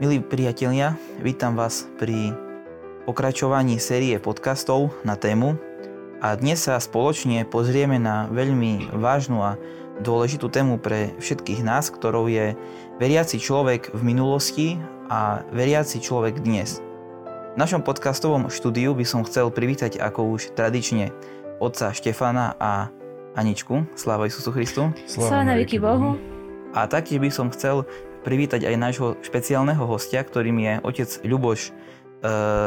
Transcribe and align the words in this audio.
Milí 0.00 0.16
priatelia, 0.24 0.96
vítam 1.20 1.60
vás 1.60 1.84
pri 2.00 2.32
pokračovaní 3.04 3.76
série 3.76 4.16
podcastov 4.16 4.96
na 5.04 5.12
tému 5.12 5.60
a 6.24 6.32
dnes 6.40 6.56
sa 6.64 6.80
spoločne 6.80 7.44
pozrieme 7.44 8.00
na 8.00 8.24
veľmi 8.32 8.96
vážnu 8.96 9.44
a 9.44 9.60
dôležitú 10.00 10.48
tému 10.48 10.80
pre 10.80 11.12
všetkých 11.20 11.60
nás, 11.60 11.92
ktorou 11.92 12.32
je 12.32 12.56
veriaci 12.96 13.36
človek 13.36 13.92
v 13.92 14.00
minulosti 14.00 14.80
a 15.12 15.44
veriaci 15.52 16.00
človek 16.00 16.40
dnes. 16.40 16.80
V 17.52 17.60
našom 17.60 17.84
podcastovom 17.84 18.48
štúdiu 18.48 18.96
by 18.96 19.04
som 19.04 19.20
chcel 19.28 19.52
privítať 19.52 20.00
ako 20.00 20.32
už 20.32 20.56
tradične 20.56 21.12
otca 21.60 21.92
Štefana 21.92 22.56
a 22.56 22.88
Aničku. 23.36 23.84
Sláva 24.00 24.32
Isusu 24.32 24.48
Christu. 24.48 24.96
Sláva 25.04 25.44
na 25.44 25.60
Bohu. 25.60 26.16
A 26.72 26.88
taktiež 26.88 27.20
by 27.20 27.28
som 27.28 27.52
chcel 27.52 27.84
privítať 28.20 28.68
aj 28.68 28.76
nášho 28.76 29.08
špeciálneho 29.24 29.80
hostia, 29.88 30.20
ktorým 30.20 30.60
je 30.60 30.72
otec 30.84 31.10
Ľuboš 31.24 31.60
e, 31.68 31.70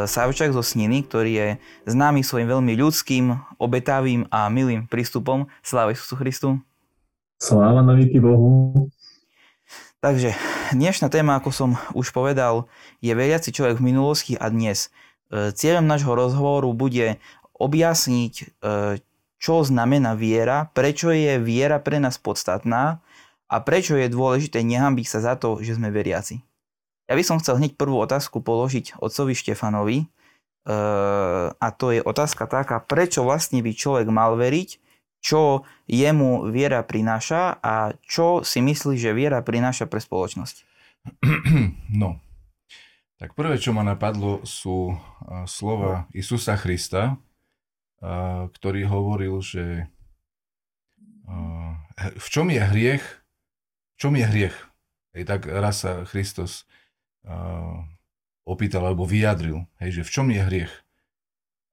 Savčak 0.10 0.52
zo 0.52 0.66
Sniny, 0.66 1.06
ktorý 1.06 1.32
je 1.32 1.48
známy 1.86 2.26
svojim 2.26 2.50
veľmi 2.50 2.74
ľudským, 2.74 3.38
obetavým 3.62 4.26
a 4.34 4.50
milým 4.50 4.90
prístupom. 4.90 5.46
Sláva 5.62 5.94
Isusu 5.94 6.18
Christu. 6.18 6.50
Sláva 7.38 7.86
na 7.86 7.94
veky 7.94 8.18
Bohu. 8.18 8.90
Takže 10.04 10.36
dnešná 10.76 11.08
téma, 11.08 11.40
ako 11.40 11.50
som 11.56 11.70
už 11.96 12.12
povedal, 12.12 12.68
je 13.00 13.16
veriaci 13.16 13.56
človek 13.56 13.80
v 13.80 13.94
minulosti 13.94 14.34
a 14.36 14.52
dnes. 14.52 14.92
E, 15.32 15.54
cieľom 15.54 15.86
nášho 15.86 16.12
rozhovoru 16.12 16.74
bude 16.76 17.22
objasniť, 17.56 18.34
e, 18.36 18.44
čo 19.38 19.56
znamená 19.64 20.16
viera, 20.16 20.72
prečo 20.72 21.12
je 21.12 21.40
viera 21.40 21.80
pre 21.80 22.00
nás 22.00 22.16
podstatná 22.16 23.04
a 23.48 23.56
prečo 23.62 24.00
je 24.00 24.12
dôležité 24.12 24.64
nehambiť 24.64 25.08
sa 25.08 25.20
za 25.22 25.34
to, 25.36 25.60
že 25.60 25.78
sme 25.78 25.94
veriaci. 25.94 26.42
Ja 27.08 27.20
by 27.20 27.24
som 27.24 27.40
chcel 27.44 27.60
hneď 27.60 27.76
prvú 27.76 28.00
otázku 28.00 28.40
položiť 28.40 28.98
otcovi 28.98 29.36
Štefanovi 29.36 29.98
e, 30.02 30.06
a 31.52 31.68
to 31.76 31.92
je 31.92 32.00
otázka 32.00 32.48
taká, 32.48 32.80
prečo 32.80 33.28
vlastne 33.28 33.60
by 33.60 33.72
človek 33.76 34.08
mal 34.08 34.40
veriť, 34.40 34.80
čo 35.24 35.64
jemu 35.88 36.52
viera 36.52 36.84
prináša 36.84 37.60
a 37.60 37.96
čo 38.04 38.44
si 38.44 38.60
myslí, 38.60 39.00
že 39.00 39.16
viera 39.16 39.40
prináša 39.44 39.88
pre 39.88 40.04
spoločnosť. 40.04 40.56
No, 41.94 42.18
tak 43.24 43.40
prvé, 43.40 43.56
čo 43.56 43.72
ma 43.72 43.88
napadlo, 43.88 44.44
sú 44.44 45.00
slova 45.48 46.12
Isusa 46.12 46.60
Krista, 46.60 47.16
ktorý 48.52 48.84
hovoril, 48.84 49.40
že 49.40 49.88
v 52.20 52.28
čom 52.28 52.52
je 52.52 52.60
hriech, 52.60 53.23
čom 53.98 54.14
je 54.18 54.26
hriech? 54.26 54.58
Hej, 55.14 55.30
tak 55.30 55.46
raz 55.46 55.86
sa 55.86 56.04
Kristus 56.10 56.66
uh, 57.30 57.86
opýtal 58.44 58.90
alebo 58.90 59.06
vyjadril, 59.06 59.70
hej, 59.78 60.02
že 60.02 60.04
v 60.04 60.14
čom 60.14 60.28
je 60.34 60.42
hriech? 60.42 60.74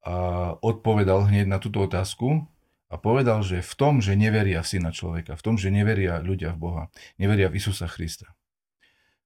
A 0.04 0.14
odpovedal 0.60 1.28
hneď 1.28 1.48
na 1.48 1.60
túto 1.60 1.84
otázku 1.84 2.44
a 2.88 2.94
povedal, 2.96 3.44
že 3.44 3.64
v 3.64 3.74
tom, 3.76 4.04
že 4.04 4.16
neveria 4.16 4.64
v 4.64 4.70
syna 4.76 4.92
človeka, 4.92 5.36
v 5.36 5.44
tom, 5.44 5.56
že 5.56 5.72
neveria 5.72 6.20
ľudia 6.20 6.56
v 6.56 6.60
Boha, 6.60 6.84
neveria 7.16 7.48
v 7.48 7.60
Isusa 7.60 7.88
Krista, 7.88 8.32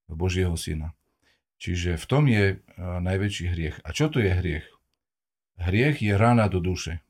v 0.07 0.15
Božieho 0.15 0.55
syna. 0.55 0.95
Čiže 1.59 1.97
v 1.99 2.07
tom 2.07 2.27
je 2.31 2.45
uh, 2.59 3.03
najväčší 3.03 3.47
hriech. 3.51 3.77
A 3.83 3.95
čo 3.95 4.11
to 4.11 4.23
je 4.23 4.31
hriech? 4.31 4.67
Hriech 5.59 6.03
je 6.03 6.15
rana 6.15 6.51
do 6.51 6.59
duše. 6.59 7.03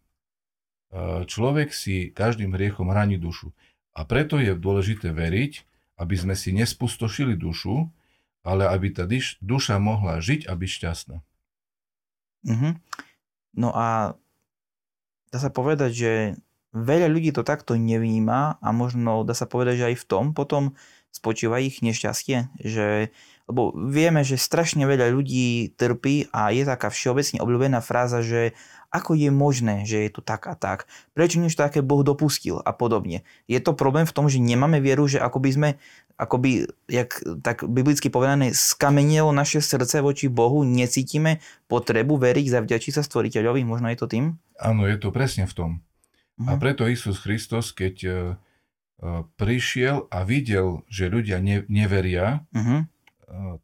Uh, 0.88 1.24
človek 1.24 1.72
si 1.72 2.12
každým 2.12 2.52
hriechom 2.56 2.92
raní 2.92 3.16
dušu. 3.16 3.52
A 3.96 4.04
preto 4.04 4.36
je 4.36 4.52
dôležité 4.56 5.10
veriť, 5.10 5.73
aby 6.00 6.14
sme 6.18 6.34
si 6.34 6.50
nespustošili 6.50 7.38
dušu, 7.38 7.90
ale 8.44 8.68
aby 8.68 8.92
tá 8.92 9.08
duša 9.40 9.80
mohla 9.80 10.20
žiť 10.20 10.46
a 10.46 10.52
byť 10.52 10.70
šťastná. 10.70 11.16
Mm-hmm. 12.44 12.72
No 13.56 13.72
a 13.72 14.18
dá 15.32 15.38
sa 15.40 15.48
povedať, 15.48 15.90
že 15.94 16.12
veľa 16.74 17.08
ľudí 17.08 17.30
to 17.30 17.46
takto 17.46 17.78
nevníma 17.78 18.58
a 18.58 18.68
možno 18.74 19.22
dá 19.22 19.32
sa 19.32 19.46
povedať, 19.46 19.74
že 19.80 19.88
aj 19.94 19.96
v 20.02 20.08
tom 20.10 20.24
potom 20.36 20.76
spočíva 21.14 21.62
ich 21.62 21.80
nešťastie, 21.80 22.50
že 22.58 23.14
lebo 23.44 23.76
vieme, 23.76 24.24
že 24.24 24.40
strašne 24.40 24.88
veľa 24.88 25.12
ľudí 25.12 25.76
trpí 25.76 26.32
a 26.32 26.48
je 26.48 26.64
taká 26.64 26.88
všeobecne 26.88 27.44
obľúbená 27.44 27.84
fráza, 27.84 28.24
že 28.24 28.56
ako 28.88 29.18
je 29.18 29.28
možné, 29.28 29.84
že 29.84 30.06
je 30.06 30.10
to 30.14 30.22
tak 30.22 30.46
a 30.46 30.54
tak, 30.54 30.86
prečo 31.12 31.42
niečo 31.42 31.60
také 31.60 31.82
Boh 31.82 32.06
dopustil 32.06 32.62
a 32.62 32.70
podobne. 32.70 33.26
Je 33.50 33.58
to 33.58 33.76
problém 33.76 34.06
v 34.06 34.14
tom, 34.14 34.30
že 34.30 34.40
nemáme 34.40 34.78
vieru, 34.78 35.04
že 35.10 35.20
ako 35.20 35.42
by 35.44 35.50
sme, 35.50 35.68
ako 36.14 36.36
by, 36.40 36.50
jak 36.88 37.10
tak 37.42 37.66
biblicky 37.66 38.08
povedané, 38.08 38.54
skamenilo 38.54 39.34
naše 39.34 39.60
srdce 39.60 39.98
voči 40.00 40.30
Bohu, 40.30 40.62
necítime 40.62 41.42
potrebu 41.66 42.16
veriť, 42.16 42.54
zavďačiť 42.54 42.92
sa 42.96 43.02
stvoriteľovi, 43.02 43.66
možno 43.66 43.90
je 43.90 43.98
to 43.98 44.06
tým? 44.06 44.38
Áno, 44.62 44.86
je 44.86 44.96
to 44.96 45.10
presne 45.10 45.44
v 45.50 45.52
tom. 45.58 45.70
Uh-huh. 46.38 46.48
A 46.48 46.56
mhm. 46.56 46.60
preto 46.62 46.86
Isus 46.86 47.18
Kristus, 47.18 47.74
keď 47.74 47.96
uh, 48.06 48.16
prišiel 49.36 50.06
a 50.08 50.22
videl, 50.22 50.86
že 50.86 51.10
ľudia 51.10 51.42
ne, 51.42 51.66
neveria, 51.66 52.46
uh-huh 52.54 52.93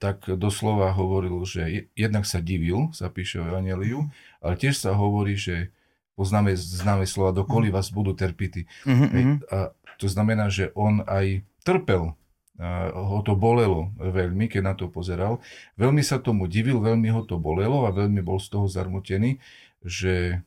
tak 0.03 0.27
doslova 0.27 0.91
hovoril, 0.93 1.43
že 1.47 1.91
jednak 1.95 2.27
sa 2.27 2.43
divil, 2.43 2.91
sa 2.91 3.07
píše 3.13 3.39
o 3.41 3.47
Evangeliu, 3.47 4.07
mhm. 4.07 4.11
ale 4.43 4.55
tiež 4.59 4.77
sa 4.77 4.97
hovorí, 4.97 5.39
že 5.39 5.71
poznáme 6.19 6.53
známe 6.53 7.09
slova, 7.09 7.33
dokoli 7.33 7.73
mhm. 7.73 7.75
vás 7.75 7.89
budú 7.89 8.13
terpity. 8.13 8.69
Mm-hmm. 8.85 9.49
A 9.49 9.73
to 9.97 10.07
znamená, 10.09 10.53
že 10.53 10.69
on 10.77 11.01
aj 11.09 11.45
trpel, 11.65 12.13
a 12.61 12.93
ho 12.93 13.25
to 13.25 13.33
bolelo 13.33 13.89
veľmi, 13.97 14.45
keď 14.45 14.61
na 14.61 14.75
to 14.77 14.93
pozeral. 14.93 15.41
Veľmi 15.81 16.05
sa 16.05 16.21
tomu 16.21 16.45
divil, 16.45 16.77
veľmi 16.77 17.09
ho 17.09 17.25
to 17.25 17.41
bolelo 17.41 17.89
a 17.89 17.91
veľmi 17.97 18.21
bol 18.21 18.37
z 18.37 18.53
toho 18.53 18.69
zarmutený, 18.69 19.41
že 19.81 20.45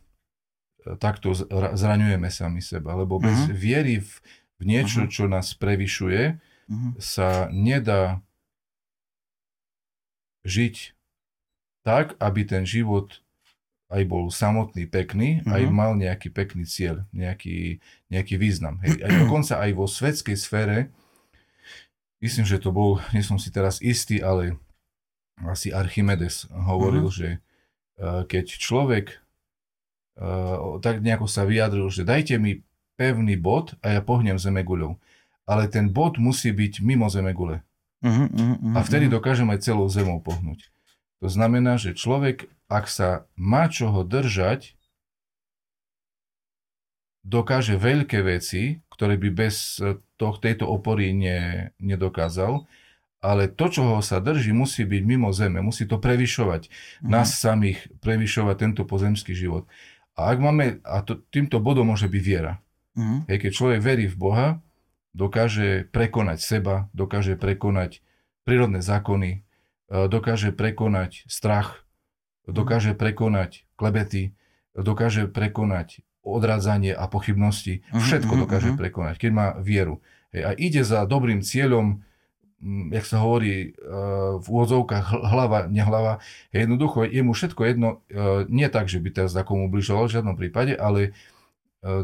e, 0.85 0.93
takto 1.01 1.33
zraňujeme 1.73 2.29
sami 2.29 2.61
seba, 2.61 2.93
lebo 2.93 3.17
bez 3.17 3.49
mm-hmm. 3.49 3.57
viery 3.57 3.95
v, 3.97 4.11
v 4.61 4.61
niečo, 4.61 5.09
mm-hmm. 5.09 5.15
čo 5.17 5.23
nás 5.25 5.57
prevyšuje, 5.57 6.21
mm-hmm. 6.37 6.91
sa 7.01 7.49
nedá 7.49 8.21
žiť 10.43 10.95
tak, 11.83 12.15
aby 12.19 12.47
ten 12.47 12.63
život 12.63 13.23
aj 13.93 14.03
bol 14.09 14.31
samotný, 14.33 14.89
pekný, 14.89 15.43
mm-hmm. 15.43 15.53
aj 15.53 15.63
mhm. 15.69 15.73
mal 15.73 15.91
nejaký 15.93 16.33
pekný 16.33 16.65
cieľ, 16.65 17.05
nejaký, 17.13 17.77
nejaký 18.09 18.35
význam. 18.41 18.81
Hej. 18.81 19.03
Aj 19.05 19.11
dokonca 19.21 19.61
aj 19.61 19.71
vo 19.77 19.85
svetskej 19.85 20.37
sfére, 20.39 20.89
myslím, 22.23 22.47
že 22.47 22.57
to 22.57 22.73
bol, 22.73 22.97
nie 23.13 23.21
som 23.21 23.37
si 23.37 23.53
teraz 23.53 23.83
istý, 23.83 24.23
ale 24.23 24.57
asi 25.45 25.69
Archimedes 25.69 26.49
hovoril, 26.49 27.11
mm-hmm. 27.11 27.19
že 27.19 27.29
uh, 28.01 28.23
keď 28.25 28.45
človek 28.57 29.05
uh, 30.17 30.81
tak 30.81 31.03
nejako 31.03 31.29
sa 31.29 31.45
vyjadril, 31.45 31.89
že 31.93 32.07
dajte 32.07 32.41
mi 32.41 32.65
pevný 32.97 33.37
bod 33.37 33.77
a 33.81 33.97
ja 33.97 34.01
pohnem 34.01 34.37
zemeguľou. 34.37 34.97
Ale 35.43 35.67
ten 35.67 35.91
bod 35.91 36.15
musí 36.15 36.55
byť 36.55 36.79
mimo 36.79 37.11
zemegule. 37.11 37.65
Uh-huh, 38.03 38.27
uh-huh, 38.27 38.75
a 38.75 38.79
vtedy 38.83 39.07
dokážem 39.07 39.47
aj 39.47 39.63
celou 39.63 39.87
zemou 39.87 40.19
pohnúť. 40.19 40.67
To 41.23 41.31
znamená, 41.31 41.79
že 41.79 41.95
človek, 41.95 42.51
ak 42.67 42.91
sa 42.91 43.23
má 43.39 43.71
čoho 43.71 44.03
držať, 44.03 44.75
dokáže 47.23 47.79
veľké 47.79 48.19
veci, 48.27 48.83
ktoré 48.91 49.15
by 49.15 49.29
bez 49.31 49.79
to, 50.19 50.27
tejto 50.35 50.67
opory 50.67 51.15
ne, 51.15 51.71
nedokázal, 51.79 52.67
ale 53.23 53.47
to, 53.47 53.71
čoho 53.71 54.03
sa 54.03 54.19
drží, 54.19 54.51
musí 54.51 54.83
byť 54.83 55.03
mimo 55.07 55.31
zeme, 55.31 55.63
musí 55.63 55.87
to 55.87 55.95
prevyšovať, 55.95 56.67
uh-huh. 56.67 57.07
nás 57.07 57.39
samých 57.39 57.87
prevyšovať 58.03 58.55
tento 58.59 58.83
pozemský 58.83 59.31
život. 59.31 59.63
A 60.19 60.35
ak 60.35 60.37
máme, 60.43 60.83
a 60.83 60.99
to, 61.07 61.23
týmto 61.31 61.63
bodom 61.63 61.87
môže 61.87 62.11
byť 62.11 62.19
viera. 62.21 62.59
Uh-huh. 62.99 63.23
Hej, 63.31 63.47
keď 63.47 63.51
človek 63.55 63.79
verí 63.79 64.05
v 64.11 64.19
Boha, 64.19 64.47
dokáže 65.13 65.87
prekonať 65.93 66.41
seba, 66.41 66.89
dokáže 66.91 67.37
prekonať 67.37 68.01
prírodné 68.43 68.81
zákony, 68.81 69.31
e, 69.31 69.39
dokáže 70.09 70.51
prekonať 70.51 71.29
strach, 71.29 71.85
dokáže 72.49 72.97
prekonať 72.97 73.63
klebety, 73.77 74.35
dokáže 74.75 75.29
prekonať 75.29 76.03
odradzanie 76.23 76.95
a 76.95 77.05
pochybnosti. 77.05 77.85
Mhm, 77.93 77.99
Všetko 77.99 78.33
mhm, 78.33 78.41
dokáže 78.47 78.69
prekonať, 78.73 79.15
keď 79.21 79.31
má 79.31 79.47
vieru. 79.61 80.01
Hej, 80.33 80.41
a 80.43 80.51
ide 80.57 80.81
za 80.81 81.05
dobrým 81.05 81.45
cieľom, 81.45 82.01
jak 82.95 83.03
sa 83.03 83.19
hovorí 83.19 83.75
e, 83.75 83.91
v 84.39 84.45
úvodzovkách 84.47 85.05
hlava, 85.35 85.67
nehlava. 85.67 86.23
Jednoducho 86.55 87.03
je 87.03 87.21
mu 87.21 87.35
všetko 87.35 87.61
jedno, 87.67 87.89
e, 88.07 88.47
nie 88.47 88.65
tak, 88.71 88.87
že 88.87 89.03
by 89.03 89.09
teraz 89.11 89.35
takomu 89.35 89.67
ubližoval 89.67 90.07
v 90.07 90.15
žiadnom 90.15 90.35
prípade, 90.39 90.73
ale 90.73 91.11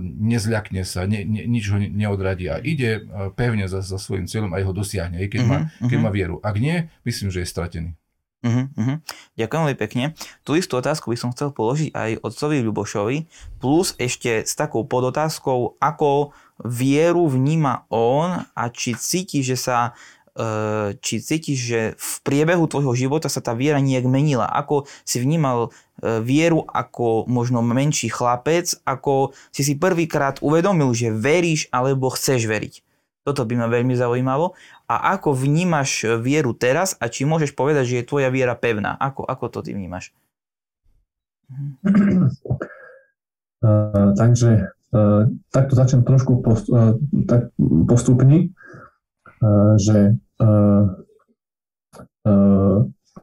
nezľakne 0.03 0.83
sa, 0.83 1.07
ne, 1.07 1.23
ne, 1.23 1.47
nič 1.47 1.71
ho 1.71 1.79
neodradí 1.79 2.51
a 2.51 2.59
ide 2.59 2.99
e, 2.99 3.31
pevne 3.31 3.71
za, 3.71 3.79
za 3.79 3.95
svojim 3.95 4.27
cieľom 4.27 4.51
a 4.51 4.59
jeho 4.59 4.75
dosiahne, 4.75 5.23
keď, 5.31 5.39
uh-huh, 5.39 5.49
má, 5.49 5.57
mhm, 5.79 5.87
keď 5.87 5.97
uh-huh. 5.97 6.05
má 6.05 6.11
vieru. 6.11 6.35
Ak 6.43 6.59
nie, 6.59 6.91
myslím, 7.07 7.31
že 7.31 7.43
je 7.43 7.47
stratený. 7.47 7.91
Uh-huh, 8.39 8.71
uh-huh. 8.71 9.03
Ďakujem 9.35 9.61
veľmi 9.67 9.79
pekne. 9.79 10.03
Tú 10.47 10.55
istú 10.55 10.79
otázku 10.79 11.11
by 11.11 11.17
som 11.19 11.31
chcel 11.35 11.51
položiť 11.51 11.91
aj 11.91 12.23
otcovi 12.23 12.63
Ľubošovi, 12.63 13.17
plus 13.59 13.95
ešte 13.99 14.47
s 14.47 14.55
takou 14.55 14.87
podotázkou, 14.87 15.75
ako 15.79 16.31
vieru 16.63 17.27
vníma 17.27 17.87
on 17.91 18.43
a 18.43 18.63
či 18.71 18.95
cíti, 18.95 19.43
že 19.43 19.59
sa 19.59 19.95
či 21.03 21.19
cítiš, 21.19 21.59
že 21.59 21.81
v 21.99 22.13
priebehu 22.23 22.63
tvojho 22.65 22.95
života 22.95 23.27
sa 23.27 23.43
tá 23.43 23.51
viera 23.51 23.83
nejak 23.83 24.07
menila? 24.07 24.47
Ako 24.47 24.87
si 25.03 25.19
vnímal 25.19 25.67
e, 25.99 26.23
vieru 26.23 26.63
ako 26.63 27.27
možno 27.27 27.59
menší 27.59 28.07
chlapec, 28.07 28.71
ako 28.87 29.35
si 29.51 29.67
si 29.67 29.75
prvýkrát 29.75 30.39
uvedomil, 30.39 30.95
že 30.95 31.11
veríš 31.11 31.67
alebo 31.75 32.07
chceš 32.07 32.47
veriť? 32.47 32.73
Toto 33.27 33.43
by 33.43 33.59
ma 33.59 33.67
veľmi 33.67 33.93
zaujímalo. 33.93 34.55
A 34.87 35.13
ako 35.19 35.35
vnímaš 35.35 36.07
vieru 36.23 36.55
teraz 36.55 36.95
a 36.97 37.11
či 37.11 37.27
môžeš 37.27 37.51
povedať, 37.53 37.83
že 37.85 37.95
je 38.01 38.09
tvoja 38.09 38.31
viera 38.31 38.55
pevná? 38.55 38.95
Ako, 38.95 39.27
ako 39.27 39.45
to 39.51 39.59
ty 39.67 39.75
vnímaš? 39.75 40.15
Uh, 43.59 44.15
takže 44.15 44.71
uh, 44.95 45.27
takto 45.51 45.75
začnem 45.75 46.07
trošku 46.07 46.39
post, 46.39 46.71
uh, 46.71 46.95
tak 47.27 47.51
postupne, 47.85 48.55
že 49.79 50.19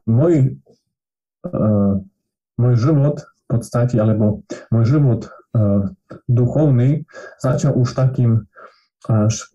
môj, 0.07 0.35
uh, 1.49 1.95
môj 2.61 2.75
život 2.77 3.25
v 3.25 3.45
podstate, 3.49 3.97
alebo 3.97 4.45
môj 4.75 4.85
život 4.87 5.31
duchovný 6.29 7.09
začal 7.41 7.73
už 7.73 7.97
takým 7.97 8.45
až 9.09 9.49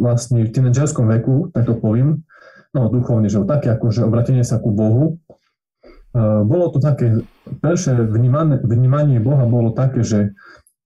vlastne 0.00 0.40
v 0.40 0.48
tínedžerskom 0.48 1.04
veku, 1.04 1.52
tak 1.52 1.68
to 1.68 1.76
poviem, 1.76 2.24
no 2.72 2.88
duchovný 2.88 3.28
život, 3.28 3.44
také 3.44 3.68
ako 3.68 3.92
že 3.92 4.08
obratenie 4.08 4.40
sa 4.40 4.56
ku 4.56 4.72
Bohu. 4.72 5.20
Bolo 6.16 6.72
to 6.72 6.80
také, 6.80 7.20
prvé 7.60 7.76
vnímanie, 8.08 8.56
vnímanie 8.64 9.20
Boha 9.20 9.44
bolo 9.44 9.76
také, 9.76 10.00
že 10.00 10.32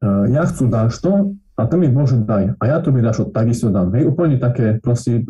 ja 0.02 0.42
chcú 0.50 0.66
dáš 0.66 0.98
to 0.98 1.38
a 1.54 1.62
to 1.70 1.78
mi 1.78 1.86
Bože 1.86 2.18
daj 2.18 2.58
a 2.58 2.62
ja 2.66 2.82
to 2.82 2.90
mi 2.90 2.98
dáš 2.98 3.22
takisto 3.30 3.70
dám. 3.70 3.94
Hej, 3.94 4.10
úplne 4.10 4.42
také 4.42 4.82
proste 4.82 5.22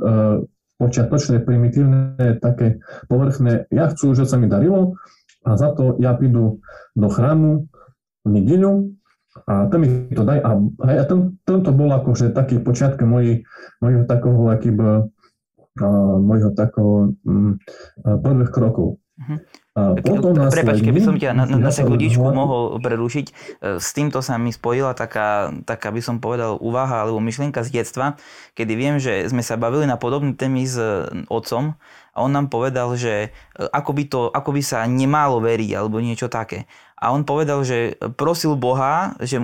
počiatočné, 0.83 1.47
primitívne, 1.47 2.19
také 2.43 2.83
povrchné. 3.07 3.71
Ja 3.71 3.87
chcú, 3.95 4.19
že 4.19 4.27
sa 4.27 4.35
mi 4.35 4.51
darilo 4.51 4.99
a 5.47 5.55
za 5.55 5.71
to 5.71 5.95
ja 6.03 6.19
prídu 6.19 6.59
do 6.99 7.07
chrámu 7.07 7.71
v 8.27 8.29
nedeľu 8.29 8.91
a 9.47 9.67
to 9.71 9.77
mi 9.79 10.11
to 10.13 10.23
daj. 10.27 10.39
A, 10.45 10.51
a 10.99 11.05
tom, 11.09 11.39
to 11.47 11.71
bol 11.73 11.89
akože 11.89 12.37
taký 12.37 12.61
počiatok 12.61 13.07
mojich, 13.09 13.49
mojho 13.81 14.05
takého 14.05 14.53
akýby, 14.53 15.09
uh, 15.81 16.17
mojho 16.21 16.51
takého 16.53 17.17
um, 17.25 17.57
prvých 18.03 18.53
krokov. 18.53 19.02
Uh-huh. 19.23 19.39
A 19.73 19.97
potom 20.03 20.37
Prepač, 20.53 20.85
keby 20.85 21.01
som 21.01 21.17
ťa 21.17 21.33
na, 21.33 21.49
na, 21.49 21.57
na 21.57 21.73
sekundičku 21.73 22.21
mohol 22.21 22.77
prerušiť. 22.83 23.27
E, 23.31 23.33
s 23.81 23.95
týmto 23.97 24.21
sa 24.21 24.37
mi 24.37 24.53
spojila 24.53 24.93
taká, 24.93 25.49
taká 25.65 25.89
by 25.89 26.03
som 26.03 26.21
povedal, 26.21 26.61
úvaha 26.61 27.07
alebo 27.07 27.23
myšlienka 27.25 27.65
z 27.65 27.81
detstva, 27.81 28.21
kedy 28.53 28.73
viem, 28.77 28.97
že 29.01 29.25
sme 29.33 29.41
sa 29.41 29.57
bavili 29.57 29.89
na 29.89 29.97
podobné 29.97 30.37
témy 30.37 30.69
s 30.69 30.77
e, 30.77 31.09
otcom 31.33 31.79
a 32.13 32.17
on 32.21 32.35
nám 32.35 32.53
povedal, 32.53 32.93
že 33.01 33.31
e, 33.57 33.65
ako 33.73 33.91
by, 33.97 34.05
to, 34.11 34.21
ako 34.29 34.51
by 34.53 34.61
sa 34.61 34.85
nemalo 34.85 35.41
veriť 35.41 35.71
alebo 35.73 36.05
niečo 36.05 36.29
také. 36.29 36.69
A 37.01 37.11
on 37.17 37.25
povedal, 37.25 37.65
že 37.65 37.97
prosil 38.21 38.55
Boha, 38.55 39.17
že 39.25 39.41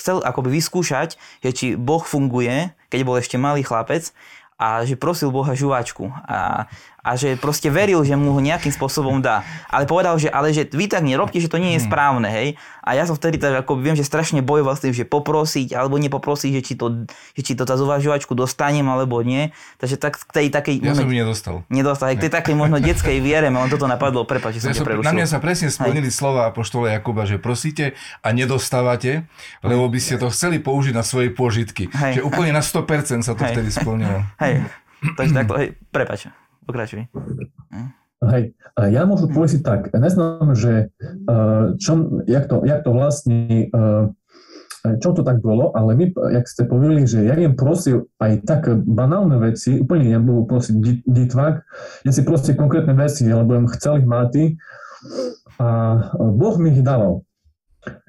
chcel 0.00 0.24
akoby 0.24 0.56
vyskúšať, 0.56 1.20
že 1.44 1.50
či 1.52 1.66
Boh 1.76 2.00
funguje, 2.00 2.72
keď 2.88 3.00
bol 3.04 3.20
ešte 3.20 3.36
malý 3.36 3.60
chlapec 3.60 4.10
a 4.56 4.88
že 4.88 4.96
prosil 4.96 5.28
Boha 5.28 5.52
žuvačku. 5.52 6.08
A, 6.08 6.64
a 6.95 6.95
že 7.14 7.38
proste 7.38 7.70
veril, 7.70 8.02
že 8.02 8.18
mu 8.18 8.34
ho 8.34 8.40
nejakým 8.42 8.74
spôsobom 8.74 9.22
dá. 9.22 9.46
Ale 9.70 9.86
povedal, 9.86 10.18
že 10.18 10.26
ale 10.26 10.50
že 10.50 10.66
vy 10.66 10.90
tak 10.90 11.06
nerobte, 11.06 11.38
že 11.38 11.46
to 11.46 11.62
nie 11.62 11.78
je 11.78 11.80
mhm. 11.84 11.86
správne, 11.86 12.26
hej. 12.26 12.48
A 12.86 12.94
ja 12.94 13.02
som 13.02 13.18
vtedy 13.18 13.38
tak 13.42 13.66
ako 13.66 13.82
viem, 13.82 13.98
že 13.98 14.06
strašne 14.06 14.46
bojoval 14.46 14.78
s 14.78 14.86
tým, 14.86 14.94
že 14.94 15.02
poprosiť 15.02 15.74
alebo 15.74 15.98
nepoprosiť, 15.98 16.50
že 16.54 16.62
či 16.62 16.74
to, 16.78 17.02
že 17.34 17.42
či 17.42 17.52
to 17.58 17.66
tá 17.66 17.74
zúvažovačku 17.74 18.30
dostanem 18.38 18.86
alebo 18.86 19.18
nie. 19.26 19.50
Takže 19.82 19.98
tak 19.98 20.22
k 20.22 20.30
tej 20.30 20.46
takej... 20.54 20.86
Ja 20.86 20.94
som 20.94 21.10
nedostal. 21.10 21.66
Nedostal. 21.66 22.14
K 22.14 22.30
tej 22.30 22.32
takej 22.32 22.54
možno 22.54 22.78
detskej 22.86 23.18
viere 23.18 23.50
ma 23.50 23.66
on 23.66 23.70
toto 23.70 23.90
napadlo, 23.90 24.22
prepáč, 24.22 24.62
že 24.62 24.70
som 24.70 24.70
ja 24.70 24.86
prerušil. 24.86 25.02
Na 25.02 25.18
mňa 25.18 25.26
sa 25.26 25.42
presne 25.42 25.66
splnili 25.66 26.14
slova 26.14 26.46
apoštola 26.46 26.94
Jakuba, 26.94 27.26
že 27.26 27.42
prosíte 27.42 27.98
a 28.22 28.30
nedostávate, 28.30 29.26
lebo 29.66 29.90
by 29.90 29.98
ste 29.98 30.22
to 30.22 30.30
chceli 30.30 30.62
použiť 30.62 30.94
na 30.94 31.02
svoje 31.02 31.34
požitky. 31.34 31.90
Hej. 31.90 32.22
Že 32.22 32.30
úplne 32.30 32.54
na 32.54 32.62
100% 32.62 33.26
sa 33.26 33.34
to 33.34 33.42
hej. 33.42 33.50
vtedy 33.50 33.74
splnilo. 33.74 34.22
Hej. 34.38 34.62
Takže 35.18 35.32
takto, 35.34 35.54
hej, 35.58 35.74
prepáč. 35.90 36.30
Pokračuj. 36.66 37.06
Hej, 38.16 38.56
ja 38.80 39.04
môžem 39.06 39.28
povedať 39.30 39.60
tak, 39.62 39.92
neznám, 39.92 40.56
že 40.56 40.90
čo, 41.78 41.92
jak, 42.26 42.48
to, 42.48 42.64
jak 42.64 42.80
to 42.82 42.90
vlastne, 42.90 43.68
čo 44.82 45.12
to 45.12 45.20
tak 45.20 45.44
bolo, 45.44 45.70
ale 45.76 45.94
my, 45.94 46.04
jak 46.32 46.48
ste 46.48 46.64
povedali, 46.64 47.04
že 47.04 47.22
ja 47.22 47.36
im 47.36 47.54
prosil 47.54 48.08
aj 48.18 48.42
tak 48.48 48.72
banálne 48.82 49.36
veci, 49.38 49.78
úplne 49.78 50.16
nebolo 50.16 50.48
prosiť 50.48 51.06
ditvák, 51.06 51.54
ja 52.08 52.10
si 52.10 52.24
prosil 52.24 52.56
konkrétne 52.56 52.96
veci, 52.96 53.28
lebo 53.28 53.52
im 53.52 53.68
chcel 53.70 54.00
ich 54.02 54.08
mať 54.08 54.58
a 55.60 55.68
Boh 56.16 56.56
mi 56.56 56.72
ich 56.72 56.82
dával. 56.82 57.20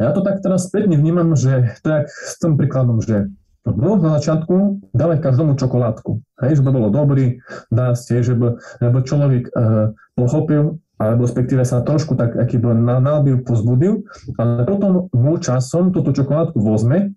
Ja 0.01 0.15
to 0.15 0.25
tak 0.25 0.42
teraz 0.42 0.71
spätne 0.71 0.98
vnímam, 0.98 1.38
že 1.38 1.77
je 1.83 1.95
s 2.09 2.42
tým 2.42 2.57
príkladom, 2.57 3.04
že 3.04 3.30
No, 3.67 3.99
na 3.99 4.15
začiatku 4.15 4.79
dávať 4.95 5.19
každomu 5.19 5.59
čokoládku. 5.59 6.23
Hej, 6.39 6.61
že 6.61 6.63
by 6.63 6.71
bolo 6.71 6.87
dobrý, 6.87 7.43
dá 7.67 7.91
ste, 7.99 8.23
že 8.23 8.31
by, 8.31 8.55
by 8.79 8.99
človek 9.03 9.51
uh, 9.51 9.91
pochopil, 10.15 10.79
alebo 10.95 11.27
respektíve 11.27 11.67
sa 11.67 11.83
trošku 11.83 12.15
tak 12.15 12.39
aký 12.39 12.63
by 12.63 12.71
nábil, 12.79 13.43
pozbudil, 13.43 14.07
ale 14.39 14.63
potom 14.63 15.11
mu 15.11 15.35
časom 15.35 15.91
túto 15.91 16.15
čokoládku 16.15 16.57
vezme 16.63 17.11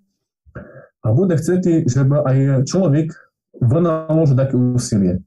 a 1.00 1.06
bude 1.14 1.38
chcieť, 1.38 1.86
že 1.86 2.02
by 2.02 2.16
aj 2.26 2.36
človek 2.66 3.14
vynaložil 3.62 4.36
také 4.36 4.58
úsilie. 4.58 5.22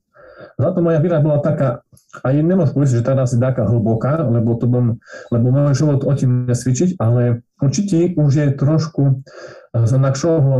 Za 0.59 0.69
to 0.75 0.85
moja 0.85 1.01
víra 1.01 1.17
bola 1.23 1.41
taká, 1.41 1.81
aj 2.21 2.33
nemôžem 2.35 2.77
povedať, 2.77 2.93
že 2.99 3.07
teraz 3.07 3.33
je 3.33 3.41
taká 3.41 3.65
hlboká, 3.65 4.21
lebo, 4.21 4.53
to 4.59 4.69
bom, 4.69 5.01
lebo 5.33 5.45
môj 5.49 5.73
život 5.73 6.05
o 6.05 6.13
tým 6.13 6.45
nesvičiť, 6.45 7.01
ale 7.01 7.41
určite 7.57 8.13
už 8.13 8.31
je 8.37 8.47
trošku 8.53 9.25
z 9.73 9.91
inakšieho, 9.97 10.53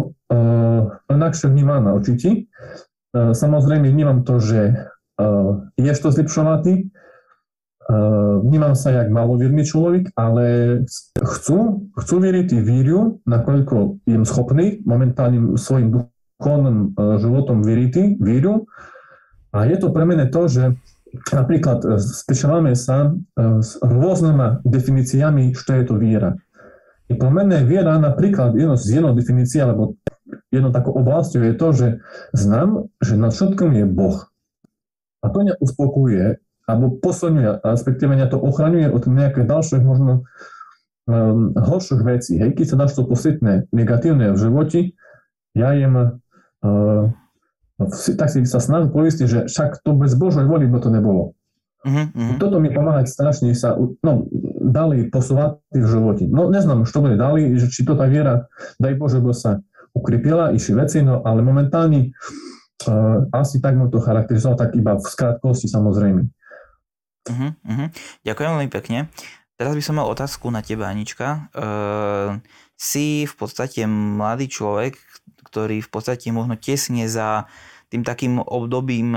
inakšie 1.14 1.48
e, 1.48 1.52
vníma 1.54 1.78
na 1.86 1.94
učiti. 1.94 2.30
E, 2.34 2.42
samozrejme, 3.14 3.86
vnímam 3.86 4.26
to, 4.26 4.42
že 4.42 4.60
e, 4.66 5.26
je 5.78 5.94
to 5.94 6.10
zlepšovať. 6.10 6.90
Vnímam 8.48 8.80
sa 8.80 8.96
jak 8.96 9.12
malovierný 9.12 9.68
človek, 9.68 10.16
ale 10.16 10.80
chcú, 11.20 11.92
chcú 12.00 12.16
veriť 12.16 12.56
i 12.56 12.60
víriu, 12.64 13.20
nakoľko 13.28 14.08
im 14.08 14.24
schopný 14.24 14.80
momentálnym 14.88 15.60
svojim 15.60 15.92
duchovným 15.92 16.96
životom 16.96 17.60
veriť, 17.60 18.24
víriu. 18.24 18.72
A 19.52 19.68
je 19.68 19.76
to 19.84 19.92
pre 19.92 20.08
mene 20.08 20.32
to, 20.32 20.48
že 20.48 20.80
napríklad 21.36 22.00
spečávame 22.00 22.72
sa 22.72 23.12
s 23.36 23.76
rôznymi 23.84 24.64
definíciami, 24.64 25.52
čo 25.52 25.76
je 25.76 25.84
to 25.84 26.00
víra. 26.00 26.40
I 27.12 27.14
pro 27.20 27.30
mene 27.30 27.68
viera 27.68 28.00
napríklad 28.00 28.56
jedno 28.56 28.80
z 28.80 29.00
jednou 29.00 29.12
definícií, 29.12 29.60
alebo 29.60 30.00
jednou 30.52 30.72
takou 30.72 30.96
oblasťou 30.96 31.42
je 31.44 31.54
to, 31.54 31.68
že 31.76 31.88
znam, 32.32 32.88
že 33.04 33.20
nad 33.20 33.36
všetkom 33.36 33.76
je 33.76 33.86
Boh. 33.86 34.18
A 35.24 35.32
to 35.32 35.44
mňa 35.44 35.60
uspokojuje, 35.60 36.40
alebo 36.64 36.96
posilňuje, 37.00 37.64
respektíve 37.64 38.16
mňa 38.16 38.28
to 38.32 38.40
ochraňuje 38.40 38.88
od 38.88 39.04
nejakých 39.04 39.48
ďalších 39.52 39.84
možno 39.84 40.24
um, 41.08 41.52
horších 41.56 42.02
vecí. 42.04 42.40
Hej, 42.40 42.56
keď 42.56 42.66
sa 42.72 42.80
dáš 42.80 42.96
to 42.96 43.04
posvetné, 43.04 43.68
negatívne 43.76 44.32
v 44.32 44.38
živote, 44.40 44.80
ja 45.54 45.70
jem, 45.76 46.24
uh, 46.64 47.12
tak 48.16 48.28
si 48.32 48.48
sa 48.48 48.64
snažím 48.64 48.96
poistiť, 48.96 49.28
že 49.28 49.40
však 49.52 49.84
to 49.84 49.92
bez 49.96 50.16
Božej 50.16 50.48
voli 50.48 50.72
by 50.72 50.80
to 50.80 50.90
nebolo. 50.90 51.36
Uh-huh, 51.84 52.40
Toto 52.40 52.64
mi 52.64 52.72
pomáha 52.72 53.04
strašne 53.04 53.52
sa 53.52 53.76
no, 53.76 54.12
posúvať 55.12 55.60
v 55.76 55.86
živote. 55.86 56.24
No 56.28 56.48
neznám, 56.48 56.88
čo 56.88 57.04
bude 57.04 57.20
dali, 57.20 57.54
že 57.60 57.68
či 57.68 57.84
to 57.84 58.00
tá 58.00 58.08
viera, 58.08 58.48
daj 58.80 58.96
Bože, 58.96 59.20
by 59.20 59.36
sa 59.36 59.60
ukrepila, 59.94 60.56
išli 60.56 60.74
veci, 60.80 60.98
no 61.06 61.22
ale 61.22 61.46
momentálne 61.46 62.16
uh, 62.90 63.30
asi 63.30 63.62
tak 63.62 63.78
mu 63.78 63.92
to 63.92 64.02
charakterizoval, 64.02 64.58
tak 64.58 64.74
iba 64.74 64.98
v 64.98 65.06
skrátkosti 65.06 65.70
samozrejme. 65.70 66.22
Uh-huh, 67.24 67.52
uh-huh. 67.56 67.88
Ďakujem 68.26 68.50
veľmi 68.58 68.72
pekne. 68.74 69.14
Teraz 69.54 69.78
by 69.78 69.84
som 69.86 69.96
mal 70.02 70.10
otázku 70.10 70.50
na 70.50 70.66
teba, 70.66 70.90
Anička. 70.90 71.48
Uh, 71.54 72.42
si 72.74 73.30
v 73.30 73.34
podstate 73.38 73.86
mladý 73.86 74.50
človek, 74.50 74.98
ktorý 75.46 75.86
v 75.86 75.90
podstate 75.94 76.34
možno 76.34 76.58
tesne 76.58 77.06
za 77.06 77.46
tým 77.94 78.02
takým 78.02 78.42
obdobím 78.42 79.14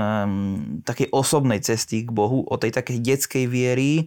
takej 0.85 1.09
osobnej 1.09 1.65
cesty 1.65 2.05
k 2.05 2.13
Bohu, 2.13 2.45
o 2.45 2.55
tej 2.61 2.77
takej 2.77 3.01
detskej 3.01 3.49
viery 3.49 4.05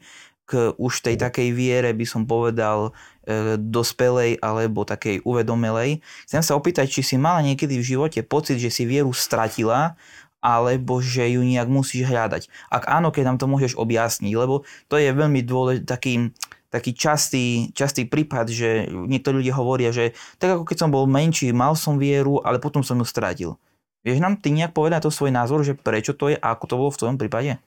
k 0.50 0.74
už 0.74 1.06
tej 1.06 1.14
takej 1.14 1.54
viere, 1.54 1.94
by 1.94 2.02
som 2.02 2.26
povedal, 2.26 2.90
e, 3.22 3.54
dospelej 3.54 4.42
alebo 4.42 4.82
takej 4.82 5.22
uvedomelej. 5.22 6.02
Chcem 6.26 6.42
sa 6.42 6.58
opýtať, 6.58 6.90
či 6.90 7.06
si 7.06 7.14
mala 7.14 7.46
niekedy 7.46 7.78
v 7.78 7.86
živote 7.94 8.26
pocit, 8.26 8.58
že 8.58 8.74
si 8.74 8.82
vieru 8.82 9.14
stratila, 9.14 9.94
alebo 10.42 10.98
že 10.98 11.38
ju 11.38 11.46
nejak 11.46 11.70
musíš 11.70 12.10
hľadať. 12.10 12.50
Ak 12.72 12.90
áno, 12.90 13.14
keď 13.14 13.30
nám 13.30 13.38
to 13.38 13.46
môžeš 13.46 13.78
objasniť, 13.78 14.32
lebo 14.34 14.66
to 14.90 14.98
je 14.98 15.14
veľmi 15.14 15.46
dôležitý 15.46 15.86
taký, 15.86 16.34
taký 16.72 16.90
častý, 16.96 17.44
častý 17.76 18.08
prípad, 18.08 18.50
že 18.50 18.88
niektorí 18.90 19.44
ľudia 19.44 19.54
hovoria, 19.54 19.94
že 19.94 20.16
tak 20.40 20.58
ako 20.58 20.64
keď 20.66 20.76
som 20.82 20.90
bol 20.90 21.04
menší, 21.06 21.54
mal 21.54 21.78
som 21.78 22.00
vieru, 22.00 22.42
ale 22.42 22.58
potom 22.58 22.82
som 22.82 22.98
ju 22.98 23.06
stratil. 23.06 23.54
Vieš 24.00 24.24
nám 24.24 24.40
ty 24.40 24.48
nejak 24.48 24.72
povedať 24.72 25.04
to 25.04 25.12
svoj 25.12 25.28
názor, 25.28 25.60
že 25.60 25.76
prečo 25.76 26.16
to 26.16 26.32
je 26.32 26.36
a 26.40 26.56
ako 26.56 26.64
to 26.64 26.74
bolo 26.80 26.90
v 26.90 27.00
tvojom 27.04 27.16
prípade? 27.20 27.60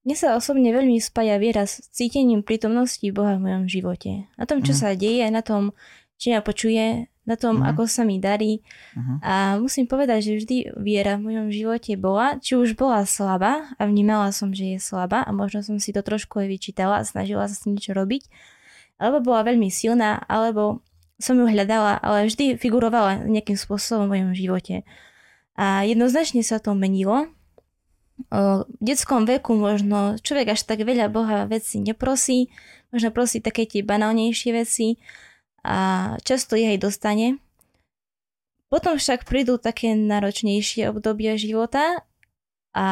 Mne 0.00 0.16
sa 0.16 0.32
osobne 0.32 0.72
veľmi 0.72 0.96
spája 0.96 1.36
viera 1.36 1.68
s 1.68 1.84
cítením 1.92 2.40
prítomnosti 2.40 3.04
Boha 3.12 3.36
v 3.36 3.44
mojom 3.44 3.64
živote. 3.68 4.32
Na 4.40 4.48
tom, 4.48 4.64
čo 4.64 4.72
mm. 4.72 4.78
sa 4.80 4.96
deje, 4.96 5.28
na 5.28 5.44
tom, 5.44 5.76
či 6.16 6.32
ma 6.32 6.40
počuje, 6.40 7.12
na 7.28 7.36
tom, 7.36 7.60
mm. 7.60 7.68
ako 7.70 7.82
sa 7.84 8.02
mi 8.08 8.16
darí. 8.16 8.64
Mm. 8.96 9.16
A 9.20 9.34
musím 9.60 9.84
povedať, 9.84 10.24
že 10.24 10.32
vždy 10.40 10.56
viera 10.80 11.20
v 11.20 11.28
mojom 11.28 11.48
živote 11.52 11.94
bola, 12.00 12.40
či 12.40 12.56
už 12.56 12.80
bola 12.80 13.04
slabá 13.04 13.76
a 13.76 13.82
vnímala 13.84 14.32
som, 14.32 14.50
že 14.56 14.76
je 14.76 14.78
slabá 14.80 15.20
a 15.22 15.30
možno 15.30 15.60
som 15.60 15.76
si 15.76 15.92
to 15.92 16.00
trošku 16.00 16.40
aj 16.40 16.48
vyčítala 16.48 16.98
a 16.98 17.06
snažila 17.06 17.44
sa 17.44 17.54
s 17.54 17.68
niečo 17.68 17.92
robiť, 17.92 18.24
alebo 18.96 19.20
bola 19.20 19.44
veľmi 19.44 19.68
silná, 19.68 20.24
alebo 20.26 20.80
som 21.20 21.36
ju 21.36 21.44
hľadala, 21.44 22.00
ale 22.00 22.26
vždy 22.26 22.56
figurovala 22.56 23.28
nejakým 23.28 23.60
spôsobom 23.60 24.08
v 24.08 24.12
mojom 24.16 24.32
živote. 24.32 24.88
A 25.60 25.84
jednoznačne 25.84 26.40
sa 26.40 26.56
to 26.56 26.72
menilo. 26.72 27.28
V 28.28 28.68
detskom 28.84 29.24
veku 29.24 29.56
možno 29.56 30.20
človek 30.20 30.52
až 30.52 30.68
tak 30.68 30.84
veľa 30.84 31.08
Boha 31.08 31.48
veci 31.48 31.80
neprosí, 31.80 32.52
možno 32.92 33.08
prosí 33.14 33.40
také 33.40 33.64
tie 33.64 33.80
banálnejšie 33.80 34.50
veci 34.52 35.00
a 35.64 36.12
často 36.20 36.58
ich 36.60 36.68
aj 36.68 36.84
dostane. 36.84 37.40
Potom 38.68 39.00
však 39.00 39.24
prídu 39.24 39.56
také 39.56 39.96
náročnejšie 39.96 40.92
obdobia 40.92 41.34
života 41.40 42.04
a 42.76 42.86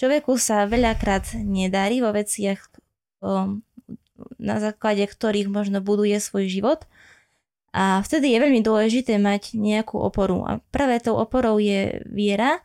človeku 0.00 0.40
sa 0.40 0.66
veľakrát 0.66 1.38
nedarí 1.38 2.00
vo 2.00 2.10
veciach, 2.10 2.58
na 4.40 4.56
základe 4.58 5.06
ktorých 5.06 5.52
možno 5.52 5.84
buduje 5.84 6.16
svoj 6.16 6.48
život– 6.48 6.80
a 7.74 7.98
vtedy 8.06 8.30
je 8.30 8.38
veľmi 8.38 8.62
dôležité 8.62 9.18
mať 9.18 9.58
nejakú 9.58 9.98
oporu. 9.98 10.46
A 10.46 10.62
práve 10.70 11.02
tou 11.02 11.18
oporou 11.18 11.58
je 11.58 11.98
viera 12.06 12.62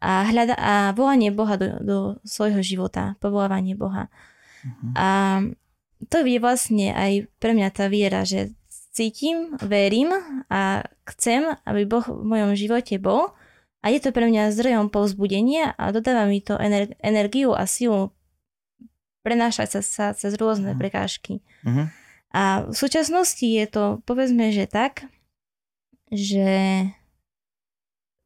a, 0.00 0.24
hľada, 0.24 0.56
a 0.56 0.74
volanie 0.96 1.28
Boha 1.28 1.60
do, 1.60 1.68
do 1.80 1.98
svojho 2.24 2.64
života, 2.64 3.20
povolávanie 3.20 3.76
Boha. 3.76 4.08
Uh-huh. 4.64 4.92
A 4.96 5.08
to 6.08 6.24
je 6.24 6.40
vlastne 6.40 6.96
aj 6.96 7.28
pre 7.36 7.52
mňa 7.52 7.68
tá 7.68 7.92
viera, 7.92 8.24
že 8.24 8.56
cítim, 8.90 9.54
verím 9.60 10.10
a 10.48 10.88
chcem, 11.04 11.52
aby 11.68 11.84
Boh 11.84 12.02
v 12.02 12.24
mojom 12.24 12.56
živote 12.56 12.96
bol 12.96 13.36
a 13.84 13.86
je 13.92 14.00
to 14.00 14.10
pre 14.10 14.24
mňa 14.26 14.52
zdrojom 14.56 14.88
povzbudenia 14.88 15.76
a 15.76 15.92
dodáva 15.92 16.26
mi 16.26 16.40
to 16.40 16.56
ener- 16.56 16.96
energiu 17.00 17.52
a 17.52 17.68
silu 17.68 18.12
prenášať 19.20 19.78
sa, 19.78 19.80
sa 19.84 20.06
cez 20.16 20.32
rôzne 20.40 20.72
uh-huh. 20.72 20.80
prekážky. 20.80 21.44
Uh-huh. 21.60 21.92
A 22.32 22.70
v 22.70 22.74
súčasnosti 22.74 23.44
je 23.44 23.66
to, 23.68 24.00
povedzme, 24.08 24.48
že 24.48 24.64
tak, 24.64 25.04
že 26.08 26.88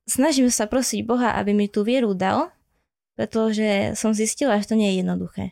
snažím 0.08 0.49
sa 0.49 0.68
prosiť 0.68 1.04
Boha, 1.04 1.37
aby 1.37 1.52
mi 1.56 1.66
tú 1.68 1.84
vieru 1.84 2.12
dal, 2.12 2.52
pretože 3.14 3.94
som 3.94 4.16
zistila, 4.16 4.58
že 4.61 4.75
to 4.75 4.78
nie 4.78 4.94
je 4.94 4.99
jednoduché. 5.04 5.44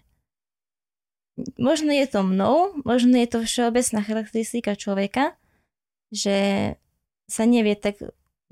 Možno 1.56 1.90
je 1.94 2.04
to 2.04 2.20
mnou, 2.20 2.76
možno 2.84 3.16
je 3.16 3.28
to 3.28 3.38
všeobecná 3.42 4.04
charakteristika 4.04 4.76
človeka, 4.76 5.32
že 6.12 6.36
sa 7.24 7.48
nevie 7.48 7.72
tak 7.72 7.96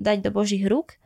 dať 0.01 0.25
do 0.25 0.31
Božích 0.33 0.65
rúk, 0.65 0.97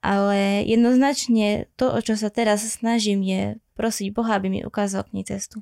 ale 0.00 0.64
jednoznačne 0.64 1.68
to, 1.76 1.92
o 1.92 2.00
čo 2.00 2.16
sa 2.16 2.32
teraz 2.32 2.64
snažím, 2.64 3.20
je 3.20 3.42
prosiť 3.76 4.16
Boha, 4.16 4.40
aby 4.40 4.48
mi 4.48 4.60
ukázal 4.64 5.04
k 5.04 5.20
nej 5.20 5.28
cestu. 5.28 5.60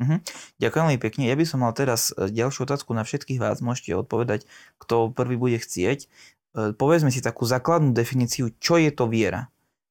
Uh-huh. 0.00 0.16
Ďakujem 0.56 0.84
veľmi 0.88 1.00
pekne. 1.02 1.28
Ja 1.28 1.36
by 1.36 1.44
som 1.44 1.60
mal 1.60 1.76
teraz 1.76 2.16
e, 2.16 2.32
ďalšiu 2.32 2.64
otázku 2.64 2.96
na 2.96 3.04
všetkých 3.04 3.36
vás. 3.36 3.60
Môžete 3.60 3.92
odpovedať, 3.92 4.48
kto 4.80 5.12
prvý 5.12 5.36
bude 5.36 5.60
chcieť. 5.60 6.08
E, 6.56 6.72
povedzme 6.74 7.12
si 7.12 7.22
takú 7.22 7.46
základnú 7.46 7.94
definíciu, 7.94 8.54
čo 8.58 8.78
je 8.80 8.90
to 8.90 9.06
viera. 9.06 9.50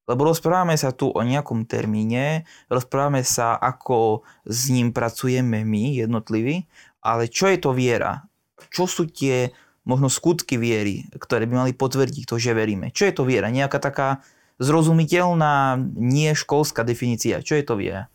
Lebo 0.10 0.26
rozprávame 0.26 0.74
sa 0.74 0.90
tu 0.90 1.14
o 1.14 1.22
nejakom 1.22 1.70
termíne, 1.70 2.50
rozprávame 2.66 3.22
sa, 3.22 3.54
ako 3.62 4.26
s 4.42 4.74
ním 4.74 4.90
pracujeme 4.90 5.62
my, 5.62 6.02
jednotliví, 6.02 6.66
ale 7.06 7.30
čo 7.30 7.46
je 7.46 7.58
to 7.62 7.72
viera? 7.78 8.26
Čo 8.74 8.90
sú 8.90 9.06
tie 9.06 9.54
možno 9.86 10.10
skutky 10.10 10.58
viery, 10.58 11.06
ktoré 11.14 11.46
by 11.46 11.66
mali 11.66 11.74
potvrdiť 11.78 12.26
to, 12.26 12.42
že 12.42 12.58
veríme? 12.58 12.90
Čo 12.90 13.06
je 13.06 13.14
to 13.14 13.24
viera? 13.24 13.54
Nejaká 13.54 13.78
taká 13.78 14.26
zrozumiteľná, 14.58 15.78
nie 15.94 16.34
školská 16.34 16.82
definícia. 16.82 17.46
Čo 17.46 17.56
je 17.62 17.64
to 17.64 17.78
viera? 17.78 18.10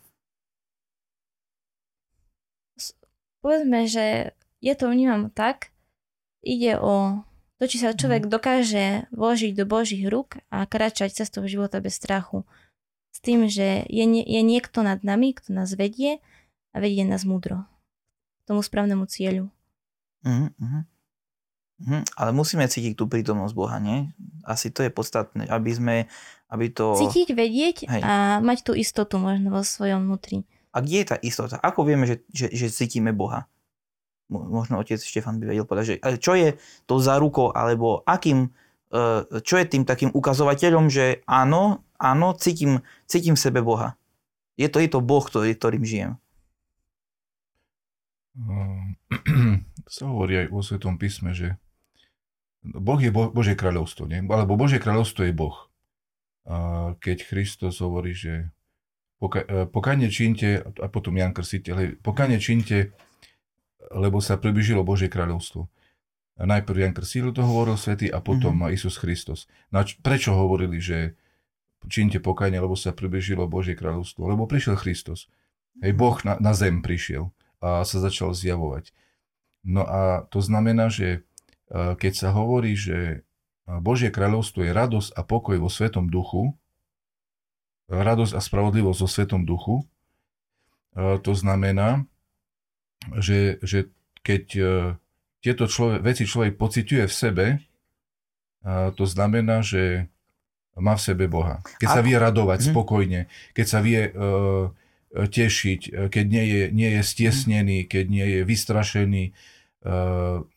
povedzme, 3.45 3.85
že 3.85 4.33
ja 4.65 4.73
to 4.73 4.89
vnímam 4.89 5.29
tak, 5.29 5.69
ide 6.41 6.81
o 6.81 7.21
to, 7.59 7.71
či 7.71 7.79
sa 7.79 7.95
človek 7.95 8.27
mhm. 8.27 8.31
dokáže 8.31 8.85
vložiť 9.15 9.51
do 9.55 9.65
Božích 9.67 10.03
rúk 10.07 10.39
a 10.51 10.67
kráčať 10.67 11.23
cestou 11.23 11.47
života 11.47 11.79
bez 11.79 11.95
strachu. 11.95 12.43
S 13.15 13.23
tým, 13.23 13.47
že 13.47 13.87
je, 13.87 14.03
je 14.03 14.41
niekto 14.43 14.83
nad 14.83 14.99
nami, 14.99 15.31
kto 15.31 15.55
nás 15.55 15.71
vedie 15.71 16.19
a 16.75 16.83
vedie 16.83 17.07
nás 17.07 17.23
múdro. 17.23 17.63
K 18.43 18.51
tomu 18.51 18.59
správnemu 18.59 19.07
cieľu. 19.07 19.47
Uh-huh, 20.27 20.51
uh-huh. 20.51 20.83
Uh-huh. 21.79 22.03
Ale 22.19 22.31
musíme 22.35 22.67
cítiť 22.67 22.99
tú 22.99 23.07
prítomnosť 23.07 23.55
Boha, 23.55 23.79
nie? 23.79 24.11
Asi 24.43 24.67
to 24.67 24.83
je 24.83 24.91
podstatné, 24.91 25.47
aby 25.47 25.71
sme, 25.71 25.95
aby 26.51 26.75
to... 26.75 26.91
Cítiť, 26.99 27.31
vedieť 27.31 27.77
Hej. 27.87 28.01
a 28.03 28.43
mať 28.43 28.67
tú 28.67 28.71
istotu 28.75 29.15
možno 29.15 29.47
vo 29.47 29.63
svojom 29.63 30.03
vnútri. 30.03 30.43
A 30.75 30.83
kde 30.83 30.97
je 31.03 31.07
tá 31.07 31.17
istota? 31.23 31.55
Ako 31.63 31.87
vieme, 31.87 32.03
že, 32.03 32.27
že, 32.35 32.51
že 32.51 32.67
cítime 32.67 33.15
Boha? 33.15 33.47
Možno 34.25 34.81
otec 34.81 34.97
Štefan 34.97 35.37
by 35.37 35.53
vedel 35.53 35.69
povedať, 35.69 35.85
že 35.85 35.95
čo 36.17 36.33
je 36.33 36.57
to 36.89 36.97
zárukou, 36.97 37.53
alebo 37.53 38.01
akým, 38.09 38.49
e, 38.89 39.39
čo 39.45 39.55
je 39.61 39.65
tým 39.69 39.85
takým 39.85 40.09
ukazovateľom, 40.09 40.89
že 40.89 41.21
áno, 41.29 41.85
áno, 42.01 42.33
cítim, 42.33 42.81
cítim 43.05 43.37
v 43.37 43.43
sebe 43.45 43.61
Boha. 43.61 43.93
Je 44.57 44.65
to, 44.65 44.81
je 44.81 44.89
to 44.89 45.03
Boh, 45.03 45.21
ktorý, 45.21 45.53
ktorým 45.53 45.85
žijem. 45.85 46.17
Um, 48.35 48.97
sa 49.95 50.09
hovorí 50.09 50.41
aj 50.41 50.47
vo 50.51 50.59
Svetom 50.65 50.97
písme, 50.97 51.31
že 51.31 51.55
Boh 52.65 52.97
je 52.97 53.13
Bo- 53.13 53.29
Božie 53.29 53.53
kráľovstvo, 53.53 54.09
nie? 54.09 54.25
alebo 54.25 54.57
Božie 54.57 54.81
kráľovstvo 54.81 55.29
je 55.29 55.33
Boh. 55.37 55.69
A 56.49 56.93
keď 56.97 57.29
Kristus 57.29 57.77
hovorí, 57.77 58.17
že 58.17 58.49
poka- 59.21 59.45
e, 59.45 59.69
pokanie 59.69 60.09
činte, 60.09 60.65
a 60.65 60.87
potom 60.89 61.13
Jan 61.13 61.33
Krstiteľ, 61.33 62.01
pokanie 62.01 62.41
činte, 62.41 62.93
lebo 63.91 64.23
sa 64.23 64.39
približilo 64.39 64.81
Božie 64.81 65.11
kráľovstvo. 65.11 65.67
Najprv 66.35 66.77
Jan 66.83 66.95
Krstiteľ 66.95 67.31
to 67.31 67.43
hovoril 67.47 67.79
svety 67.79 68.11
a 68.11 68.19
potom 68.19 68.59
mm-hmm. 68.59 68.75
Isus 68.75 68.99
Kristus. 68.99 69.47
No 69.71 69.83
prečo 70.03 70.35
hovorili, 70.35 70.83
že 70.83 71.15
činte 71.87 72.19
pokanie, 72.19 72.59
lebo 72.59 72.75
sa 72.75 72.91
približilo 72.91 73.47
Božie 73.47 73.77
kráľovstvo? 73.77 74.27
Lebo 74.27 74.43
prišiel 74.43 74.75
Kristus. 74.75 75.31
Hej, 75.79 75.95
Boh 75.95 76.15
na, 76.27 76.35
na 76.43 76.51
zem 76.51 76.83
prišiel 76.83 77.31
a 77.63 77.87
sa 77.87 77.97
začal 78.03 78.35
zjavovať. 78.35 78.91
No 79.63 79.87
a 79.87 80.27
to 80.27 80.43
znamená, 80.43 80.91
že 80.91 81.23
e, 81.71 81.97
keď 81.97 82.13
sa 82.13 82.29
hovorí, 82.35 82.75
že 82.75 83.23
Božie 83.65 84.13
kráľovstvo 84.13 84.61
je 84.61 84.71
radosť 84.75 85.09
a 85.17 85.21
pokoj 85.25 85.57
vo 85.57 85.73
Svetom 85.73 86.05
duchu, 86.05 86.53
radosť 87.89 88.33
a 88.37 88.41
spravodlivosť 88.41 88.99
vo 89.01 89.09
Svetom 89.09 89.41
duchu. 89.41 89.75
To 90.95 91.33
znamená, 91.33 92.05
že, 93.19 93.61
že 93.61 93.89
keď 94.25 94.43
e, 94.57 94.63
tieto 95.45 95.65
človek, 95.69 96.01
veci 96.01 96.23
človek 96.25 96.57
pociťuje 96.57 97.05
v 97.05 97.15
sebe, 97.15 97.47
to 98.97 99.05
znamená, 99.05 99.61
že 99.61 100.09
má 100.73 100.97
v 100.97 101.05
sebe 101.05 101.29
Boha. 101.29 101.61
Keď 101.77 101.85
sa 101.85 102.01
vie 102.01 102.17
radovať 102.17 102.65
mm. 102.65 102.67
spokojne, 102.73 103.21
keď 103.53 103.65
sa 103.69 103.79
vie 103.85 104.09
tešiť, 105.15 105.81
e, 105.87 105.91
keď 106.11 106.25
nie 106.25 106.45
je, 106.45 106.61
nie 106.73 106.89
je 106.99 107.01
stiesnený, 107.05 107.77
keď 107.87 108.05
nie 108.09 108.27
je 108.27 108.41
vystrašený, 108.43 109.25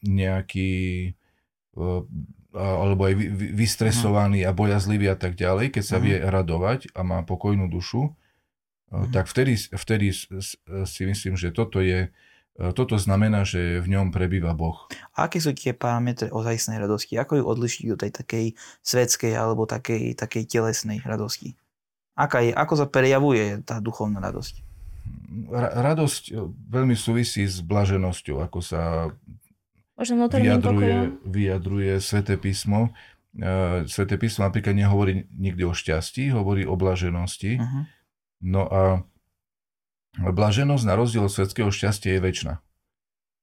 nejaký 0.08 0.72
alebo 2.56 3.02
aj 3.04 3.14
vystresovaný 3.52 4.40
a 4.48 4.56
bojazlivý 4.56 5.12
a 5.12 5.20
tak 5.20 5.36
ďalej, 5.36 5.76
keď 5.76 5.84
sa 5.84 6.00
vie 6.00 6.16
radovať 6.16 6.96
a 6.96 7.04
má 7.04 7.20
pokojnú 7.28 7.68
dušu, 7.68 8.16
tak 8.88 9.28
vtedy, 9.28 9.60
vtedy 9.60 10.16
si 10.88 11.02
myslím, 11.04 11.36
že 11.36 11.52
toto 11.52 11.84
je 11.84 12.08
e, 12.08 12.10
toto 12.58 12.98
znamená, 12.98 13.46
že 13.46 13.78
v 13.78 13.86
ňom 13.94 14.10
prebýva 14.10 14.50
Boh. 14.50 14.90
A 15.14 15.30
aké 15.30 15.38
sú 15.38 15.54
tie 15.54 15.70
parametre 15.70 16.26
ozajstnej 16.34 16.82
radosti? 16.82 17.14
Ako 17.14 17.38
ju 17.38 17.44
odlišiť 17.46 17.86
od 17.94 17.98
tej 18.02 18.12
takej 18.18 18.46
svetskej 18.82 19.32
alebo 19.38 19.62
takej, 19.62 20.18
takej 20.18 20.42
telesnej 20.50 20.98
radosti? 21.06 21.54
Aká 22.18 22.42
je, 22.42 22.50
ako 22.50 22.74
sa 22.82 22.86
prejavuje 22.90 23.62
tá 23.62 23.78
duchovná 23.78 24.18
radosť? 24.18 24.68
radosť 25.60 26.22
e, 26.32 26.50
veľmi 26.50 26.96
súvisí 26.98 27.46
s 27.46 27.62
blaženosťou, 27.62 28.42
ako 28.44 28.58
sa 28.60 29.12
vyjadruje, 29.98 31.26
vyjadruje 31.26 31.92
Sveté 31.98 32.38
písmo. 32.38 32.94
Uh, 33.34 33.82
Sveté 33.90 34.14
písmo 34.14 34.46
napríklad 34.46 34.78
nehovorí 34.78 35.26
nikdy 35.34 35.66
o 35.66 35.74
šťastí, 35.74 36.30
hovorí 36.30 36.62
o 36.62 36.78
blaženosti. 36.78 37.58
Uh-huh. 37.58 37.82
No 38.38 38.62
a 38.70 39.02
blaženosť 40.18 40.84
na 40.84 40.94
rozdiel 40.98 41.26
od 41.26 41.32
svetského 41.32 41.70
šťastia 41.70 42.18
je 42.18 42.20
väčšina. 42.20 42.54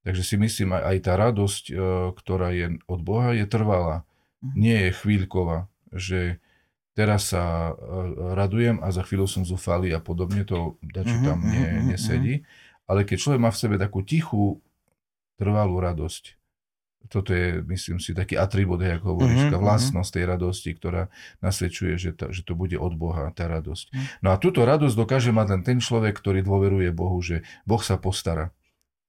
Takže 0.06 0.22
si 0.22 0.36
myslím, 0.38 0.78
aj, 0.78 0.84
aj 0.86 0.98
tá 1.02 1.14
radosť, 1.18 1.64
uh, 1.72 1.78
ktorá 2.14 2.54
je 2.54 2.78
od 2.86 3.02
Boha, 3.02 3.34
je 3.34 3.46
trvalá. 3.50 4.06
nie 4.54 4.78
je 4.78 4.92
chvíľková, 4.94 5.66
že 5.90 6.38
teraz 6.96 7.36
sa 7.36 7.76
e, 7.76 8.34
radujem 8.34 8.80
a 8.80 8.88
za 8.90 9.04
chvíľu 9.04 9.28
som 9.28 9.44
zúfalý 9.44 9.92
a 9.92 10.00
podobne, 10.00 10.48
to 10.48 10.80
dačo 10.80 11.18
tam 11.26 11.44
nie, 11.44 11.92
nesedí. 11.92 12.48
Ale 12.88 13.04
keď 13.04 13.18
človek 13.20 13.42
má 13.42 13.50
v 13.52 13.60
sebe 13.60 13.76
takú 13.76 14.06
tichú, 14.06 14.64
trvalú 15.36 15.84
radosť, 15.84 16.40
toto 17.10 17.32
je, 17.32 17.62
myslím 17.70 18.02
si, 18.02 18.18
taký 18.18 18.36
atribút, 18.38 18.82
ako 18.82 19.18
hovoríš, 19.18 19.50
mm-hmm. 19.50 19.62
vlastnosť 19.62 20.12
tej 20.12 20.26
radosti, 20.26 20.70
ktorá 20.74 21.08
nasvedčuje, 21.42 21.94
že, 21.98 22.12
ta, 22.18 22.30
že 22.34 22.42
to 22.42 22.58
bude 22.58 22.76
od 22.76 22.94
Boha, 22.98 23.30
tá 23.32 23.46
radosť. 23.46 23.86
Mm. 23.94 24.06
No 24.26 24.28
a 24.34 24.42
túto 24.42 24.66
radosť 24.66 24.96
dokáže 24.98 25.30
mať 25.30 25.48
len 25.54 25.62
ten 25.62 25.78
človek, 25.78 26.18
ktorý 26.18 26.42
dôveruje 26.42 26.90
Bohu, 26.92 27.18
že 27.22 27.46
Boh 27.64 27.82
sa 27.82 28.02
postará. 28.02 28.52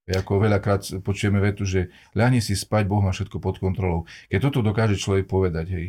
Ako 0.06 0.38
veľakrát 0.38 1.02
počujeme 1.02 1.42
vetu, 1.42 1.66
že 1.66 1.90
ľahni 2.14 2.38
si 2.38 2.54
spať, 2.54 2.86
Boh 2.86 3.02
má 3.02 3.10
všetko 3.10 3.42
pod 3.42 3.58
kontrolou. 3.58 4.06
Keď 4.30 4.38
toto 4.38 4.62
dokáže 4.62 4.94
človek 4.94 5.26
povedať, 5.26 5.66
hej, 5.74 5.86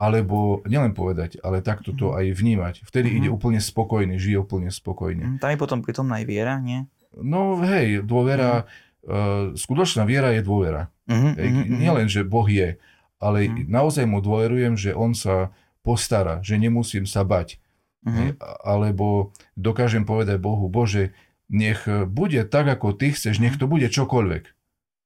alebo 0.00 0.62
nielen 0.64 0.94
povedať, 0.94 1.42
ale 1.42 1.60
takto 1.60 1.90
to 1.92 2.14
mhm. 2.14 2.16
aj 2.16 2.26
vnímať. 2.38 2.74
Vtedy 2.86 3.12
mm-hmm. 3.12 3.26
ide 3.26 3.34
úplne 3.34 3.60
spokojný, 3.60 4.14
žije 4.16 4.38
úplne 4.40 4.70
spokojne. 4.72 5.42
Tam 5.42 5.50
je 5.52 5.58
potom 5.60 5.82
pritom 5.84 6.08
aj 6.14 6.24
viera, 6.24 6.56
nie? 6.62 6.86
No 7.18 7.58
hej, 7.64 8.06
dôvera, 8.06 8.62
mm. 8.62 8.87
Uh, 9.08 9.56
skutočná 9.56 10.04
viera 10.04 10.36
je 10.36 10.44
dôvera. 10.44 10.92
Mm-hmm, 11.08 11.32
hej, 11.40 11.48
mm-hmm. 11.48 11.78
Nielen, 11.80 12.08
že 12.12 12.20
Boh 12.28 12.44
je, 12.44 12.76
ale 13.16 13.38
mm-hmm. 13.48 13.66
naozaj 13.72 14.04
mu 14.04 14.20
dôverujem, 14.20 14.76
že 14.76 14.92
on 14.92 15.16
sa 15.16 15.50
postará, 15.80 16.44
že 16.44 16.60
nemusím 16.60 17.08
sa 17.08 17.24
bať. 17.24 17.56
Mm-hmm. 18.04 18.38
Alebo 18.62 19.32
dokážem 19.56 20.04
povedať 20.06 20.38
Bohu, 20.38 20.68
Bože, 20.70 21.16
nech 21.48 21.88
e, 21.88 22.04
bude 22.04 22.44
tak, 22.46 22.68
ako 22.68 22.94
ty 22.94 23.10
chceš, 23.10 23.40
nech 23.40 23.56
to 23.56 23.66
bude 23.66 23.88
čokoľvek. 23.88 24.44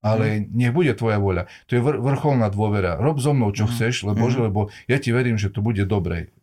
Ale 0.03 0.43
mm. 0.43 0.51
nech 0.51 0.75
bude 0.75 0.91
tvoja 0.99 1.23
voľa. 1.23 1.47
To 1.71 1.79
je 1.79 1.81
vr- 1.81 2.03
vrcholná 2.03 2.51
dôvera. 2.51 2.99
Rob 2.99 3.23
so 3.23 3.31
mnou, 3.31 3.55
čo 3.55 3.65
mm. 3.65 3.71
chceš, 3.71 4.03
lebo, 4.03 4.27
mm. 4.27 4.51
lebo 4.51 4.61
ja 4.91 4.99
ti 4.99 5.15
verím, 5.15 5.39
že 5.39 5.47
to 5.55 5.63
bude 5.63 5.87
dobre. 5.87 6.35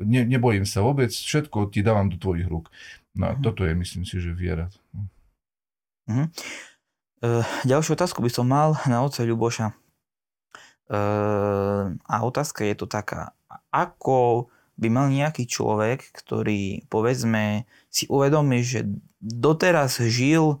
Ne, 0.00 0.24
nebojím 0.24 0.64
sa 0.64 0.80
vôbec, 0.80 1.12
všetko 1.12 1.68
ti 1.68 1.84
dávam 1.84 2.08
do 2.08 2.16
tvojich 2.16 2.48
rúk. 2.48 2.72
No 3.12 3.32
a 3.32 3.36
toto 3.36 3.68
je, 3.68 3.76
myslím 3.76 4.08
si, 4.08 4.16
že 4.16 4.32
viera. 4.32 4.72
Mm. 6.08 6.32
Uh, 7.24 7.40
ďalšiu 7.64 7.96
otázku 7.96 8.20
by 8.20 8.28
som 8.28 8.44
mal 8.44 8.76
na 8.84 9.00
oce 9.00 9.24
Ľuboša. 9.24 9.72
Uh, 10.86 11.96
a 12.04 12.16
otázka 12.20 12.60
je 12.68 12.76
to 12.76 12.84
taká. 12.84 13.32
Ako 13.72 14.52
by 14.76 14.92
mal 14.92 15.08
nejaký 15.08 15.48
človek, 15.48 16.12
ktorý 16.12 16.84
povedzme 16.92 17.64
si 17.88 18.04
uvedomí, 18.12 18.60
že 18.60 18.84
doteraz 19.24 19.96
žil, 20.04 20.60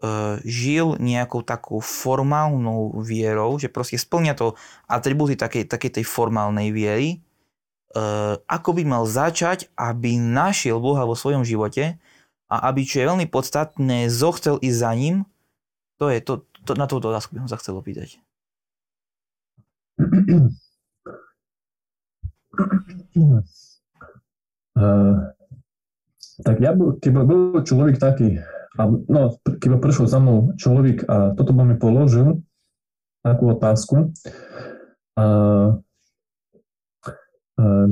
uh, 0.00 0.40
žil 0.40 0.96
nejakou 0.96 1.44
takou 1.44 1.84
formálnou 1.84 2.96
vierou, 3.04 3.60
že 3.60 3.68
proste 3.68 4.00
splňa 4.00 4.32
to 4.40 4.56
atributy 4.88 5.36
takej, 5.36 5.68
takej 5.68 6.00
tej 6.00 6.04
formálnej 6.08 6.72
viery, 6.72 7.20
ako 8.46 8.70
by 8.78 8.86
mal 8.86 9.02
začať, 9.02 9.66
aby 9.74 10.14
našiel 10.14 10.78
Boha 10.78 11.02
vo 11.02 11.18
svojom 11.18 11.42
živote 11.42 11.98
a 12.46 12.70
aby, 12.70 12.86
čo 12.86 13.02
je 13.02 13.10
veľmi 13.10 13.26
podstatné, 13.26 14.06
zochcel 14.06 14.62
ísť 14.62 14.78
za 14.78 14.92
ním, 14.94 15.16
to 16.00 16.08
je, 16.08 16.18
to, 16.24 16.48
to, 16.64 16.72
na 16.80 16.88
túto 16.88 17.12
otázku 17.12 17.36
by 17.36 17.44
som 17.44 17.50
sa 17.52 17.60
chcel 17.60 17.76
opýtať. 17.76 18.16
Uh, 20.00 20.48
tak 26.48 26.56
ja, 26.56 26.72
keby 26.72 27.20
bol 27.28 27.60
človek 27.60 28.00
taký, 28.00 28.40
a, 28.80 28.82
no, 28.88 29.36
keby 29.44 29.76
prišiel 29.76 30.08
za 30.08 30.16
mnou 30.24 30.56
človek 30.56 31.04
a 31.04 31.36
toto 31.36 31.52
by 31.52 31.68
mi 31.68 31.76
položil, 31.76 32.40
takú 33.20 33.52
otázku, 33.52 34.16
a, 35.20 35.20
a, 35.20 35.24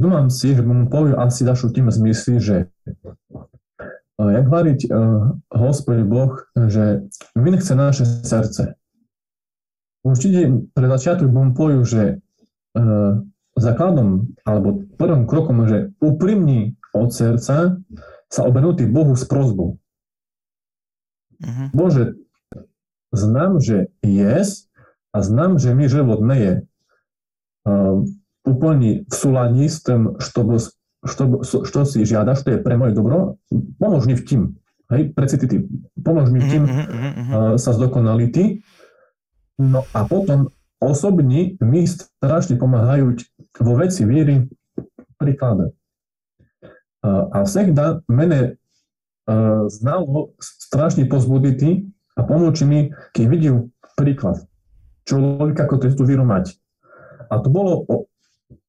dúmam 0.01 0.33
si, 0.33 0.57
že 0.57 0.65
by 0.65 0.73
mu 0.73 0.85
povedal 0.89 1.29
asi 1.29 1.45
dašu 1.45 1.69
tým 1.77 1.93
zmysli, 1.93 2.41
že 2.41 2.73
jak 4.19 4.51
variť 4.51 4.91
Hospod 5.55 6.03
Boh, 6.11 6.43
že 6.55 7.07
vynechce 7.39 7.79
naše 7.79 8.03
srdce. 8.05 8.75
Určite 10.03 10.71
pre 10.75 10.87
začiatok 10.91 11.31
mu 11.31 11.55
povedal, 11.55 11.87
že 11.87 12.03
základom 13.59 14.35
alebo 14.43 14.87
prvým 14.99 15.27
krokom, 15.27 15.67
že 15.67 15.95
úprimní 16.03 16.79
od 16.95 17.11
srdca 17.15 17.79
sa 18.31 18.41
obrnutý 18.47 18.87
Bohu 18.87 19.15
s 19.15 19.27
prozbou. 19.27 19.79
Uh-huh. 21.39 21.69
Bože, 21.75 22.19
znam, 23.15 23.63
že 23.63 23.95
jest 24.03 24.71
a 25.15 25.23
znam, 25.23 25.59
že 25.59 25.75
mi 25.75 25.87
život 25.87 26.23
nie 26.23 26.39
je 26.39 26.55
úplne 28.47 29.05
v 29.05 29.15
súladí 29.15 29.69
s 29.69 29.85
tým, 29.85 30.17
čo, 30.17 30.45
čo, 31.04 31.64
čo 31.64 31.80
si 31.84 32.08
žiadaš, 32.08 32.48
to 32.48 32.56
je 32.56 32.64
pre 32.64 32.80
moje 32.80 32.96
dobro, 32.96 33.38
pomôž 33.78 34.08
mi 34.08 34.16
v 34.16 34.24
tým. 34.24 34.42
Hej, 34.92 35.16
preci 35.16 35.36
ty, 35.40 35.64
pomôž 36.00 36.30
mi 36.30 36.40
v 36.44 36.48
tým 36.48 36.64
uh, 36.64 37.56
sa 37.58 37.72
zdokonaliť. 37.76 38.62
No 39.60 39.86
a 39.94 40.06
potom 40.06 40.50
osobní 40.82 41.56
mi 41.62 41.86
strašne 41.88 42.58
pomáhajú 42.60 43.16
vo 43.62 43.74
veci 43.80 44.04
viery 44.04 44.50
príklade. 45.24 45.72
A 47.04 47.44
всегда 47.44 48.02
мене 48.08 48.56
знало 49.68 50.36
strašne 50.40 51.08
pozbuditi 51.08 51.92
a 52.16 52.24
pomôcť 52.24 52.62
mi, 52.68 52.92
keď 53.16 53.26
videl 53.28 53.56
príklad 53.96 54.44
človeka, 55.08 55.68
ako 55.68 55.84
tú 55.84 56.04
vieru 56.04 56.24
mať. 56.24 56.56
A 57.28 57.40
to 57.40 57.48
bolo 57.52 57.88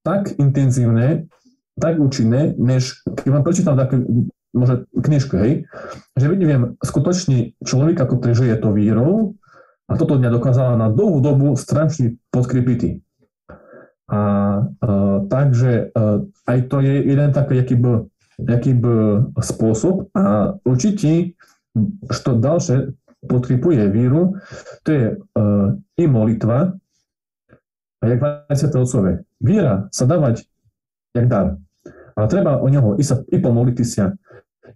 tak 0.03 0.35
intenzívne, 0.39 1.27
tak 1.80 1.96
účinné, 1.96 2.54
než 2.60 3.00
keď 3.02 3.28
vám 3.32 3.44
prečítam 3.44 3.74
také 3.74 3.98
možno 4.52 4.84
knižku, 4.92 5.34
hej, 5.40 5.52
že 6.14 6.26
vidím 6.28 6.76
skutočný 6.84 7.56
človek, 7.64 7.96
ako 7.96 8.20
žije 8.20 8.60
to 8.60 8.70
vírou 8.76 9.34
a 9.88 9.96
toto 9.96 10.20
dňa 10.20 10.30
dokázala 10.30 10.74
na 10.76 10.92
dlhú 10.92 11.18
dobu 11.24 11.56
strašne 11.56 12.20
podkrypiti. 12.30 13.00
A, 14.10 14.20
a 14.20 14.20
takže 15.30 15.94
a, 15.94 16.22
aj 16.50 16.58
to 16.68 16.82
je 16.82 16.94
jeden 17.08 17.30
taký, 17.30 17.62
aký 17.62 17.74
bol 17.78 18.10
jaký 18.40 18.72
by 18.72 19.28
spôsob 19.44 20.08
a 20.16 20.56
určite, 20.64 21.36
što 22.08 22.40
ďalšie 22.40 22.96
podkripuje 23.28 23.84
víru, 23.92 24.40
to 24.80 24.88
je 24.88 25.04
uh, 25.12 25.76
i 26.00 26.04
molitva, 26.08 26.72
a 28.00 28.06
jak 28.06 28.20
Svetové 28.56 28.84
Otcové. 28.84 29.12
Víra 29.44 29.92
sa 29.92 30.08
dávať 30.08 30.48
jak 31.12 31.28
dar. 31.28 31.60
Ale 32.20 32.28
treba 32.28 32.60
o 32.60 32.68
neho 32.68 33.00
i, 33.00 33.04
sa, 33.04 33.24
i 33.32 33.40
pomoliť 33.40 33.76
sa, 33.80 34.12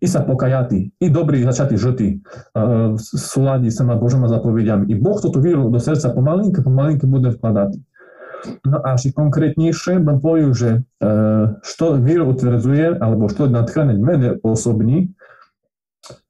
i 0.00 0.06
sa 0.08 0.24
pokajati, 0.24 0.96
i 0.96 1.06
dobrý 1.12 1.44
začatý 1.44 1.76
žltý, 1.76 2.24
uh, 2.56 2.96
v 2.96 3.00
súladi 3.20 3.68
sa 3.68 3.84
ma 3.84 4.00
Božoma 4.00 4.32
zapovediami. 4.32 4.88
I 4.88 4.96
Boh 4.96 5.20
túto 5.20 5.44
víru 5.44 5.68
do 5.68 5.76
srdca 5.76 6.08
pomalinky, 6.16 6.64
pomalinky 6.64 7.04
bude 7.04 7.36
vkladať. 7.36 7.76
No 8.64 8.80
a 8.80 8.96
ešte 8.96 9.16
konkrétnejšie 9.16 10.00
bym 10.04 10.20
povedal, 10.20 10.52
že 10.52 10.70
e, 10.76 10.78
što 11.64 11.96
víru 11.96 12.28
utvrdzuje, 12.28 13.00
alebo 13.00 13.28
što 13.32 13.48
natchánať 13.48 13.96
mene 13.96 14.28
osobní, 14.44 15.16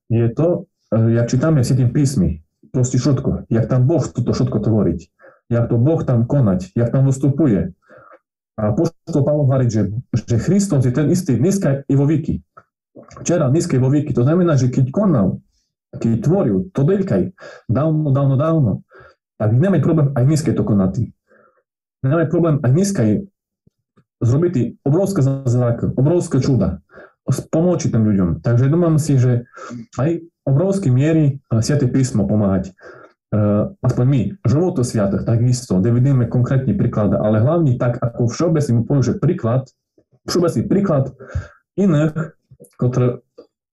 je 0.07 0.31
to, 0.31 0.71
e, 0.95 1.19
jak 1.19 1.27
čítame 1.27 1.63
v 1.63 1.67
Svetým 1.67 1.91
písmi, 1.91 2.31
proste 2.71 3.03
všetko, 3.03 3.51
jak 3.51 3.67
tam 3.67 3.91
Boh 3.91 4.03
toto 4.07 4.31
všetko 4.31 4.59
tvoriť, 4.63 5.01
jak 5.51 5.67
to 5.67 5.77
Boh 5.79 6.01
tam 6.07 6.27
konať, 6.27 6.71
jak 6.79 6.95
tam 6.95 7.11
vystupuje. 7.11 7.75
Poštol 8.55 9.23
Pavel 9.27 9.45
hovorí, 9.47 9.67
že, 9.67 9.91
že 10.15 10.39
Kristus 10.39 10.87
je 10.87 10.93
ten 10.95 11.11
istý 11.11 11.35
dneska 11.35 11.83
i 11.91 11.95
vo 11.99 12.07
výky. 12.07 12.39
Včera, 13.23 13.51
dneska 13.51 13.75
i 13.75 13.83
vo 13.83 13.91
výky. 13.91 14.15
To 14.15 14.23
znamená, 14.23 14.55
že 14.55 14.71
keď 14.71 14.95
konal, 14.95 15.43
keď 15.95 16.23
tvoril, 16.23 16.71
to 16.71 16.87
deľkaj, 16.87 17.35
dávno, 17.67 18.15
dávno, 18.15 18.35
dávno, 18.39 18.73
tak 19.35 19.51
nemaj 19.51 19.83
problém 19.83 20.09
aj 20.15 20.25
dneska 20.25 20.55
to 20.55 20.63
konať 20.63 21.11
máme 22.05 22.29
problém 22.29 22.61
aj 22.61 22.71
dneska 22.71 23.03
zrobiť 24.21 24.85
obrovské 24.85 25.21
zázraky, 25.25 25.93
obrovské 25.97 26.41
čuda, 26.41 26.85
pomôcť 27.29 27.93
tým 27.93 28.05
ľuďom. 28.05 28.29
Takže 28.45 28.69
domám 28.69 29.01
si, 29.01 29.17
že 29.17 29.49
aj 29.97 30.25
obrovské 30.45 30.93
miery 30.93 31.41
Sviaté 31.49 31.89
písmo 31.89 32.29
pomáhať. 32.29 32.77
Aspoň 33.83 34.05
my, 34.07 34.23
životu 34.47 34.87
sviatých, 34.87 35.27
takisto, 35.27 35.81
kde 35.81 35.91
vidíme 35.91 36.25
konkrétne 36.31 36.75
príklady, 36.77 37.19
ale 37.19 37.43
hlavne 37.43 37.75
tak, 37.81 37.99
ako 37.99 38.31
všeobecne 38.31 38.85
poviem, 38.87 39.05
že 39.05 39.15
príklad, 39.19 39.63
všeobecný 40.29 40.63
príklad 40.71 41.05
iných, 41.75 42.37
ktoré 42.79 43.25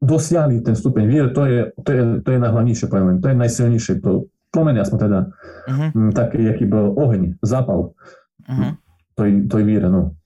dosiahli 0.02 0.66
ten 0.66 0.74
stupeň 0.74 1.04
viery, 1.06 1.30
to 1.30 1.46
je, 1.46 1.60
to 1.86 1.90
je, 1.94 2.04
to 2.26 2.30
je 2.34 2.40
najhlavnejšie, 2.42 2.86
poviem, 2.90 3.22
to 3.22 3.30
je 3.30 3.38
najsilnejšie, 3.38 3.94
to 4.02 4.26
plomen, 4.50 4.76
aspoň 4.82 5.00
teda, 5.00 5.20
uh-huh. 5.70 5.90
taký, 6.12 6.42
aký 6.50 6.66
bol 6.66 6.98
oheň, 6.98 7.38
zápal. 7.46 7.94
Uh-huh. 8.50 8.74
To, 9.16 9.22
je, 9.24 9.32
to 9.46 9.56
je 9.62 9.66
víra, 9.66 9.88
no. 9.88 10.18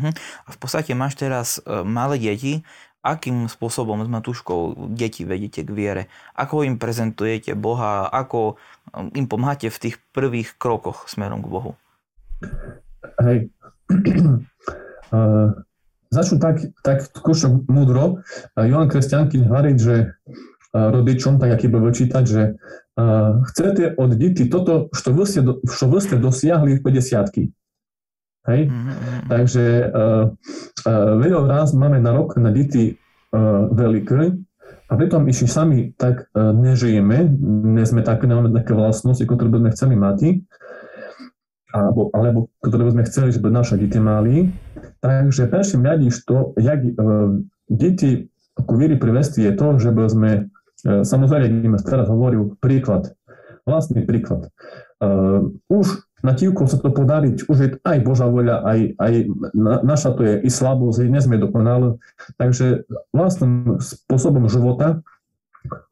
Uh-huh. 0.00 0.12
A 0.46 0.48
v 0.50 0.58
podstate 0.58 0.96
máš 0.96 1.20
teraz 1.20 1.60
uh, 1.62 1.84
malé 1.84 2.16
deti, 2.18 2.64
akým 3.02 3.46
spôsobom 3.46 4.02
s 4.02 4.08
Matúškou 4.10 4.90
deti 4.92 5.22
vedete 5.24 5.62
k 5.62 5.70
viere? 5.70 6.02
Ako 6.34 6.66
im 6.66 6.76
prezentujete 6.76 7.54
Boha? 7.54 8.06
Ako 8.10 8.58
im 8.94 9.26
pomáhate 9.26 9.70
v 9.70 9.78
tých 9.78 9.96
prvých 10.12 10.58
krokoch 10.58 11.06
smerom 11.08 11.40
k 11.42 11.50
Bohu? 11.50 11.72
hej. 13.24 13.38
uh, 15.12 15.50
začnu 16.14 16.38
tak, 16.38 16.62
tak 16.84 17.04
skúšok 17.04 17.68
múdro. 17.68 18.22
Johan 18.56 18.88
Kresťanky 18.88 19.44
hovorí, 19.44 19.76
že 19.78 20.14
rodičom, 20.72 21.40
tak 21.40 21.56
aký 21.56 21.66
by 21.72 21.90
čítať, 21.90 22.24
že 22.28 22.42
uh, 23.00 23.40
chcete 23.52 23.96
od 23.96 24.10
deti 24.14 24.44
toto, 24.46 24.92
čo 24.92 25.10
vy 25.16 25.24
ste, 25.24 25.40
čo 25.64 25.84
ste 26.00 26.16
dosiahli 26.20 26.78
v 26.78 26.84
50 26.84 27.57
Hej? 28.46 28.70
Mm-hmm. 28.70 29.20
Takže 29.26 29.64
uh, 29.90 30.24
uh, 30.86 31.12
veľa 31.18 31.40
raz 31.50 31.74
máme 31.74 31.98
na 31.98 32.14
rok 32.14 32.38
na 32.38 32.54
deti 32.54 32.94
uh, 32.94 33.66
veľké 33.72 34.46
a 34.88 34.96
pritom 34.96 35.28
ešte 35.28 35.52
sami 35.52 35.92
tak 36.00 36.32
uh, 36.32 36.52
nežijeme, 36.56 37.28
nie 37.76 37.84
sme 37.84 38.00
také, 38.00 38.24
nemáme 38.24 38.56
také 38.56 38.72
vlastnosti, 38.72 39.20
ktoré 39.20 39.52
by 39.52 39.60
sme 39.60 39.70
chceli 39.76 39.94
mať, 40.00 40.18
alebo, 41.76 42.08
alebo 42.16 42.38
ktoré 42.64 42.82
by 42.88 42.92
sme 42.96 43.04
chceli, 43.04 43.28
že 43.36 43.40
by 43.44 43.52
naše 43.52 43.76
deti 43.76 44.00
mali. 44.00 44.48
Takže 45.04 45.52
prvým 45.52 45.84
radíš 45.84 46.24
to, 46.24 46.56
jak 46.56 46.80
uh, 46.80 47.36
deti 47.68 48.32
ku 48.56 48.74
víry 48.80 48.96
privesti 48.96 49.44
je 49.44 49.52
to, 49.52 49.76
že 49.76 49.92
by 49.92 50.08
sme, 50.08 50.30
uh, 50.88 51.04
samozrejme, 51.04 51.68
jak 51.68 51.84
teraz 51.84 52.08
hovoril, 52.08 52.56
príklad, 52.64 53.12
vlastný 53.68 54.08
príklad. 54.08 54.48
Uh, 55.04 55.52
už 55.68 56.07
na 56.22 56.32
tívku 56.34 56.66
sa 56.66 56.82
to 56.82 56.90
podariť, 56.90 57.46
už 57.46 57.56
je 57.58 57.68
aj 57.86 57.98
Božá 58.02 58.26
voľa, 58.26 58.66
aj, 58.66 58.80
aj 58.98 59.12
naša 59.86 60.10
to 60.18 60.22
je 60.26 60.34
i 60.42 60.50
slabosť, 60.50 61.06
nie 61.06 61.22
sme 61.22 61.38
dokonali. 61.38 61.98
Takže 62.34 62.90
vlastným 63.14 63.78
spôsobom 63.78 64.50
života, 64.50 64.98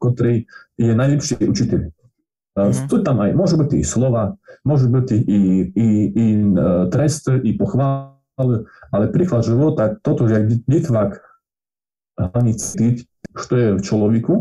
ktorý 0.03 0.43
je 0.75 0.91
najlepší 0.91 1.39
učiteľ. 1.47 1.91
Mm-hmm. 2.57 2.89
Sú 2.89 2.97
tam 3.05 3.21
aj, 3.21 3.31
môžu 3.37 3.55
byť 3.61 3.71
i 3.77 3.85
slova, 3.85 4.35
môžu 4.65 4.89
byť 4.89 5.07
i, 5.13 5.19
i, 5.21 5.39
i, 5.77 5.87
i 6.09 6.25
e, 6.33 6.51
trest, 6.89 7.29
i 7.29 7.51
pochvály, 7.53 8.65
ale 8.89 9.05
príklad 9.13 9.45
života, 9.45 9.93
toto, 10.01 10.25
že 10.25 10.65
ditvák 10.65 11.21
hlavne 12.17 12.53
cítiť, 12.57 13.05
čo 13.37 13.53
je 13.53 13.67
v 13.77 13.81
človeku, 13.85 14.33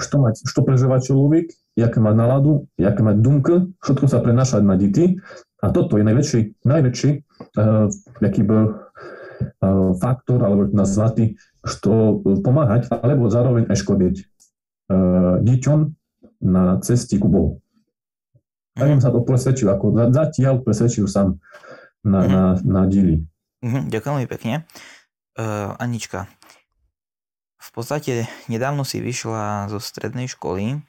što, 0.00 0.16
mať, 0.20 0.34
što 0.48 0.60
prežíva 0.64 0.96
človek, 1.04 1.52
jaké 1.76 2.00
má 2.00 2.16
náladu, 2.16 2.66
jaké 2.80 3.04
má 3.04 3.12
dumky, 3.12 3.76
všetko 3.84 4.06
sa 4.08 4.24
prenáša 4.24 4.64
na 4.64 4.74
deti. 4.80 5.20
A 5.60 5.72
toto 5.72 5.96
je 5.96 6.04
najväčší, 6.04 6.40
najväčší 6.64 7.10
uh, 7.56 7.88
jaký 8.20 8.42
byl 8.44 8.62
uh, 8.68 9.92
faktor, 10.00 10.44
alebo 10.44 10.68
nazvatý, 10.72 11.36
što 11.64 12.20
pomáhať, 12.44 12.92
alebo 12.92 13.28
zároveň 13.32 13.68
aj 13.68 13.76
škodiť 13.80 14.14
uh, 14.20 15.40
deťom 15.40 15.78
na 16.44 16.76
cesti 16.84 17.16
ku 17.16 17.28
Bohu. 17.28 17.52
Tak 18.76 19.00
mm. 19.00 19.00
sa 19.00 19.08
to 19.08 19.24
presvedčil, 19.24 19.72
ako 19.72 19.96
zatiaľ 20.12 20.60
presvedčil 20.60 21.08
sám 21.08 21.40
na, 22.04 22.20
mm. 22.20 22.28
na, 22.28 22.44
na 22.60 22.82
díli. 22.84 23.24
Mm, 23.64 23.88
ďakujem 23.88 24.12
veľmi 24.12 24.28
pekne. 24.28 24.54
Uh, 25.40 25.72
Anička, 25.80 26.28
v 27.56 27.70
podstate 27.72 28.28
nedávno 28.52 28.84
si 28.84 29.00
vyšla 29.00 29.72
zo 29.72 29.80
strednej 29.80 30.28
školy 30.28 30.84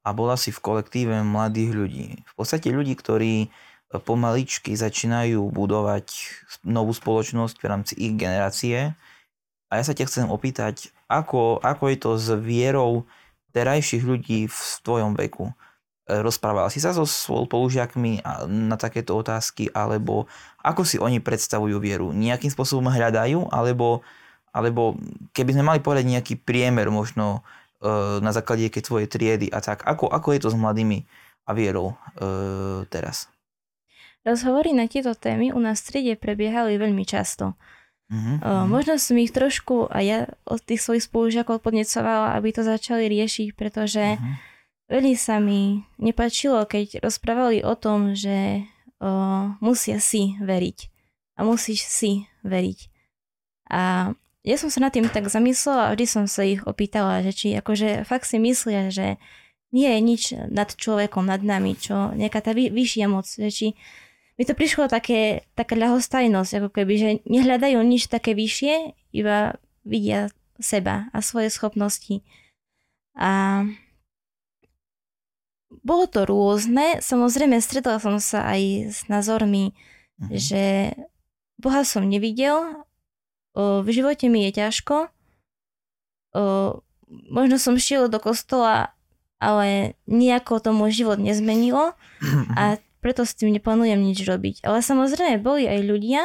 a 0.00 0.10
bola 0.16 0.36
si 0.40 0.48
v 0.48 0.62
kolektíve 0.62 1.20
mladých 1.20 1.70
ľudí. 1.76 2.06
V 2.24 2.34
podstate 2.34 2.72
ľudí, 2.72 2.96
ktorí 2.96 3.34
e, 3.44 3.48
pomaličky 4.00 4.72
začínajú 4.72 5.44
budovať 5.52 6.06
novú 6.64 6.96
spoločnosť 6.96 7.56
v 7.60 7.68
rámci 7.68 7.92
ich 8.00 8.16
generácie. 8.16 8.96
A 9.70 9.72
ja 9.78 9.84
sa 9.84 9.92
ťa 9.92 10.08
chcem 10.08 10.26
opýtať, 10.26 10.90
ako, 11.06 11.60
ako 11.60 11.84
je 11.92 11.98
to 12.00 12.10
s 12.16 12.28
vierou 12.40 13.04
terajších 13.52 14.02
ľudí 14.02 14.48
v 14.48 14.60
tvojom 14.82 15.12
veku? 15.20 15.52
E, 15.52 15.54
rozprával 16.24 16.72
si 16.72 16.80
sa 16.80 16.96
so 16.96 17.04
spolužiakmi 17.04 18.24
na 18.48 18.76
takéto 18.80 19.12
otázky, 19.20 19.68
alebo 19.76 20.24
ako 20.64 20.82
si 20.88 20.96
oni 20.96 21.20
predstavujú 21.20 21.76
vieru? 21.76 22.16
Nejakým 22.16 22.48
spôsobom 22.48 22.88
hľadajú, 22.88 23.52
alebo 23.52 24.00
alebo 24.50 24.98
keby 25.30 25.54
sme 25.54 25.64
mali 25.66 25.78
povedať 25.78 26.10
nejaký 26.10 26.34
priemer 26.42 26.90
možno 26.90 27.46
na 28.20 28.30
základe 28.30 28.68
keď 28.68 28.82
tvojej 28.84 29.08
triedy 29.08 29.46
a 29.48 29.64
tak, 29.64 29.88
ako, 29.88 30.12
ako 30.12 30.28
je 30.36 30.40
to 30.44 30.52
s 30.52 30.56
mladými 30.56 31.08
a 31.48 31.50
vierou 31.56 31.96
uh, 31.96 32.84
teraz? 32.92 33.26
Rozhovory 34.20 34.76
na 34.76 34.84
tieto 34.84 35.16
témy 35.16 35.56
u 35.56 35.60
nás 35.60 35.80
v 35.80 35.86
strede 35.88 36.12
prebiehali 36.20 36.76
veľmi 36.76 37.08
často. 37.08 37.56
Uh-huh, 38.10 38.36
uh, 38.42 38.66
možno 38.68 39.00
som 39.00 39.16
ich 39.16 39.32
trošku 39.32 39.88
a 39.88 40.02
ja 40.02 40.18
od 40.44 40.60
tých 40.60 40.82
svojich 40.82 41.06
spolužiakov 41.08 41.62
podnecovala, 41.62 42.36
aby 42.36 42.52
to 42.52 42.66
začali 42.66 43.08
riešiť, 43.08 43.56
pretože 43.56 44.20
uh-huh. 44.20 44.34
veľmi 44.92 45.14
sa 45.16 45.40
mi 45.40 45.86
nepačilo, 45.96 46.66
keď 46.68 47.00
rozprávali 47.00 47.64
o 47.64 47.72
tom, 47.78 48.12
že 48.12 48.66
uh, 49.00 49.56
musia 49.64 50.02
si 50.02 50.36
veriť 50.42 50.78
a 51.38 51.46
musíš 51.46 51.86
si 51.88 52.28
veriť. 52.44 52.78
A 53.70 54.12
ja 54.40 54.56
som 54.56 54.72
sa 54.72 54.80
nad 54.80 54.92
tým 54.92 55.04
tak 55.12 55.28
zamyslela 55.28 55.88
a 55.88 55.92
vždy 55.92 56.06
som 56.08 56.24
sa 56.24 56.44
ich 56.48 56.64
opýtala, 56.64 57.20
že 57.20 57.32
či 57.36 57.48
akože 57.60 58.08
fakt 58.08 58.24
si 58.24 58.40
myslia, 58.40 58.88
že 58.88 59.20
nie 59.70 59.86
je 59.86 60.00
nič 60.00 60.22
nad 60.50 60.72
človekom, 60.72 61.28
nad 61.28 61.44
nami, 61.44 61.76
čo 61.76 62.16
nejaká 62.16 62.40
tá 62.42 62.56
vy, 62.56 62.72
vyššia 62.72 63.06
moc, 63.06 63.28
že 63.28 63.50
či 63.52 63.66
mi 64.40 64.48
to 64.48 64.56
prišlo 64.56 64.88
také, 64.88 65.44
taká 65.52 65.76
ľahostajnosť, 65.76 66.52
ako 66.56 66.68
keby, 66.72 66.94
že 66.96 67.10
nehľadajú 67.28 67.76
nič 67.84 68.08
také 68.08 68.32
vyššie, 68.32 68.96
iba 69.12 69.60
vidia 69.84 70.32
seba 70.56 71.12
a 71.12 71.20
svoje 71.20 71.52
schopnosti. 71.52 72.24
A 73.20 73.62
bolo 75.84 76.08
to 76.08 76.24
rôzne, 76.24 77.04
samozrejme 77.04 77.60
stretla 77.60 78.00
som 78.00 78.16
sa 78.16 78.48
aj 78.48 78.60
s 78.88 79.00
názormi, 79.12 79.76
mhm. 80.16 80.32
že 80.32 80.64
Boha 81.60 81.84
som 81.84 82.08
nevidel 82.08 82.88
v 83.56 83.88
živote 83.90 84.30
mi 84.30 84.46
je 84.48 84.62
ťažko. 84.62 85.10
Možno 87.10 87.56
som 87.58 87.74
šiel 87.74 88.06
do 88.06 88.22
kostola, 88.22 88.94
ale 89.42 89.98
nejako 90.06 90.62
to 90.62 90.70
môj 90.70 90.94
život 90.94 91.18
nezmenilo 91.18 91.98
a 92.60 92.78
preto 93.00 93.24
s 93.24 93.34
tým 93.34 93.56
neplánujem 93.56 93.98
nič 93.98 94.22
robiť. 94.22 94.62
Ale 94.62 94.84
samozrejme 94.84 95.40
boli 95.40 95.64
aj 95.66 95.80
ľudia, 95.82 96.22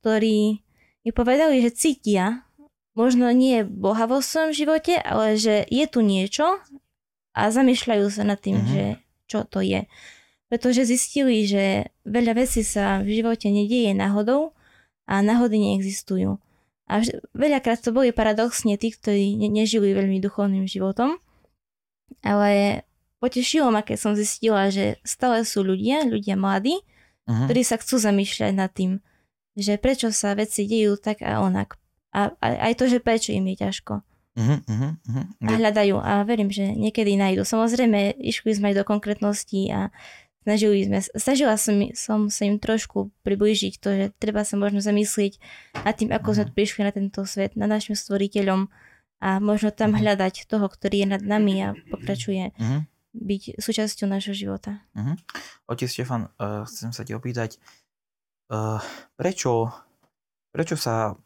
ktorí 0.00 0.64
mi 1.04 1.10
povedali, 1.12 1.60
že 1.60 1.76
cítia, 1.76 2.48
možno 2.96 3.28
nie 3.30 3.62
Boha 3.62 4.08
vo 4.08 4.24
svojom 4.24 4.56
živote, 4.56 4.96
ale 4.96 5.36
že 5.36 5.68
je 5.68 5.84
tu 5.84 6.00
niečo 6.00 6.58
a 7.36 7.40
zamýšľajú 7.52 8.06
sa 8.08 8.22
nad 8.24 8.40
tým, 8.40 8.56
uh-huh. 8.56 8.72
že 8.72 8.84
čo 9.28 9.44
to 9.44 9.60
je. 9.60 9.84
Pretože 10.48 10.88
zistili, 10.88 11.44
že 11.44 11.92
veľa 12.06 12.38
vecí 12.38 12.64
sa 12.64 13.02
v 13.02 13.20
živote 13.20 13.50
nedieje 13.50 13.92
náhodou 13.92 14.56
a 15.04 15.20
náhody 15.20 15.60
neexistujú. 15.60 16.40
A 16.84 17.00
veľakrát 17.32 17.80
to 17.80 17.96
boli 17.96 18.12
paradoxne 18.12 18.76
tí, 18.76 18.92
ktorí 18.92 19.40
ne- 19.40 19.48
nežili 19.48 19.96
veľmi 19.96 20.20
duchovným 20.20 20.68
životom, 20.68 21.16
ale 22.20 22.84
potešilo 23.24 23.72
ma, 23.72 23.80
keď 23.80 23.96
som 23.96 24.12
zistila, 24.12 24.68
že 24.68 25.00
stále 25.00 25.48
sú 25.48 25.64
ľudia, 25.64 26.04
ľudia 26.04 26.36
mladí, 26.36 26.84
uh-huh. 27.24 27.48
ktorí 27.48 27.64
sa 27.64 27.80
chcú 27.80 27.96
zamýšľať 27.96 28.52
nad 28.52 28.68
tým, 28.68 29.00
že 29.56 29.80
prečo 29.80 30.12
sa 30.12 30.36
veci 30.36 30.68
dejú 30.68 31.00
tak 31.00 31.24
a 31.24 31.40
onak. 31.40 31.80
A, 32.12 32.36
a 32.36 32.46
aj 32.70 32.74
to, 32.76 32.84
že 32.86 33.00
prečo 33.00 33.32
im 33.32 33.48
je 33.54 33.64
ťažko. 33.64 34.04
Uh-huh, 34.34 34.60
uh-huh. 34.66 35.24
A 35.46 35.50
hľadajú 35.56 35.96
a 36.02 36.26
verím, 36.26 36.50
že 36.50 36.68
niekedy 36.74 37.14
nájdu. 37.14 37.46
Samozrejme, 37.46 38.18
išli 38.18 38.50
sme 38.50 38.74
aj 38.74 38.82
do 38.82 38.84
konkrétností 38.84 39.70
a 39.70 39.94
snažili 40.44 40.84
sme, 40.84 41.00
snažila 41.16 41.56
som, 41.56 41.74
som 41.96 42.28
sa 42.28 42.44
im 42.44 42.60
trošku 42.60 43.08
priblížiť 43.24 43.72
to, 43.80 43.88
že 43.96 44.04
treba 44.20 44.44
sa 44.44 44.60
možno 44.60 44.84
zamyslieť 44.84 45.40
nad 45.80 45.96
tým, 45.96 46.12
ako 46.12 46.36
sme 46.36 46.46
mhm. 46.52 46.54
prišli 46.54 46.80
na 46.84 46.92
tento 46.92 47.24
svet, 47.24 47.56
nad 47.56 47.72
našim 47.72 47.96
stvoriteľom 47.96 48.68
a 49.24 49.40
možno 49.40 49.72
tam 49.72 49.96
uh-huh. 49.96 50.04
hľadať 50.04 50.44
toho, 50.44 50.68
ktorý 50.68 51.06
je 51.06 51.08
nad 51.16 51.22
nami 51.24 51.64
a 51.64 51.68
pokračuje 51.88 52.52
uh-huh. 52.52 52.84
byť 53.16 53.56
súčasťou 53.56 54.04
nášho 54.04 54.36
života. 54.36 54.84
Uh-huh. 54.92 55.16
Otec 55.64 55.88
Štefan, 55.88 56.28
uh, 56.36 56.68
chcem 56.68 56.92
sa 56.92 57.08
ti 57.08 57.16
opýtať, 57.16 57.56
uh, 58.52 58.84
prečo, 59.16 59.72
prečo 60.52 60.76
sa 60.76 61.16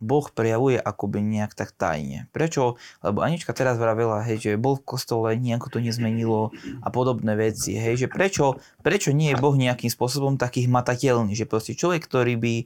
Boh 0.00 0.26
prejavuje 0.32 0.80
akoby 0.80 1.20
nejak 1.20 1.52
tak 1.52 1.76
tajne. 1.76 2.26
Prečo? 2.32 2.80
Lebo 3.04 3.20
Anička 3.20 3.52
teraz 3.52 3.76
vravela, 3.76 4.24
hej, 4.24 4.40
že 4.40 4.50
bol 4.56 4.80
v 4.80 4.96
kostole, 4.96 5.36
nejako 5.36 5.76
to 5.76 5.78
nezmenilo 5.78 6.50
a 6.80 6.88
podobné 6.88 7.36
veci. 7.36 7.76
Hej, 7.76 8.04
že 8.04 8.08
prečo, 8.08 8.58
prečo 8.80 9.12
nie 9.12 9.30
je 9.30 9.40
Boh 9.40 9.52
nejakým 9.52 9.92
spôsobom 9.92 10.40
taký 10.40 10.64
hmatateľný, 10.64 11.36
že 11.36 11.44
proste 11.44 11.76
človek, 11.76 12.02
ktorý 12.08 12.36
by 12.40 12.56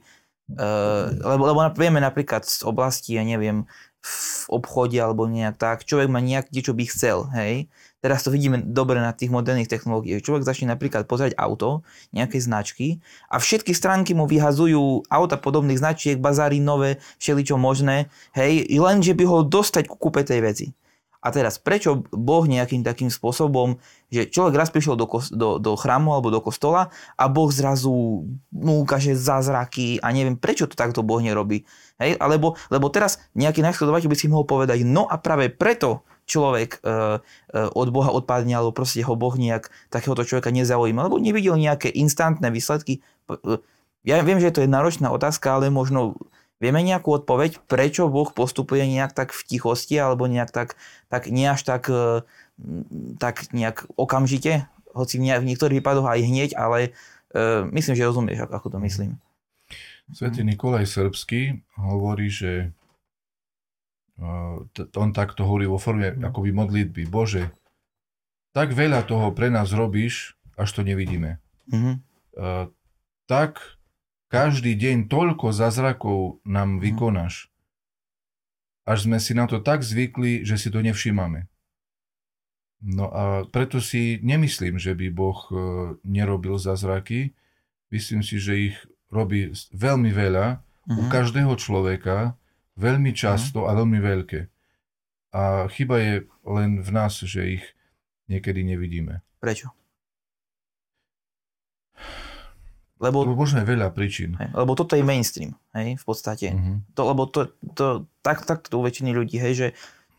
Uh, 0.45 1.09
lebo, 1.25 1.49
lebo 1.49 1.59
vieme 1.73 1.97
napríklad 1.97 2.45
z 2.45 2.61
oblasti, 2.69 3.17
ja 3.17 3.25
neviem, 3.25 3.65
v 4.05 4.45
obchode 4.53 4.93
alebo 4.93 5.25
nejak 5.25 5.57
tak, 5.57 5.89
človek 5.89 6.05
má 6.05 6.21
nejak 6.21 6.53
niečo 6.53 6.77
by 6.77 6.85
chcel, 6.85 7.25
hej, 7.33 7.65
Teraz 8.05 8.21
to 8.21 8.29
vidíme 8.29 8.61
dobre 8.61 9.01
na 9.01 9.17
tých 9.17 9.33
moderných 9.33 9.65
technológiách. 9.65 10.21
Človek 10.21 10.45
začne 10.45 10.69
napríklad 10.77 11.09
pozerať 11.09 11.33
auto 11.41 11.81
nejakej 12.13 12.37
značky 12.45 12.87
a 13.33 13.41
všetky 13.41 13.73
stránky 13.73 14.13
mu 14.13 14.29
vyhazujú 14.29 15.09
auta 15.09 15.41
podobných 15.41 15.81
značiek, 15.81 16.21
bazári 16.21 16.61
nové, 16.61 17.01
všeličo 17.17 17.57
možné, 17.57 18.13
hej, 18.37 18.69
len 18.69 19.01
že 19.01 19.17
by 19.17 19.25
ho 19.25 19.41
dostať 19.41 19.89
ku 19.89 19.97
kúpe 19.97 20.21
tej 20.21 20.45
veci. 20.45 20.67
A 21.25 21.33
teraz, 21.33 21.57
prečo 21.57 22.05
Boh 22.13 22.45
nejakým 22.45 22.85
takým 22.85 23.09
spôsobom, 23.09 23.81
že 24.13 24.29
človek 24.29 24.53
raz 24.53 24.69
prišiel 24.69 24.93
do, 24.93 25.09
do, 25.33 25.57
do 25.57 25.73
chrámu 25.73 26.13
alebo 26.13 26.29
do 26.29 26.37
kostola 26.37 26.93
a 27.17 27.25
Boh 27.25 27.49
zrazu 27.49 28.29
mu 28.53 28.73
ukáže 28.85 29.17
zázraky 29.17 29.97
a 30.05 30.13
neviem, 30.13 30.37
prečo 30.37 30.69
to 30.69 30.77
takto 30.77 31.01
Boh 31.01 31.17
nerobí. 31.25 31.65
Hej? 31.97 32.21
Alebo, 32.21 32.53
lebo 32.69 32.93
teraz 32.93 33.17
nejaký 33.33 33.65
nasledovateľ 33.65 34.13
by 34.13 34.17
si 34.21 34.29
mohol 34.29 34.45
povedať, 34.45 34.85
no 34.85 35.09
a 35.09 35.17
práve 35.17 35.49
preto 35.49 36.05
človek 36.25 36.69
e, 36.77 36.79
e, 36.81 36.89
od 37.73 37.87
Boha 37.93 38.09
odpadne, 38.13 38.53
alebo 38.57 38.73
proste 38.73 39.01
ho 39.05 39.13
Boh 39.13 39.33
nejak 39.37 39.69
takéhoto 39.93 40.25
človeka 40.25 40.49
nezaujíma, 40.49 41.09
lebo 41.09 41.21
nevidel 41.21 41.57
nejaké 41.57 41.89
instantné 41.93 42.49
výsledky. 42.49 43.01
E, 43.29 43.61
ja 44.05 44.21
viem, 44.21 44.41
že 44.41 44.53
to 44.53 44.61
je 44.61 44.69
náročná 44.69 45.09
otázka, 45.09 45.57
ale 45.57 45.73
možno 45.73 46.17
Vieme 46.55 46.79
nejakú 46.79 47.19
odpoveď, 47.19 47.67
prečo 47.67 48.07
Boh 48.07 48.31
postupuje 48.31 48.87
nejak 48.87 49.11
tak 49.11 49.35
v 49.35 49.43
tichosti 49.43 49.99
alebo 49.99 50.23
nejak 50.23 50.55
tak, 50.55 50.79
tak 51.11 51.27
nie 51.27 51.51
až 51.51 51.67
tak, 51.67 51.91
e, 51.91 52.23
tak 53.19 53.51
nejak 53.51 53.83
okamžite, 53.99 54.63
hoci 54.95 55.19
v 55.19 55.27
niektorých 55.27 55.83
prípadoch 55.83 56.07
aj 56.07 56.23
hneď, 56.23 56.49
ale 56.55 56.95
uh, 57.35 57.67
myslím, 57.75 57.99
že 57.99 58.07
rozumieš, 58.07 58.47
ako 58.47 58.71
to 58.71 58.77
myslím. 58.79 59.19
Svetý 60.07 60.47
Nikolaj 60.47 60.87
Srbský 60.87 61.59
hovorí, 61.75 62.31
že 62.31 62.71
on 64.95 65.09
takto 65.11 65.43
hovorí 65.43 65.67
vo 65.67 65.75
forme 65.75 66.15
akoby 66.15 66.55
modlitby. 66.55 67.03
Bože, 67.11 67.51
tak 68.55 68.71
veľa 68.71 69.03
toho 69.03 69.35
pre 69.35 69.51
nás 69.51 69.75
robíš, 69.75 70.39
až 70.55 70.79
to 70.79 70.81
nevidíme. 70.87 71.43
Uh, 71.67 72.71
tak 73.27 73.75
každý 74.31 74.75
deň 74.75 75.11
toľko 75.11 75.51
zázrakov 75.51 76.43
nám 76.47 76.77
mhm. 76.77 76.81
vykonáš, 76.81 77.51
až 78.85 79.09
sme 79.09 79.17
si 79.17 79.33
na 79.33 79.49
to 79.49 79.59
tak 79.59 79.81
zvykli, 79.81 80.45
že 80.45 80.61
si 80.61 80.69
to 80.69 80.79
nevšímame. 80.79 81.49
No 82.85 83.09
a 83.09 83.23
preto 83.49 83.81
si 83.81 84.21
nemyslím, 84.21 84.77
že 84.77 84.93
by 84.93 85.09
Boh 85.09 85.39
e, 85.49 85.55
nerobil 86.05 86.61
zázraky. 86.61 87.33
Myslím 87.89 88.21
si, 88.21 88.37
že 88.37 88.53
ich 88.69 88.77
robí 89.09 89.49
veľmi 89.73 90.13
veľa 90.13 90.61
uh-huh. 90.61 90.99
u 90.99 91.01
mhm. 91.07 91.09
každého 91.09 91.53
človeka, 91.57 92.37
veľmi 92.75 93.11
často 93.15 93.63
uh-huh. 93.63 93.71
a 93.71 93.77
veľmi 93.79 93.99
veľké. 93.99 94.39
A 95.35 95.67
chyba 95.67 95.99
je 95.99 96.13
len 96.47 96.79
v 96.79 96.89
nás, 96.95 97.19
že 97.19 97.59
ich 97.59 97.65
niekedy 98.31 98.63
nevidíme. 98.63 99.19
Prečo? 99.43 99.71
Lebo, 102.95 103.27
lebo 103.27 103.35
možno 103.35 103.59
je 103.59 103.67
veľa 103.67 103.91
príčin. 103.91 104.39
Hej, 104.39 104.55
lebo 104.55 104.71
toto 104.71 104.95
je 104.95 105.03
mainstream, 105.03 105.51
hej, 105.75 105.99
v 105.99 106.05
podstate. 106.07 106.55
Uh-huh. 106.55 106.79
To, 106.95 107.01
lebo 107.11 107.27
to, 107.27 107.51
to, 107.75 108.07
tak, 108.23 108.47
tak 108.47 108.63
to 108.71 108.79
u 108.79 108.87
väčšiny 108.87 109.11
ľudí, 109.11 109.35
hej, 109.35 109.53
že 109.53 109.67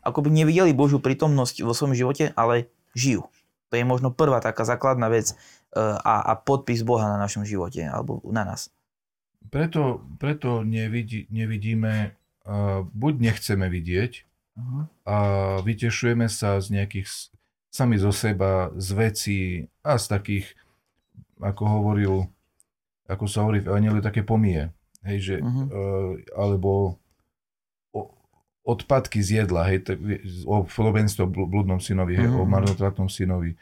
akoby 0.04 0.28
nevideli 0.28 0.76
Božiu 0.76 1.00
prítomnosť 1.00 1.64
vo 1.64 1.72
svojom 1.72 1.96
živote, 1.96 2.36
ale 2.36 2.68
žijú. 2.92 3.26
To 3.72 3.74
je 3.74 3.82
možno 3.82 4.12
prvá 4.12 4.38
taká 4.44 4.62
základná 4.68 5.08
vec 5.08 5.32
uh, 5.32 5.98
a, 6.04 6.30
a 6.30 6.32
podpis 6.36 6.84
Boha 6.84 7.08
na 7.10 7.18
našom 7.18 7.42
živote, 7.48 7.82
alebo 7.82 8.20
na 8.28 8.44
nás. 8.44 8.70
Preto, 9.48 10.04
preto 10.20 10.62
nevidí, 10.62 11.26
nevidíme, 11.32 12.14
buď 12.94 13.14
nechceme 13.18 13.66
vidieť 13.66 14.12
uh-huh. 14.54 14.82
a 15.02 15.16
vytešujeme 15.66 16.30
sa 16.30 16.62
z 16.62 16.78
nejakých 16.78 17.10
sami 17.74 17.98
zo 17.98 18.14
seba, 18.14 18.70
z 18.78 18.88
vecí 18.94 19.40
a 19.82 19.98
z 19.98 20.04
takých, 20.06 20.46
ako 21.42 21.62
hovoril 21.66 22.14
ako 23.06 23.24
sa 23.30 23.46
hovorí 23.46 23.62
v 23.62 23.70
Evangeliu, 23.70 24.02
také 24.02 24.26
pomie. 24.26 24.70
Hej, 25.06 25.18
že, 25.22 25.36
uh-huh. 25.38 25.66
uh, 25.70 26.12
alebo 26.34 26.98
odpadky 28.66 29.22
z 29.22 29.46
jedla, 29.46 29.70
hej, 29.70 29.86
o 30.42 30.66
podobenstvo 30.66 31.30
bludnom 31.30 31.78
synovi, 31.78 32.18
hej, 32.18 32.26
uh-huh. 32.26 32.42
o 32.42 32.44
mhm. 32.46 32.50
marnotratnom 32.50 33.06
synovi. 33.06 33.54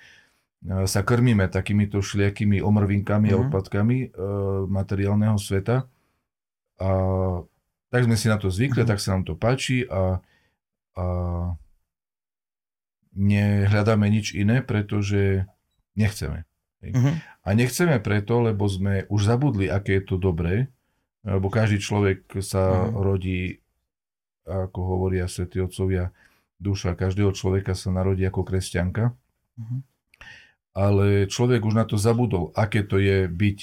Uh, 0.65 0.89
sa 0.89 1.05
krmíme 1.05 1.45
takýmito 1.53 2.01
šliakými 2.01 2.65
omrvinkami 2.65 3.29
uh-huh. 3.29 3.37
a 3.37 3.43
odpadkami 3.49 3.97
uh, 4.01 4.65
materiálneho 4.65 5.37
sveta. 5.37 5.85
A 6.81 6.91
tak 7.89 8.07
sme 8.07 8.17
si 8.19 8.27
na 8.27 8.37
to 8.41 8.51
zvykli, 8.51 8.83
uh-huh. 8.83 8.91
tak 8.91 9.03
sa 9.03 9.17
nám 9.17 9.25
to 9.29 9.35
páči 9.39 9.87
a, 9.87 10.19
a 10.99 11.05
nehľadáme 13.15 14.07
nič 14.11 14.35
iné, 14.35 14.61
pretože 14.61 15.47
nechceme. 15.95 16.45
Uh-huh. 16.85 17.15
A 17.45 17.49
nechceme 17.57 17.97
preto, 18.03 18.45
lebo 18.45 18.69
sme 18.69 19.09
už 19.09 19.25
zabudli, 19.25 19.71
aké 19.71 20.03
je 20.03 20.05
to 20.05 20.17
dobré, 20.21 20.69
lebo 21.25 21.49
každý 21.49 21.81
človek 21.81 22.45
sa 22.45 22.91
uh-huh. 22.91 23.01
rodí, 23.01 23.65
ako 24.45 24.81
hovoria 24.85 25.25
svätí 25.31 25.63
otcovia, 25.63 26.13
duša 26.61 26.93
každého 26.99 27.33
človeka 27.33 27.73
sa 27.73 27.89
narodí 27.95 28.27
ako 28.27 28.45
kresťanka. 28.45 29.17
Uh-huh. 29.57 29.81
Ale 30.75 31.31
človek 31.31 31.63
už 31.63 31.75
na 31.79 31.87
to 31.87 31.95
zabudol, 31.95 32.51
aké 32.59 32.83
to 32.83 32.99
je 32.99 33.31
byť 33.31 33.59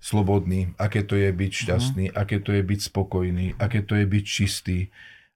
slobodný, 0.00 0.76
aké 0.78 1.02
to 1.02 1.16
je 1.18 1.32
byť 1.32 1.52
šťastný, 1.52 2.04
uh-huh. 2.12 2.20
aké 2.20 2.38
to 2.38 2.54
je 2.54 2.62
byť 2.62 2.80
spokojný, 2.80 3.46
aké 3.58 3.82
to 3.82 3.98
je 3.98 4.06
byť 4.06 4.24
čistý, 4.24 4.78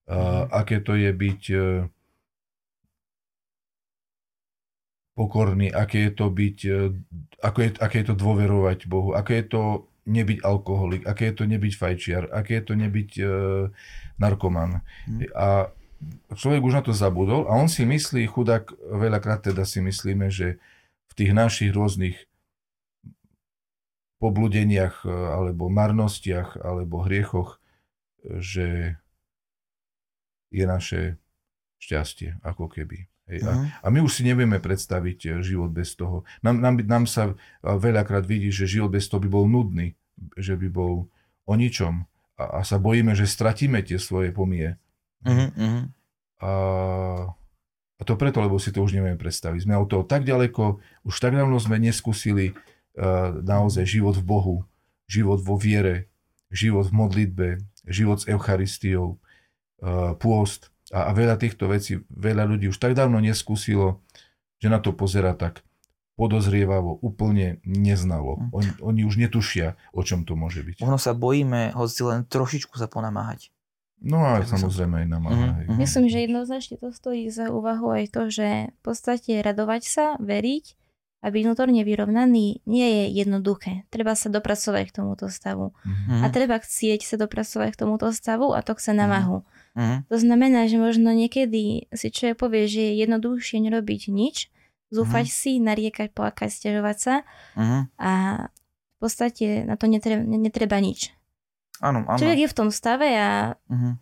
uh, 0.07 0.47
aké 0.53 0.79
to 0.79 0.95
je 0.95 1.11
byť 1.11 1.43
uh, 1.57 1.89
pokorný, 5.21 5.69
aké 5.69 6.09
je 6.09 6.13
to 6.17 6.27
byť, 6.33 6.59
e, 6.65 6.81
ako 7.45 7.59
je, 7.61 7.69
aké 7.77 7.97
je 8.01 8.07
to 8.09 8.17
dôverovať 8.17 8.89
Bohu, 8.89 9.13
aké 9.13 9.45
je 9.45 9.47
to 9.53 9.63
nebyť 10.09 10.39
alkoholik, 10.41 11.05
aké 11.05 11.29
je 11.29 11.35
to 11.37 11.45
nebyť 11.45 11.73
fajčiar, 11.77 12.23
aké 12.33 12.57
je 12.57 12.65
to 12.65 12.75
nebyť 12.81 13.11
e, 13.21 13.25
narkoman. 14.17 14.81
Hmm. 14.81 15.21
A 15.37 15.47
človek 16.33 16.65
už 16.65 16.81
na 16.81 16.83
to 16.83 16.97
zabudol 16.97 17.45
a 17.45 17.53
on 17.53 17.69
si 17.69 17.85
myslí, 17.85 18.25
chudák, 18.33 18.73
veľakrát 18.97 19.45
teda 19.45 19.69
si 19.69 19.85
myslíme, 19.85 20.33
že 20.33 20.57
v 21.11 21.13
tých 21.13 21.37
našich 21.37 21.71
rôznych 21.77 22.30
pobludeniach 24.21 25.03
e, 25.03 25.11
alebo 25.11 25.73
marnostiach 25.73 26.61
alebo 26.61 27.03
hriechoch, 27.09 27.57
že 28.21 29.01
je 30.53 30.65
naše 30.69 31.01
šťastie, 31.81 32.45
ako 32.45 32.69
keby. 32.69 33.09
Hej. 33.31 33.47
A, 33.47 33.53
a 33.81 33.87
my 33.89 34.03
už 34.03 34.21
si 34.21 34.23
nevieme 34.27 34.59
predstaviť 34.59 35.19
e, 35.25 35.29
život 35.41 35.71
bez 35.71 35.95
toho. 35.95 36.27
Nám, 36.43 36.59
nám, 36.61 36.75
nám 36.85 37.05
sa 37.07 37.33
e, 37.33 37.35
veľakrát 37.63 38.27
vidí, 38.27 38.51
že 38.51 38.69
život 38.69 38.91
bez 38.91 39.07
toho 39.07 39.23
by 39.23 39.31
bol 39.31 39.47
nudný, 39.47 39.95
že 40.35 40.59
by 40.59 40.69
bol 40.69 41.07
o 41.47 41.55
ničom. 41.55 42.05
A, 42.37 42.61
a 42.61 42.67
sa 42.67 42.83
bojíme, 42.83 43.15
že 43.15 43.31
stratíme 43.31 43.81
tie 43.87 44.03
svoje 44.03 44.35
pomie. 44.35 44.75
Uh-huh. 45.23 45.87
A, 46.43 46.53
a 47.97 48.03
to 48.03 48.19
preto, 48.19 48.43
lebo 48.43 48.59
si 48.59 48.75
to 48.75 48.83
už 48.83 48.99
nevieme 48.99 49.21
predstaviť. 49.21 49.63
Sme 49.63 49.79
od 49.79 49.87
toho 49.87 50.03
tak 50.03 50.27
ďaleko, 50.27 50.83
už 51.07 51.15
tak 51.23 51.39
dávno 51.39 51.57
sme 51.63 51.79
neskúsili 51.79 52.59
naozaj 53.43 53.89
život 53.89 54.17
v 54.21 54.25
Bohu, 54.25 54.57
život 55.09 55.41
vo 55.41 55.57
viere, 55.57 56.13
život 56.53 56.91
v 56.91 56.97
modlitbe, 56.97 57.49
život 57.89 58.21
s 58.21 58.29
Eucharistiou, 58.29 59.17
uh, 59.17 60.13
pôst 60.21 60.69
a, 60.91 61.09
a 61.09 61.11
veľa 61.15 61.39
týchto 61.39 61.71
vecí, 61.71 62.03
veľa 62.11 62.45
ľudí 62.45 62.69
už 62.69 62.79
tak 62.79 62.99
dávno 62.99 63.23
neskúsilo, 63.23 64.03
že 64.61 64.69
na 64.69 64.83
to 64.83 64.93
pozera 64.93 65.33
tak 65.33 65.65
podozrievavo, 66.21 67.01
úplne 67.01 67.65
neznalo. 67.65 68.37
Hm. 68.37 68.49
Oni, 68.53 68.71
oni 68.85 69.01
už 69.09 69.17
netušia, 69.17 69.81
o 69.97 70.05
čom 70.05 70.29
to 70.29 70.37
môže 70.37 70.61
byť. 70.61 70.85
Možno 70.85 71.01
sa 71.01 71.17
bojíme, 71.17 71.73
hoci 71.73 72.05
len 72.05 72.29
trošičku 72.29 72.77
sa 72.77 72.93
ponamáhať. 72.93 73.49
No 74.01 74.25
a 74.25 74.41
tak 74.41 74.57
samozrejme 74.57 75.05
aj 75.05 75.09
namáha. 75.13 75.49
Mm-hmm. 75.61 75.77
Myslím, 75.77 76.09
že 76.09 76.25
jednoznačne 76.25 76.81
to 76.81 76.89
stojí 76.89 77.29
za 77.29 77.53
úvahu 77.53 77.93
aj 77.93 78.05
to, 78.09 78.23
že 78.33 78.73
v 78.73 78.81
podstate 78.81 79.45
radovať 79.45 79.83
sa, 79.85 80.07
veriť 80.17 80.80
a 81.21 81.29
byť 81.29 81.43
vnútorne 81.45 81.85
vyrovnaný 81.85 82.65
nie 82.65 82.89
je 82.89 83.05
jednoduché. 83.21 83.85
Treba 83.93 84.17
sa 84.17 84.33
dopracovať 84.33 84.89
k 84.89 84.95
tomuto 85.05 85.29
stavu. 85.29 85.77
Mm-hmm. 85.85 86.21
A 86.25 86.27
treba 86.33 86.57
chcieť 86.57 87.05
sa 87.05 87.21
dopracovať 87.21 87.77
k 87.77 87.81
tomuto 87.85 88.09
stavu 88.09 88.57
a 88.57 88.65
to 88.65 88.73
chce 88.73 88.97
namahu. 88.97 89.45
Mm-hmm. 89.45 89.61
Uh-huh. 89.71 89.99
To 90.09 90.17
znamená, 90.17 90.67
že 90.67 90.81
možno 90.81 91.13
niekedy 91.13 91.93
si 91.93 92.07
človek 92.11 92.41
povie, 92.41 92.67
že 92.67 92.81
je 92.91 93.05
jednoduchšie 93.07 93.63
nerobiť 93.63 94.11
nič, 94.11 94.49
zúfať 94.91 95.27
uh-huh. 95.29 95.41
si, 95.45 95.53
nariekať, 95.63 96.09
plakať, 96.11 96.51
stiažovať 96.51 96.97
sa 96.99 97.15
uh-huh. 97.55 97.87
a 98.01 98.13
v 98.51 98.97
podstate 98.99 99.63
na 99.69 99.79
to 99.79 99.87
netreba, 99.87 100.25
netreba 100.25 100.77
nič. 100.83 101.15
Áno, 101.85 102.03
áno. 102.09 102.19
Človek 102.19 102.49
je 102.49 102.51
v 102.51 102.57
tom 102.57 102.69
stave 102.73 103.09
a 103.15 103.55
uh-huh. 103.55 103.95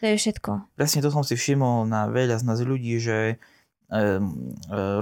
to 0.00 0.04
je 0.08 0.16
všetko. 0.18 0.72
Presne 0.74 1.04
to 1.04 1.12
som 1.12 1.22
si 1.22 1.36
všimol 1.38 1.84
na 1.84 2.10
veľa 2.10 2.40
z 2.40 2.44
nás 2.48 2.58
ľudí, 2.64 2.98
že 2.98 3.38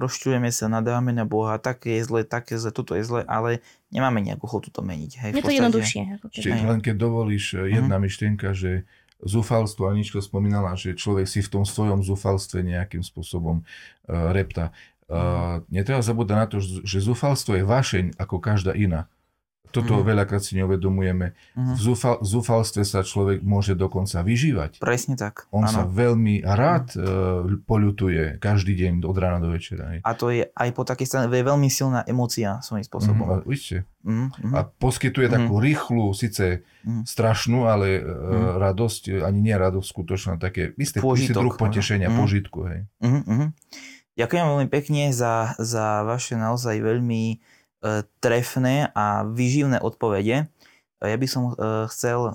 rozčujeme 0.03 0.51
sa, 0.51 0.67
nadávame 0.67 1.15
na 1.15 1.23
Boha, 1.23 1.63
také 1.63 2.03
je 2.03 2.11
zle, 2.11 2.21
také 2.27 2.59
zle, 2.59 2.75
toto 2.75 2.99
je 2.99 3.07
zle, 3.07 3.23
ale 3.31 3.63
nemáme 3.95 4.19
nejakú 4.19 4.51
chotu 4.51 4.75
to 4.75 4.83
meniť. 4.83 5.13
Hej, 5.23 5.31
je 5.39 5.43
to 5.47 5.55
jednoduchšie. 5.55 6.01
Ako 6.19 6.67
len 6.67 6.81
keď 6.83 6.95
dovolíš, 6.99 7.55
jedna 7.71 7.97
uh-huh. 7.97 8.07
myšlienka, 8.11 8.51
že 8.51 8.83
zúfalstvo, 9.23 9.87
Anička 9.87 10.19
spomínala, 10.25 10.75
že 10.75 10.97
človek 10.97 11.29
si 11.29 11.45
v 11.45 11.53
tom 11.61 11.65
svojom 11.69 12.01
zúfalstve 12.01 12.65
nejakým 12.65 13.05
spôsobom 13.05 13.63
uh, 13.63 14.33
repta. 14.33 14.73
Uh, 15.11 15.67
netreba 15.69 16.01
zabúdať 16.01 16.37
na 16.39 16.47
to, 16.47 16.57
že 16.63 16.99
zúfalstvo 17.03 17.59
je 17.59 17.65
vášeň 17.67 18.05
ako 18.17 18.39
každá 18.39 18.73
iná. 18.79 19.11
Toto 19.71 19.99
mm. 19.99 20.07
veľakrát 20.07 20.43
si 20.43 20.59
neuvedomujeme. 20.59 21.33
Mm. 21.55 21.75
V 21.75 21.81
zúfal, 21.81 22.19
zúfalstve 22.21 22.83
sa 22.83 23.07
človek 23.07 23.41
môže 23.41 23.79
dokonca 23.79 24.21
vyžívať. 24.21 24.83
Presne 24.83 25.15
tak. 25.15 25.47
On 25.55 25.63
ano. 25.63 25.73
sa 25.73 25.83
veľmi 25.87 26.43
rád 26.45 26.95
mm. 26.95 27.65
poľutuje 27.65 28.43
každý 28.43 28.77
deň 28.77 29.07
od 29.07 29.17
rána 29.17 29.39
do 29.41 29.55
večera. 29.55 30.03
A 30.03 30.13
to 30.19 30.35
je 30.35 30.51
aj 30.51 30.69
po 30.75 30.83
takej 30.83 31.07
strane 31.07 31.27
veľmi 31.31 31.71
silná 31.71 32.03
emocia 32.05 32.59
svojím 32.61 32.85
spôsobom. 32.85 33.43
Mm, 33.47 33.91
Mm, 34.01 34.33
A 34.57 34.65
poskytuje 34.65 35.29
mm. 35.29 35.35
takú 35.37 35.61
rýchlu, 35.61 36.17
síce 36.17 36.65
mm. 36.89 37.05
strašnú, 37.05 37.69
ale 37.69 38.01
mm. 38.01 38.57
radosť, 38.57 39.03
ani 39.21 39.39
nie 39.45 39.53
radosť 39.53 39.85
skutočná, 39.85 40.33
také 40.41 40.73
isté, 40.81 41.05
druh 41.37 41.53
potešenia, 41.53 42.09
mm. 42.09 42.17
požitku. 42.17 42.59
Hej. 42.65 42.81
Mm, 43.05 43.23
mm. 43.29 43.49
Ďakujem 44.17 44.45
veľmi 44.53 44.69
pekne 44.73 45.03
za, 45.13 45.53
za 45.61 46.05
vaše 46.05 46.37
naozaj 46.37 46.81
veľmi 46.81 47.41
trefné 48.21 48.93
a 48.93 49.25
vyživné 49.25 49.81
odpovede. 49.81 50.53
Ja 51.01 51.17
by 51.17 51.27
som 51.29 51.43
e, 51.51 51.53
chcel 51.89 52.21
e, 52.29 52.33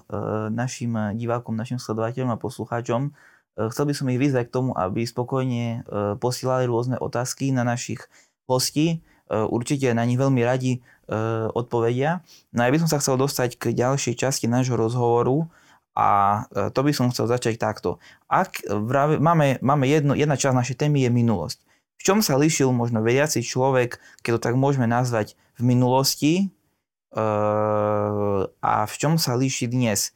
našim 0.49 0.97
divákom, 1.13 1.53
našim 1.53 1.77
sledovateľom 1.77 2.33
a 2.33 2.41
poslucháčom, 2.41 3.13
chcel 3.55 3.85
by 3.87 3.93
som 3.93 4.09
ich 4.09 4.19
vyzvať 4.19 4.51
k 4.51 4.55
tomu, 4.57 4.75
aby 4.75 5.07
spokojne 5.07 5.87
posielali 6.19 6.67
rôzne 6.67 6.99
otázky 6.99 7.55
na 7.55 7.63
našich 7.63 8.03
hostí. 8.51 8.99
Určite 9.31 9.95
na 9.95 10.03
nich 10.03 10.19
veľmi 10.19 10.43
radi 10.43 10.83
E, 11.05 11.17
odpovedia. 11.53 12.25
No 12.49 12.65
ja 12.65 12.73
by 12.73 12.81
som 12.81 12.89
sa 12.89 12.97
chcel 12.97 13.13
dostať 13.21 13.61
k 13.61 13.77
ďalšej 13.77 14.17
časti 14.17 14.49
nášho 14.49 14.73
rozhovoru 14.73 15.45
a 15.93 16.41
e, 16.49 16.73
to 16.73 16.81
by 16.81 16.97
som 16.97 17.13
chcel 17.13 17.29
začať 17.29 17.61
takto. 17.61 18.01
Ak 18.25 18.65
vrave, 18.65 19.21
máme, 19.21 19.61
máme 19.61 19.85
jedno, 19.85 20.17
jedna 20.17 20.33
časť 20.33 20.57
našej 20.57 20.81
témy 20.81 21.05
je 21.05 21.13
minulosť. 21.13 21.61
V 21.95 22.01
čom 22.03 22.19
sa 22.21 22.37
lišil 22.37 22.69
možno 22.69 23.01
veriaci 23.01 23.41
človek, 23.41 23.97
keď 24.21 24.31
to 24.37 24.39
tak 24.39 24.55
môžeme 24.59 24.85
nazvať, 24.85 25.33
v 25.55 25.63
minulosti 25.63 26.33
e, 26.37 26.45
a 28.59 28.73
v 28.83 28.95
čom 28.99 29.15
sa 29.15 29.39
líši 29.39 29.71
dnes? 29.71 30.11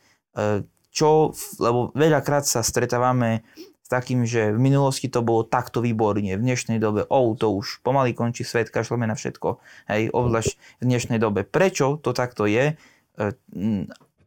Čo, 0.89 1.31
lebo 1.57 1.95
veľakrát 1.95 2.43
sa 2.43 2.59
stretávame 2.59 3.47
takým, 3.89 4.23
že 4.23 4.53
v 4.53 4.59
minulosti 4.61 5.09
to 5.09 5.25
bolo 5.25 5.41
takto 5.41 5.81
výborne, 5.81 6.37
v 6.37 6.45
dnešnej 6.45 6.77
dobe, 6.77 7.09
oh, 7.09 7.33
to 7.33 7.49
už 7.49 7.81
pomaly 7.81 8.13
končí 8.13 8.45
svet, 8.45 8.69
kašleme 8.69 9.09
na 9.09 9.17
všetko, 9.17 9.57
hej, 9.89 10.13
obzvlášť 10.13 10.51
v 10.79 10.83
dnešnej 10.85 11.17
dobe. 11.17 11.41
Prečo 11.41 11.97
to 11.97 12.13
takto 12.13 12.45
je? 12.45 12.77
E, 12.77 13.23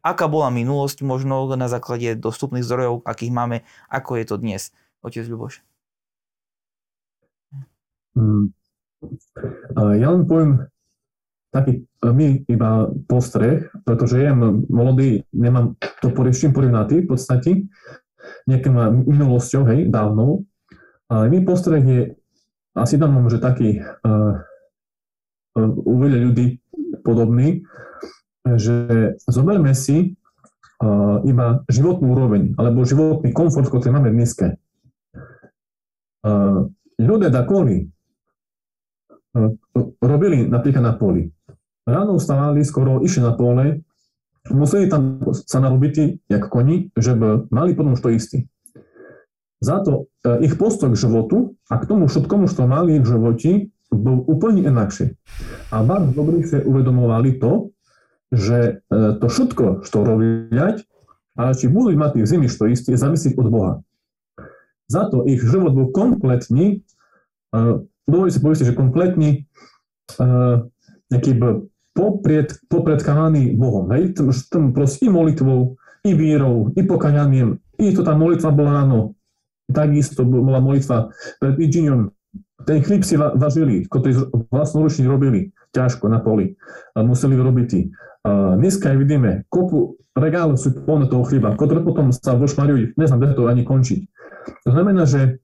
aká 0.03 0.27
bola 0.27 0.51
minulosť 0.51 1.07
možno 1.07 1.47
na 1.55 1.71
základe 1.71 2.19
dostupných 2.19 2.67
zdrojov, 2.67 3.07
akých 3.07 3.31
máme, 3.31 3.57
ako 3.87 4.19
je 4.19 4.25
to 4.27 4.35
dnes? 4.35 4.61
Otec 4.99 5.23
Ľuboš. 5.23 5.63
Mm. 8.13 8.53
Ja 9.99 10.07
len 10.13 10.23
poviem 10.29 10.73
taký 11.53 11.85
e, 11.85 12.09
my 12.09 12.27
iba 12.49 12.89
postreh, 13.05 13.69
pretože 13.85 14.25
ja 14.25 14.33
mladý, 14.33 15.29
nemám 15.29 15.77
to 16.01 16.09
s 16.09 16.41
čím 16.41 16.51
porovnať 16.51 17.05
v 17.05 17.07
podstate 17.07 17.49
nejakým 18.49 19.05
minulosťou, 19.05 19.69
hej, 19.69 19.87
dávnou. 19.93 20.43
Ale 21.07 21.29
mi 21.29 21.45
postreh 21.45 21.83
je, 21.85 22.01
asi 22.73 22.97
tam 22.97 23.13
mám, 23.13 23.29
že 23.29 23.37
taký 23.37 23.83
uh, 23.83 24.39
u 25.59 25.95
ľudí 26.01 26.63
podobný, 27.03 27.67
že 28.43 29.15
zoberme 29.27 29.75
si 29.75 30.15
uh, 30.81 31.19
iba 31.27 31.61
životnú 31.67 32.15
úroveň, 32.15 32.43
alebo 32.55 32.87
životný 32.87 33.35
komfort, 33.35 33.67
ktorý 33.69 33.93
máme 33.93 34.09
dneske. 34.15 34.57
Uh, 36.23 36.71
ľudia 36.95 37.27
da 37.27 37.43
koli 37.43 37.87
uh, 37.87 37.92
robili 39.99 40.45
napríklad 40.45 40.83
na 40.83 40.93
poli. 40.93 41.33
Ráno 41.83 42.15
vstávali, 42.15 42.63
skoro 42.63 43.03
išli 43.03 43.25
na 43.25 43.33
pole, 43.35 43.83
museli 44.47 44.87
tam 44.87 45.19
sa 45.33 45.59
narobiť, 45.59 46.25
jak 46.31 46.47
koni, 46.47 46.91
že 46.95 47.15
mali 47.51 47.75
potom 47.75 47.97
to 47.97 48.11
istý. 48.13 48.47
Za 49.63 49.79
to 49.79 50.11
e, 50.27 50.43
ich 50.43 50.59
postoj 50.59 50.91
k 50.91 50.99
životu 50.99 51.55
a 51.71 51.79
k 51.79 51.87
tomu 51.87 52.11
všetkomu, 52.11 52.51
čo 52.51 52.67
mali 52.67 52.99
v 52.99 53.07
živote, 53.07 53.51
bol 53.95 54.27
úplne 54.27 54.67
inakší. 54.67 55.15
A 55.71 55.87
bardzo 55.87 56.11
dobrý 56.11 56.43
si 56.43 56.59
uvedomovali 56.59 57.39
to, 57.39 57.71
že 58.27 58.83
e, 58.91 58.93
to 59.23 59.25
všetko, 59.31 59.87
čo 59.87 60.03
robiať, 60.03 60.83
ale 61.39 61.51
či 61.55 61.71
budú 61.71 61.95
mať 61.95 62.19
tých 62.19 62.27
zimy, 62.35 62.47
čo 62.51 62.67
isté, 62.67 62.99
závisí 62.99 63.31
od 63.39 63.47
Boha. 63.47 63.73
Za 64.91 65.07
to 65.07 65.23
ich 65.23 65.39
život 65.39 65.71
bol 65.71 65.87
kompletný, 65.95 66.83
e, 68.03 68.11
dovolí 68.11 68.29
si 68.31 68.43
povedať, 68.43 68.71
že 68.71 68.77
kompletný, 68.77 69.47
nejaký 71.09 71.31
popred, 71.93 72.49
popredkávaný 72.67 73.55
Bohom. 73.55 73.87
Hej? 73.93 74.17
Tam 74.49 74.73
proste 74.73 75.07
i 75.07 75.09
molitvou, 75.09 75.77
i 76.03 76.11
vírou, 76.11 76.73
i 76.75 76.81
pokaňaním, 76.83 77.61
i 77.79 77.93
to 77.93 78.03
tá 78.03 78.13
molitva 78.17 78.51
bola 78.51 78.83
ráno. 78.83 79.15
Takisto 79.71 80.27
bola 80.27 80.59
molitva 80.59 81.09
pred 81.39 81.55
Idžiňom. 81.55 82.11
Ten 82.67 82.79
chlíp 82.83 83.03
si 83.07 83.15
važili, 83.15 83.87
ktorý 83.87 84.31
vlastnoručne 84.51 85.07
robili 85.07 85.51
ťažko 85.71 86.07
na 86.11 86.19
poli. 86.19 86.55
A 86.95 87.03
museli 87.03 87.35
robiť. 87.35 87.69
A 88.23 88.55
dneska 88.55 88.91
aj 88.91 88.97
vidíme, 88.99 89.43
kopu 89.51 89.99
regálov 90.15 90.55
sú 90.61 90.71
plné 90.71 91.09
toho 91.09 91.25
chlieba, 91.27 91.55
ktoré 91.57 91.83
potom 91.83 92.13
sa 92.13 92.37
vošmarujú, 92.37 92.95
neznám, 92.95 93.19
kde 93.19 93.35
to 93.35 93.49
ani 93.49 93.63
končiť. 93.67 94.01
To 94.67 94.69
znamená, 94.71 95.03
že 95.03 95.42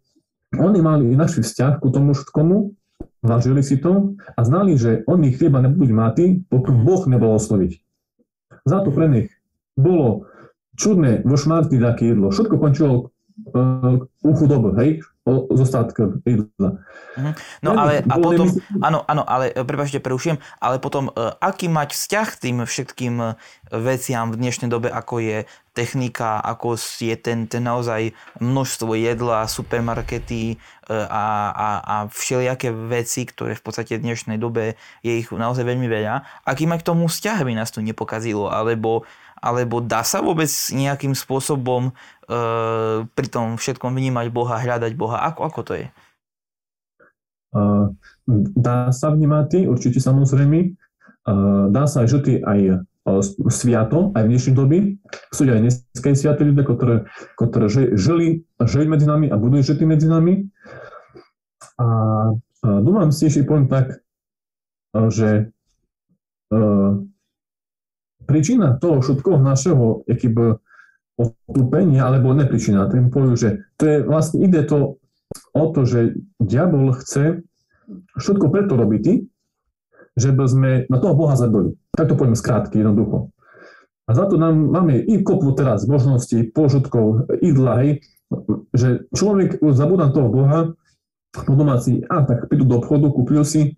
oni 0.55 0.79
mali 0.81 1.13
našý 1.13 1.45
vzťah 1.45 1.83
ku 1.83 1.93
tomu 1.93 2.17
všetkomu, 2.17 2.79
Vážili 3.19 3.59
si 3.59 3.75
to 3.75 4.15
a 4.15 4.41
znali, 4.47 4.79
že 4.79 5.03
oni 5.03 5.35
chlieba 5.35 5.59
nebudú 5.59 5.91
mať, 5.91 6.47
pokud 6.47 6.71
Boh 6.71 7.03
osloviť. 7.35 7.83
Za 8.63 8.79
to 8.79 8.95
pre 8.95 9.11
nich 9.11 9.27
bolo 9.75 10.31
čudné 10.79 11.27
vo 11.27 11.35
šmarty 11.35 11.83
také 11.83 12.15
jedlo. 12.15 12.31
Všetko 12.31 12.55
končilo 12.55 13.11
u 14.23 14.31
chudoby, 14.35 14.69
hej, 14.81 14.89
zostatka 15.51 16.09
jedla. 16.25 16.69
Mhm. 17.17 17.31
No 17.61 17.71
ale 17.77 18.01
a 18.07 18.15
potom, 18.17 18.47
áno, 18.81 19.03
áno, 19.05 19.23
ale 19.27 19.51
e, 19.51 19.61
prepáčte, 19.65 19.99
prerušujem, 19.99 20.39
ale 20.61 20.79
potom, 20.79 21.11
uh, 21.11 21.35
aký 21.43 21.67
mať 21.67 21.93
vzťah 21.93 22.27
k 22.35 22.41
tým 22.41 22.57
všetkým 22.63 23.15
veciam 23.69 24.31
v 24.31 24.39
dnešnej 24.39 24.69
dobe, 24.71 24.89
ako 24.89 25.21
je 25.21 25.37
technika, 25.75 26.41
ako 26.41 26.75
je 26.79 27.15
ten, 27.15 27.45
ten 27.45 27.63
naozaj 27.63 28.11
množstvo 28.41 28.97
jedla, 28.99 29.47
supermarkety 29.47 30.59
a, 30.89 31.53
a, 31.53 31.67
a 31.85 31.95
všelijaké 32.09 32.73
veci, 32.73 33.23
ktoré 33.23 33.55
v 33.55 33.63
podstate 33.63 33.95
v 33.95 34.03
dnešnej 34.09 34.41
dobe 34.41 34.75
je 35.05 35.13
ich 35.23 35.29
naozaj 35.29 35.63
veľmi 35.63 35.87
veľa. 35.87 36.43
Aký 36.43 36.65
mať 36.65 36.83
k 36.83 36.89
tomu 36.89 37.07
vzťah, 37.07 37.37
aby 37.45 37.53
nás 37.55 37.71
to 37.71 37.79
nepokazilo, 37.85 38.49
alebo 38.49 39.07
alebo 39.39 39.79
dá 39.79 40.03
sa 40.03 40.19
vôbec 40.19 40.51
nejakým 40.71 41.15
spôsobom 41.15 41.95
pri 43.09 43.27
tom 43.33 43.57
všetkom 43.57 43.97
vnímať 43.97 44.29
Boha, 44.29 44.61
hľadať 44.61 44.93
Boha? 44.93 45.25
Ako, 45.33 45.49
ako 45.49 45.61
to 45.65 45.73
je? 45.81 45.87
Uh, 47.49 47.89
dá 48.53 48.93
sa 48.93 49.09
vnímať, 49.09 49.65
určite 49.65 49.97
samozrejme. 49.97 50.77
Uh, 51.25 51.73
dá 51.73 51.89
sa 51.89 52.05
aj 52.05 52.13
žiť 52.13 52.25
aj 52.45 52.85
sviato, 53.49 54.13
aj 54.13 54.21
v 54.21 54.29
dnešnej 54.29 54.53
doby. 54.53 54.77
Sú 55.33 55.49
aj 55.49 55.65
dneské 55.65 56.13
sviaté 56.13 56.45
ľudia, 56.45 56.61
ktoré, 56.61 56.95
ktoré 57.41 57.65
žili, 57.97 58.45
žili 58.61 58.85
medzi 58.85 59.09
nami 59.09 59.33
a 59.33 59.35
budú 59.41 59.57
žiť 59.65 59.81
medzi 59.81 60.05
nami. 60.05 60.45
A 61.81 61.87
dúfam 62.61 63.09
si 63.09 63.33
ešte 63.33 63.49
poviem 63.49 63.65
tak, 63.65 63.97
že 65.09 65.49
príčina 68.29 68.77
toho 68.77 69.01
všetkoho 69.01 69.41
našeho 69.41 70.05
jakýby 70.05 70.61
otúpenia, 71.19 72.07
alebo 72.07 72.31
nepríčina, 72.31 72.87
tým 72.87 73.11
poviem, 73.11 73.35
že 73.35 73.49
to 73.75 73.83
je 73.83 73.97
vlastne, 74.07 74.39
ide 74.39 74.63
to 74.63 74.97
o 75.51 75.63
to, 75.75 75.83
že 75.83 76.15
diabol 76.39 76.95
chce 76.95 77.43
všetko 78.15 78.45
preto 78.47 78.79
robiť, 78.79 79.03
že 80.15 80.29
by 80.31 80.45
sme 80.47 80.71
na 80.87 80.97
toho 80.97 81.15
Boha 81.15 81.35
zabili. 81.35 81.75
Tak 81.91 82.11
to 82.11 82.15
poviem 82.15 82.39
skrátky, 82.39 82.79
jednoducho. 82.79 83.31
A 84.09 84.17
za 84.17 84.25
to 84.25 84.41
nám 84.41 84.57
máme 84.57 84.97
i 84.97 85.21
kopu 85.21 85.53
teraz 85.53 85.85
možností, 85.85 86.49
požutkov, 86.49 87.29
idla, 87.45 87.85
hej, 87.85 87.91
že 88.73 89.05
človek 89.13 89.61
už 89.61 89.73
zabúda 89.77 90.09
toho 90.09 90.33
Boha, 90.33 90.73
potom 91.29 91.69
si, 91.77 92.01
a 92.09 92.25
tak 92.25 92.49
prídu 92.49 92.65
do 92.65 92.81
obchodu, 92.81 93.13
kúpil 93.13 93.45
si, 93.45 93.77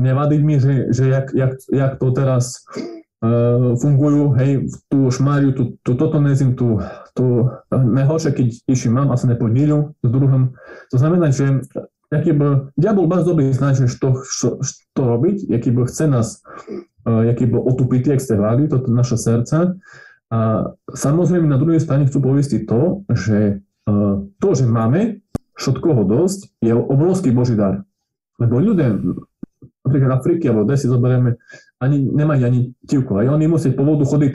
nevadí 0.00 0.40
mi, 0.40 0.56
že, 0.56 0.88
že 0.96 1.12
jak, 1.12 1.26
jak, 1.36 1.52
jak 1.68 1.92
to 2.00 2.08
teraz 2.16 2.64
fungujú, 3.76 4.32
hej, 4.40 4.72
tú 4.88 5.12
šmáriu, 5.12 5.52
tú, 5.52 5.76
tú 5.84 5.92
totonezim, 5.92 6.56
tú, 6.56 6.80
tú 7.12 7.52
najhoršie, 7.68 8.32
keď 8.32 8.46
ešte 8.64 8.88
mám, 8.88 9.12
asi 9.12 9.28
nepodíľu 9.28 9.92
s 10.00 10.08
druhým. 10.08 10.56
To 10.88 10.96
znamená, 10.96 11.28
že 11.28 11.60
jaký 12.08 12.32
by, 12.32 12.72
diabol 12.80 13.06
vás 13.06 13.28
dobrý 13.28 13.52
značí, 13.52 13.84
što, 13.92 14.24
što, 14.24 14.48
što 14.64 15.00
robiť, 15.04 15.52
jaký 15.52 15.68
by 15.68 15.84
chce 15.84 16.04
nás, 16.08 16.40
jaký 17.04 17.44
by 17.44 17.60
otupiť, 17.60 18.16
jak 18.16 18.24
ste 18.24 18.40
hľadali, 18.40 18.72
toto 18.72 18.88
naše 18.88 19.20
srdce. 19.20 19.76
A 20.30 20.72
samozrejme 20.88 21.44
na 21.44 21.60
druhej 21.60 21.82
strane 21.82 22.08
chcú 22.08 22.24
povieť 22.24 22.64
to, 22.64 23.04
že 23.12 23.60
to, 24.40 24.48
že 24.56 24.64
máme 24.64 25.20
všetkoho 25.60 26.08
dosť, 26.08 26.56
je 26.64 26.72
obrovský 26.72 27.36
Boží 27.36 27.52
dar. 27.52 27.84
Lebo 28.40 28.56
ľudia 28.62 28.96
napríklad 29.84 30.10
Afriky, 30.16 30.48
alebo 30.48 30.64
kde 30.64 30.76
si 30.80 30.88
zoberieme, 30.88 31.36
ani, 31.80 31.98
nemajú 32.04 32.42
ani 32.44 32.60
tivku. 32.84 33.16
Aj 33.16 33.26
oni 33.28 33.48
musí 33.48 33.72
po 33.72 33.82
vodu 33.82 34.04
chodiť. 34.04 34.34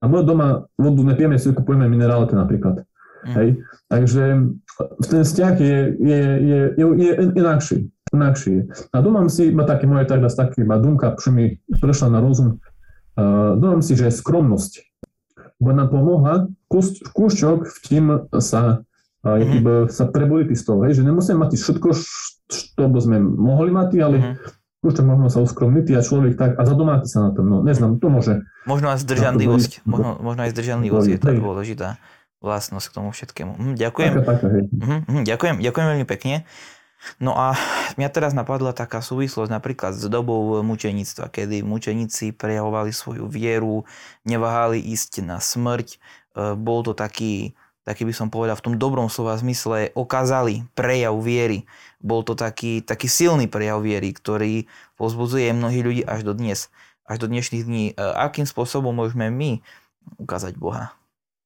A 0.00 0.08
my 0.08 0.24
doma 0.24 0.64
vodu 0.80 1.04
nepijeme, 1.04 1.36
si 1.36 1.52
kupujeme 1.52 1.84
minerálky 1.84 2.32
napríklad. 2.32 2.88
Mm. 3.28 3.34
Hej? 3.36 3.48
Takže 3.92 4.24
ten 5.04 5.22
vzťah 5.28 5.54
je, 5.60 5.78
je, 6.00 6.20
je, 6.40 6.60
je, 6.80 6.86
je 6.96 7.10
inakší. 7.36 7.78
inakší. 8.16 8.64
A 8.96 9.04
domám 9.04 9.28
si, 9.28 9.52
ma 9.52 9.68
také 9.68 9.84
moje 9.84 10.08
tak 10.08 10.24
taký, 10.24 10.64
ma 10.64 10.80
dumka, 10.80 11.20
čo 11.20 11.28
mi 11.36 11.60
prešla 11.68 12.16
na 12.16 12.24
rozum, 12.24 12.56
uh, 12.56 13.60
domám 13.60 13.84
si, 13.84 13.92
že 13.92 14.08
skromnosť. 14.08 14.88
Bo 15.60 15.76
nám 15.76 15.92
pomohla 15.92 16.48
kúšťok 17.12 17.68
v 17.68 17.78
tým 17.84 18.04
sa 18.40 18.80
a 19.20 19.36
mm-hmm. 19.36 19.92
sa 19.92 20.08
prebuditi 20.08 20.56
z 20.56 20.64
toho, 20.64 20.80
hej, 20.88 20.96
že 20.96 21.04
nemusíme 21.04 21.44
mať 21.44 21.60
všetko, 21.60 21.88
čo 22.48 22.84
by 22.88 23.00
sme 23.04 23.20
mohli 23.20 23.68
mať, 23.68 24.00
ale 24.00 24.16
mm-hmm. 24.16 24.59
To 24.80 25.04
možno 25.04 25.28
sa 25.28 25.44
uskromniť 25.44 25.92
a 25.92 26.00
človek 26.00 26.40
tak 26.40 26.56
a 26.56 26.62
zadomáti 26.64 27.04
sa 27.12 27.28
na 27.28 27.30
tom, 27.36 27.52
no 27.52 27.56
neznám, 27.60 28.00
to 28.00 28.08
môže. 28.08 28.40
Možno 28.64 28.88
aj 28.88 29.04
zdržanlivosť, 29.04 29.84
možno, 29.84 30.16
možno 30.24 30.40
aj 30.48 30.50
zdržanlivosť 30.56 31.08
je 31.12 31.18
tá 31.20 31.32
dôležitá 31.36 31.88
vlastnosť 32.40 32.86
k 32.88 32.94
tomu 32.96 33.08
všetkému. 33.12 33.52
Hm, 33.52 33.74
ďakujem. 33.76 34.12
Taká, 34.16 34.24
taká, 34.24 34.46
hm, 34.48 35.00
hm, 35.04 35.22
ďakujem, 35.28 35.54
ďakujem 35.60 35.86
veľmi 35.92 36.06
pekne. 36.08 36.48
No 37.16 37.32
a 37.32 37.56
mňa 37.96 38.08
teraz 38.12 38.36
napadla 38.36 38.76
taká 38.76 39.00
súvislosť 39.00 39.48
napríklad 39.48 39.96
s 39.96 40.04
dobou 40.08 40.60
mučenictva, 40.60 41.32
kedy 41.32 41.64
mučeníci 41.64 42.36
prejavovali 42.36 42.92
svoju 42.92 43.24
vieru, 43.24 43.88
neváhali 44.28 44.80
ísť 44.80 45.24
na 45.24 45.40
smrť. 45.40 45.96
E, 45.96 45.98
bol 46.60 46.84
to 46.84 46.92
taký, 46.92 47.56
taký 47.90 48.06
by 48.06 48.14
som 48.14 48.30
povedal 48.30 48.54
v 48.54 48.64
tom 48.70 48.74
dobrom 48.78 49.10
slova 49.10 49.34
zmysle, 49.34 49.90
okázali 49.98 50.62
prejav 50.78 51.18
viery. 51.18 51.66
Bol 51.98 52.22
to 52.22 52.38
taký, 52.38 52.86
taký 52.86 53.10
silný 53.10 53.50
prejav 53.50 53.82
viery, 53.82 54.14
ktorý 54.14 54.70
pozbudzuje 54.94 55.50
mnohých 55.50 55.82
ľudí 55.82 56.02
až 56.06 56.22
do 56.22 56.38
dnes, 56.38 56.70
až 57.02 57.18
do 57.18 57.26
dnešných 57.26 57.66
dní. 57.66 57.84
E, 57.90 57.92
akým 57.98 58.46
spôsobom 58.46 58.94
môžeme 58.94 59.26
my 59.28 59.58
ukázať 60.22 60.54
Boha? 60.54 60.94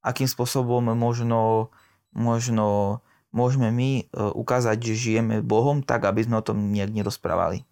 akým 0.04 0.28
spôsobom 0.28 0.84
možno, 0.92 1.72
možno 2.12 3.00
môžeme 3.32 3.72
my 3.72 3.90
e, 3.98 4.22
ukázať, 4.36 4.76
že 4.76 5.00
žijeme 5.00 5.40
Bohom 5.40 5.80
tak, 5.80 6.04
aby 6.04 6.20
sme 6.20 6.38
o 6.38 6.44
tom 6.44 6.60
nejak 6.70 6.92
nerozprávali. 6.92 7.64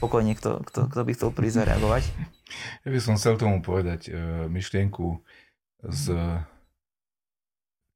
Pokojne, 0.00 0.32
kto, 0.32 0.64
kto, 0.64 0.88
kto 0.88 1.00
by 1.04 1.12
chcel 1.12 1.28
prísť 1.28 1.56
zareagovať? 1.60 2.08
Ja 2.84 2.88
by 2.90 3.00
som 3.00 3.14
chcel 3.16 3.38
tomu 3.38 3.62
povedať 3.62 4.10
e, 4.10 4.46
myšlienku 4.50 5.22
z 5.80 6.04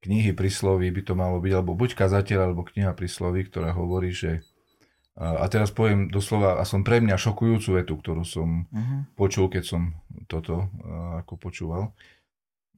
knihy 0.05 0.37
prísloví 0.37 0.93
by 0.93 1.01
to 1.01 1.13
malo 1.17 1.41
byť, 1.41 1.51
alebo 1.53 1.73
buď 1.73 1.97
kazateľ, 1.97 2.39
alebo 2.49 2.61
kniha 2.61 2.93
prísloví, 2.93 3.49
ktorá 3.49 3.73
hovorí, 3.73 4.13
že 4.13 4.45
a 5.15 5.47
teraz 5.47 5.71
poviem 5.71 6.11
doslova, 6.11 6.59
a 6.59 6.67
som 6.67 6.83
pre 6.83 6.99
mňa 6.99 7.15
šokujúcu 7.15 7.79
vetu, 7.79 7.95
ktorú 7.95 8.27
som 8.27 8.67
uh-huh. 8.67 9.07
počul, 9.15 9.47
keď 9.47 9.63
som 9.63 9.81
toto 10.27 10.67
ako 11.23 11.39
počúval. 11.39 11.95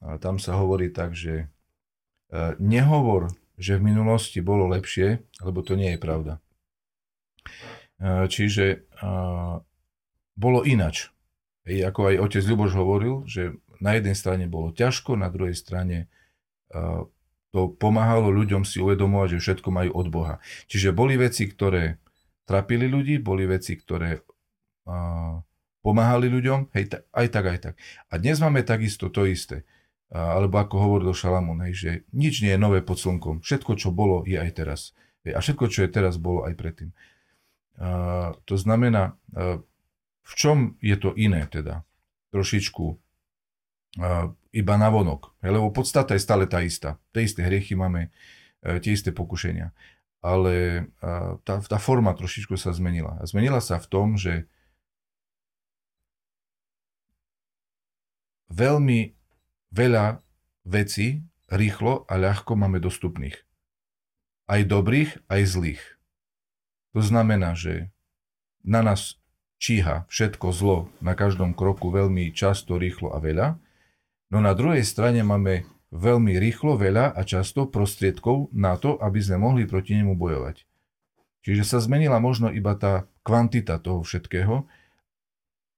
A 0.05 0.21
tam 0.21 0.37
sa 0.37 0.53
hovorí 0.53 0.93
tak, 0.93 1.17
že 1.17 1.49
uh, 2.29 2.53
nehovor, 2.61 3.33
že 3.57 3.81
v 3.81 3.89
minulosti 3.89 4.37
bolo 4.45 4.69
lepšie, 4.69 5.25
lebo 5.41 5.65
to 5.65 5.73
nie 5.73 5.97
je 5.97 5.99
pravda. 5.99 6.37
Uh, 7.97 8.29
čiže 8.29 8.85
bolo 10.37 10.61
inač. 10.61 11.09
Ej, 11.67 11.83
ako 11.83 12.15
aj 12.15 12.15
otec 12.23 12.43
Ľuboš 12.47 12.71
hovoril, 12.79 13.27
že 13.27 13.59
na 13.83 13.99
jednej 13.99 14.15
strane 14.15 14.47
bolo 14.47 14.71
ťažko, 14.71 15.19
na 15.19 15.27
druhej 15.27 15.53
strane 15.53 16.07
uh, 16.71 17.03
to 17.51 17.67
pomáhalo 17.75 18.31
ľuďom 18.31 18.63
si 18.63 18.79
uvedomovať, 18.79 19.35
že 19.35 19.43
všetko 19.43 19.69
majú 19.69 19.91
od 19.91 20.07
Boha. 20.07 20.35
Čiže 20.71 20.95
boli 20.95 21.19
veci, 21.19 21.43
ktoré 21.43 21.99
trapili 22.47 22.87
ľudí, 22.87 23.19
boli 23.19 23.43
veci, 23.43 23.75
ktoré 23.75 24.23
uh, 24.87 25.43
pomáhali 25.83 26.31
ľuďom, 26.31 26.71
hej, 26.71 26.85
t- 26.87 27.03
aj 27.11 27.27
tak, 27.35 27.45
aj 27.51 27.59
tak. 27.59 27.75
A 28.07 28.15
dnes 28.15 28.39
máme 28.39 28.63
takisto 28.63 29.11
to 29.11 29.27
isté. 29.27 29.67
Uh, 30.07 30.39
alebo 30.39 30.63
ako 30.63 30.75
hovoril 30.79 31.11
Šalamún, 31.11 31.67
hej, 31.67 31.73
že 31.75 31.91
nič 32.15 32.39
nie 32.47 32.55
je 32.55 32.59
nové 32.63 32.79
pod 32.79 32.95
slnkom. 32.95 33.43
Všetko, 33.43 33.75
čo 33.75 33.91
bolo, 33.91 34.23
je 34.23 34.39
aj 34.39 34.51
teraz. 34.55 34.95
Hej, 35.27 35.35
a 35.35 35.39
všetko, 35.43 35.67
čo 35.67 35.83
je 35.83 35.89
teraz, 35.91 36.15
bolo 36.15 36.47
aj 36.47 36.55
predtým. 36.55 36.95
Uh, 37.75 38.31
to 38.47 38.55
znamená, 38.55 39.19
uh, 39.35 39.59
v 40.27 40.33
čom 40.35 40.57
je 40.83 40.99
to 40.99 41.15
iné 41.15 41.47
teda? 41.47 41.87
Trošičku 42.35 42.85
uh, 42.91 44.27
iba 44.51 44.75
na 44.75 44.91
vonok. 44.91 45.39
Lebo 45.39 45.71
podstata 45.71 46.11
je 46.13 46.21
stále 46.21 46.43
tá 46.45 46.59
istá. 46.59 46.99
Tie 47.15 47.23
isté 47.23 47.47
hriechy 47.47 47.79
máme, 47.79 48.11
uh, 48.67 48.77
tie 48.83 48.91
isté 48.91 49.15
pokušenia 49.15 49.71
ale 50.27 50.87
tá, 51.45 51.61
tá 51.61 51.77
forma 51.77 52.11
trošičku 52.11 52.57
sa 52.57 52.73
zmenila. 52.73 53.21
Zmenila 53.23 53.61
sa 53.61 53.77
v 53.77 53.87
tom, 53.87 54.07
že 54.17 54.49
veľmi 58.49 59.13
veľa 59.71 60.19
vecí 60.65 61.23
rýchlo 61.47 62.03
a 62.09 62.19
ľahko 62.19 62.59
máme 62.59 62.81
dostupných. 62.81 63.39
Aj 64.47 64.63
dobrých, 64.63 65.27
aj 65.31 65.41
zlých. 65.47 65.83
To 66.95 67.03
znamená, 67.03 67.53
že 67.53 67.93
na 68.63 68.83
nás 68.83 69.19
číha 69.57 70.05
všetko 70.09 70.53
zlo 70.53 70.77
na 71.01 71.17
každom 71.17 71.57
kroku 71.57 71.89
veľmi 71.89 72.29
často, 72.33 72.77
rýchlo 72.77 73.13
a 73.13 73.19
veľa. 73.21 73.47
No 74.29 74.37
na 74.41 74.53
druhej 74.53 74.85
strane 74.85 75.25
máme 75.25 75.65
veľmi 75.91 76.35
rýchlo, 76.37 76.75
veľa 76.77 77.15
a 77.15 77.21
často 77.23 77.65
prostriedkov 77.65 78.51
na 78.53 78.75
to, 78.75 78.99
aby 78.99 79.19
sme 79.23 79.41
mohli 79.41 79.63
proti 79.65 79.95
nemu 79.97 80.13
bojovať. 80.13 80.67
Čiže 81.47 81.63
sa 81.63 81.79
zmenila 81.79 82.19
možno 82.19 82.51
iba 82.51 82.75
tá 82.75 83.07
kvantita 83.23 83.79
toho 83.79 84.03
všetkého 84.03 84.67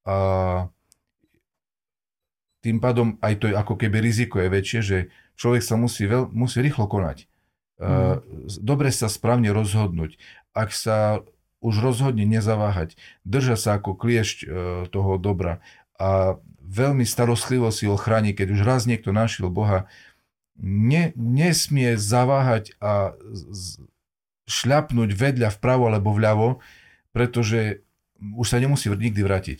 a 0.10 0.18
tým 2.60 2.82
pádom 2.82 3.16
aj 3.24 3.34
to 3.40 3.46
je 3.48 3.56
ako 3.56 3.78
keby 3.80 4.04
riziko 4.04 4.42
je 4.42 4.50
väčšie, 4.50 4.80
že 4.84 4.98
človek 5.40 5.64
sa 5.64 5.80
musí, 5.80 6.10
veľ, 6.10 6.34
musí 6.34 6.60
rýchlo 6.60 6.90
konať. 6.90 7.30
Mm. 7.80 8.20
Dobre 8.60 8.92
sa 8.92 9.08
správne 9.08 9.56
rozhodnúť. 9.56 10.20
Ak 10.52 10.76
sa 10.76 11.24
už 11.60 11.84
rozhodne 11.84 12.24
nezaváhať, 12.24 12.96
drža 13.28 13.56
sa 13.60 13.70
ako 13.76 13.96
kliešť 13.96 14.38
e, 14.44 14.48
toho 14.88 15.20
dobra 15.20 15.60
a 16.00 16.40
veľmi 16.64 17.04
starostlivo 17.04 17.68
si 17.76 17.90
ho 17.90 18.00
chráni, 18.00 18.32
keď 18.32 18.56
už 18.56 18.62
raz 18.64 18.88
niekto 18.88 19.12
našiel 19.12 19.52
Boha, 19.52 19.92
ne, 20.56 21.12
nesmie 21.20 22.00
zaváhať 22.00 22.78
a 22.80 23.14
šľapnúť 24.48 25.10
vedľa 25.12 25.50
vpravo 25.60 25.92
alebo 25.92 26.16
vľavo, 26.16 26.64
pretože 27.12 27.84
už 28.20 28.48
sa 28.48 28.60
nemusí 28.60 28.88
nikdy 28.88 29.22
vrátiť. 29.24 29.58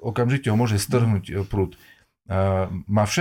Okamžite 0.00 0.48
ho 0.48 0.56
môže 0.56 0.80
strhnúť 0.80 1.24
e, 1.28 1.32
prúd. 1.44 1.76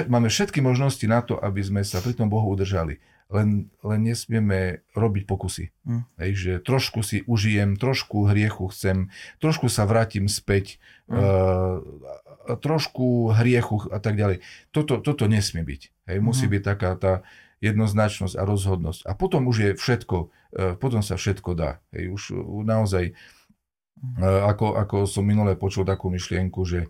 Máme 0.06 0.30
všetky 0.30 0.62
možnosti 0.62 1.02
na 1.10 1.26
to, 1.26 1.34
aby 1.42 1.66
sme 1.66 1.82
sa 1.82 1.98
pri 1.98 2.14
tom 2.14 2.30
Bohu 2.30 2.46
udržali 2.54 3.02
len, 3.30 3.70
len 3.86 4.00
nesmieme 4.02 4.82
robiť 4.98 5.24
pokusy. 5.30 5.70
Mm. 5.86 6.04
Hej, 6.18 6.32
že 6.34 6.54
trošku 6.66 7.06
si 7.06 7.22
užijem, 7.30 7.78
trošku 7.78 8.26
hriechu 8.26 8.74
chcem, 8.74 9.14
trošku 9.38 9.70
sa 9.70 9.86
vrátim 9.86 10.26
späť, 10.26 10.82
mm. 11.06 11.14
uh, 11.14 12.58
trošku 12.58 13.30
hriechu 13.38 13.86
a 13.94 14.02
tak 14.02 14.18
ďalej. 14.18 14.42
Toto, 14.74 14.98
toto 14.98 15.30
nesmie 15.30 15.62
byť. 15.62 15.82
Hej, 16.10 16.18
musí 16.26 16.50
mm. 16.50 16.52
byť 16.58 16.64
taká 16.66 16.92
tá 16.98 17.14
jednoznačnosť 17.62 18.34
a 18.34 18.44
rozhodnosť. 18.50 19.06
A 19.06 19.14
potom 19.14 19.46
už 19.46 19.58
je 19.62 19.72
všetko, 19.78 20.18
uh, 20.26 20.74
potom 20.82 21.06
sa 21.06 21.14
všetko 21.14 21.54
dá. 21.54 21.78
Hej, 21.94 22.10
už 22.10 22.24
naozaj, 22.66 23.14
uh, 23.14 24.50
ako, 24.50 24.74
ako 24.74 24.98
som 25.06 25.22
minule 25.22 25.54
počul 25.54 25.86
takú 25.86 26.10
myšlienku, 26.10 26.66
že 26.66 26.90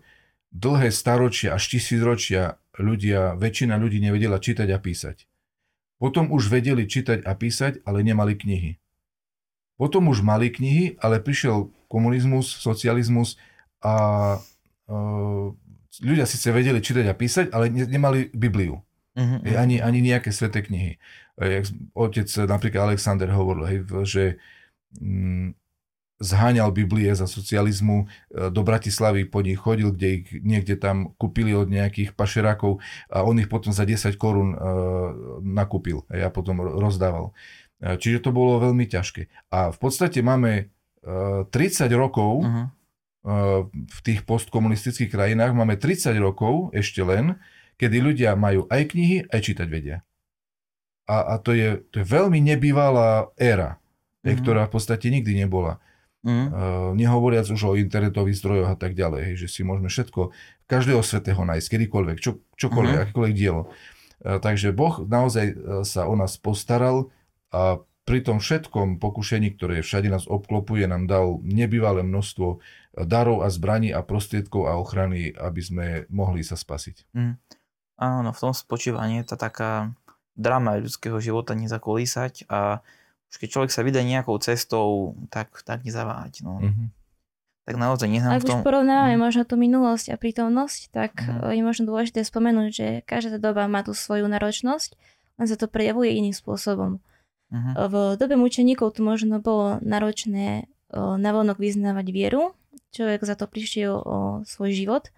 dlhé 0.56 0.88
staročia 0.88 1.52
až 1.52 1.68
tisícročia 1.68 2.56
ľudia, 2.80 3.36
väčšina 3.36 3.76
ľudí 3.76 4.00
nevedela 4.00 4.40
čítať 4.40 4.72
a 4.72 4.80
písať. 4.80 5.29
Potom 6.00 6.32
už 6.32 6.48
vedeli 6.48 6.88
čítať 6.88 7.28
a 7.28 7.36
písať, 7.36 7.84
ale 7.84 8.00
nemali 8.00 8.32
knihy. 8.32 8.80
Potom 9.76 10.08
už 10.08 10.24
mali 10.24 10.48
knihy, 10.48 10.96
ale 10.96 11.20
prišiel 11.20 11.68
komunizmus, 11.92 12.48
socializmus 12.48 13.36
a 13.84 13.94
uh, 14.88 15.46
ľudia 16.00 16.24
síce 16.24 16.48
vedeli 16.56 16.80
čítať 16.80 17.04
a 17.04 17.12
písať, 17.12 17.52
ale 17.52 17.68
ne, 17.68 17.84
nemali 17.84 18.32
Bibliu. 18.32 18.80
Uh-huh. 19.12 19.38
Ani, 19.60 19.84
ani 19.84 20.00
nejaké 20.00 20.32
sveté 20.32 20.64
knihy. 20.64 20.96
Jak 21.36 21.68
otec 21.92 22.28
napríklad 22.48 22.92
Alexander 22.92 23.28
hovoril, 23.32 23.64
hej, 23.68 23.78
že 24.08 24.24
mm, 24.96 25.59
zháňal 26.20 26.68
Biblie 26.70 27.08
za 27.16 27.24
socializmu, 27.24 28.04
e, 28.04 28.06
do 28.52 28.60
Bratislavy 28.60 29.24
po 29.24 29.40
nich 29.40 29.56
chodil, 29.56 29.90
kde 29.90 30.08
ich 30.20 30.24
niekde 30.44 30.76
tam 30.76 31.16
kúpili 31.16 31.56
od 31.56 31.72
nejakých 31.72 32.12
pašerákov 32.12 32.78
a 33.08 33.24
on 33.24 33.40
ich 33.40 33.48
potom 33.48 33.72
za 33.72 33.88
10 33.88 34.20
korún 34.20 34.54
e, 34.54 34.58
nakúpil 35.40 36.04
a 36.12 36.20
ja 36.20 36.28
potom 36.28 36.60
rozdával. 36.60 37.32
E, 37.80 37.96
čiže 37.96 38.28
to 38.28 38.30
bolo 38.36 38.60
veľmi 38.60 38.84
ťažké. 38.84 39.50
A 39.50 39.72
v 39.72 39.78
podstate 39.80 40.20
máme 40.20 40.68
30 41.00 41.88
rokov 41.96 42.44
uh-huh. 42.44 42.68
v 43.72 43.98
tých 44.04 44.20
postkomunistických 44.28 45.08
krajinách, 45.08 45.56
máme 45.56 45.80
30 45.80 46.12
rokov 46.20 46.76
ešte 46.76 47.00
len, 47.00 47.40
kedy 47.80 48.04
ľudia 48.04 48.36
majú 48.36 48.68
aj 48.68 48.92
knihy, 48.92 49.24
aj 49.32 49.40
čítať 49.40 49.64
vedia. 49.72 50.04
A, 51.08 51.24
a 51.24 51.34
to, 51.40 51.56
je, 51.56 51.80
to 51.88 52.04
je 52.04 52.06
veľmi 52.06 52.44
nebývalá 52.44 53.32
éra 53.40 53.80
mm. 54.24 54.40
ktorá 54.44 54.68
v 54.68 54.72
podstate 54.72 55.08
nikdy 55.08 55.32
nebola. 55.44 55.80
Mm. 56.20 56.52
Uh, 56.52 56.92
nehovoriac 56.92 57.48
už 57.48 57.60
o 57.64 57.76
internetových 57.80 58.36
zdrojoch 58.44 58.70
a 58.72 58.76
tak 58.76 58.92
ďalej, 58.92 59.32
hej, 59.32 59.36
že 59.46 59.48
si 59.48 59.60
môžeme 59.64 59.88
všetko, 59.88 60.36
každého 60.68 61.00
svetého 61.00 61.40
nájsť, 61.40 61.68
kedykoľvek, 61.72 62.16
čo, 62.20 62.44
čokoľvek, 62.60 62.96
mm. 62.96 63.02
akékoľvek 63.08 63.34
dielo. 63.36 63.72
Uh, 64.20 64.36
takže 64.36 64.76
Boh 64.76 65.00
naozaj 65.00 65.56
sa 65.88 66.04
o 66.04 66.14
nás 66.14 66.36
postaral 66.36 67.08
a 67.48 67.80
pri 68.04 68.26
tom 68.26 68.42
všetkom 68.42 68.98
pokušení, 68.98 69.54
ktoré 69.54 69.80
všade 69.80 70.10
nás 70.10 70.26
obklopuje, 70.26 70.84
nám 70.90 71.06
dal 71.06 71.38
nebývalé 71.46 72.02
množstvo 72.02 72.58
darov 73.06 73.46
a 73.46 73.48
zbraní 73.48 73.94
a 73.94 74.02
prostriedkov 74.02 74.66
a 74.66 74.76
ochrany, 74.76 75.30
aby 75.30 75.60
sme 75.62 75.86
mohli 76.10 76.42
sa 76.42 76.58
spasiť. 76.58 77.16
Mm. 77.16 77.38
Áno, 78.00 78.32
v 78.32 78.40
tom 78.40 78.52
spočívanie 78.56 79.22
tá 79.24 79.36
taká 79.36 79.92
drama 80.32 80.80
ľudského 80.80 81.20
života 81.20 81.52
nezakolísať 81.52 82.48
a 82.48 82.80
už 83.30 83.36
keď 83.38 83.48
človek 83.48 83.70
sa 83.70 83.86
vydá 83.86 84.02
nejakou 84.02 84.34
cestou, 84.42 85.14
tak, 85.30 85.62
tak 85.62 85.86
nezaváhať. 85.86 86.42
No. 86.42 86.58
Mm-hmm. 86.58 86.88
Tak 87.70 87.74
naozaj 87.78 88.08
neznám 88.10 88.34
Ak 88.34 88.42
v 88.42 88.48
tom... 88.50 88.58
už 88.58 88.66
porovnávame 88.66 89.14
mm. 89.14 89.22
možno 89.22 89.42
tú 89.46 89.54
minulosť 89.54 90.10
a 90.10 90.18
prítomnosť, 90.18 90.80
tak 90.90 91.12
mm-hmm. 91.22 91.54
je 91.54 91.62
možno 91.62 91.84
dôležité 91.86 92.26
spomenúť, 92.26 92.70
že 92.74 92.86
každá 93.06 93.38
doba 93.38 93.70
má 93.70 93.86
tú 93.86 93.94
svoju 93.94 94.26
náročnosť, 94.26 94.98
len 95.38 95.46
sa 95.46 95.54
to 95.54 95.70
prejavuje 95.70 96.18
iným 96.18 96.34
spôsobom. 96.34 96.98
Mm-hmm. 97.54 97.74
V 97.86 97.94
dobe 98.18 98.34
mučeníkov 98.34 98.98
to 98.98 99.06
možno 99.06 99.38
bolo 99.38 99.78
náročné 99.82 100.66
navonok 100.94 101.62
vyznávať 101.62 102.06
vieru, 102.10 102.58
človek 102.90 103.22
za 103.22 103.38
to 103.38 103.46
prišiel 103.46 104.02
o 104.02 104.18
svoj 104.42 104.74
život. 104.74 105.14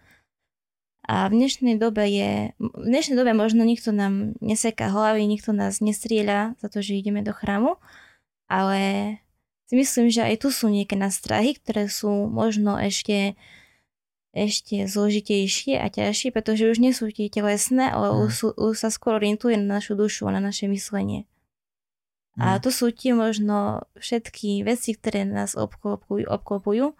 A 1.02 1.26
v 1.26 1.34
dnešnej 1.34 1.82
dobe 1.82 2.06
je, 2.06 2.54
v 2.60 2.86
dnešnej 2.86 3.18
dobe 3.18 3.34
možno 3.34 3.66
nikto 3.66 3.90
nám 3.90 4.38
neseká 4.38 4.86
hlavy, 4.92 5.26
nikto 5.26 5.50
nás 5.50 5.82
nestrieľa 5.82 6.54
za 6.62 6.68
to, 6.70 6.78
že 6.78 6.94
ideme 6.94 7.26
do 7.26 7.34
chrámu, 7.34 7.74
ale 8.52 8.80
si 9.64 9.80
myslím, 9.80 10.12
že 10.12 10.28
aj 10.28 10.44
tu 10.44 10.52
sú 10.52 10.68
nejaké 10.68 11.00
nastrahy, 11.00 11.56
ktoré 11.56 11.88
sú 11.88 12.28
možno 12.28 12.76
ešte 12.76 13.40
ešte 14.32 14.88
zložitejšie 14.88 15.76
a 15.76 15.92
ťažšie, 15.92 16.32
pretože 16.32 16.64
už 16.64 16.80
nie 16.80 16.96
sú 16.96 17.12
tie 17.12 17.28
telesné, 17.28 17.92
ale 17.92 18.08
mm. 18.08 18.16
už, 18.24 18.32
už 18.56 18.74
sa 18.80 18.88
skôr 18.88 19.20
orientuje 19.20 19.60
na 19.60 19.76
našu 19.76 19.92
dušu 19.92 20.24
a 20.24 20.32
na 20.32 20.40
naše 20.40 20.72
myslenie. 20.72 21.28
Mm. 22.40 22.40
A 22.40 22.46
to 22.56 22.72
sú 22.72 22.88
tie 22.96 23.12
možno 23.12 23.84
všetky 24.00 24.64
veci, 24.64 24.96
ktoré 24.96 25.28
nás 25.28 25.52
obklopujú, 25.52 26.24
obklopujú 26.32 26.96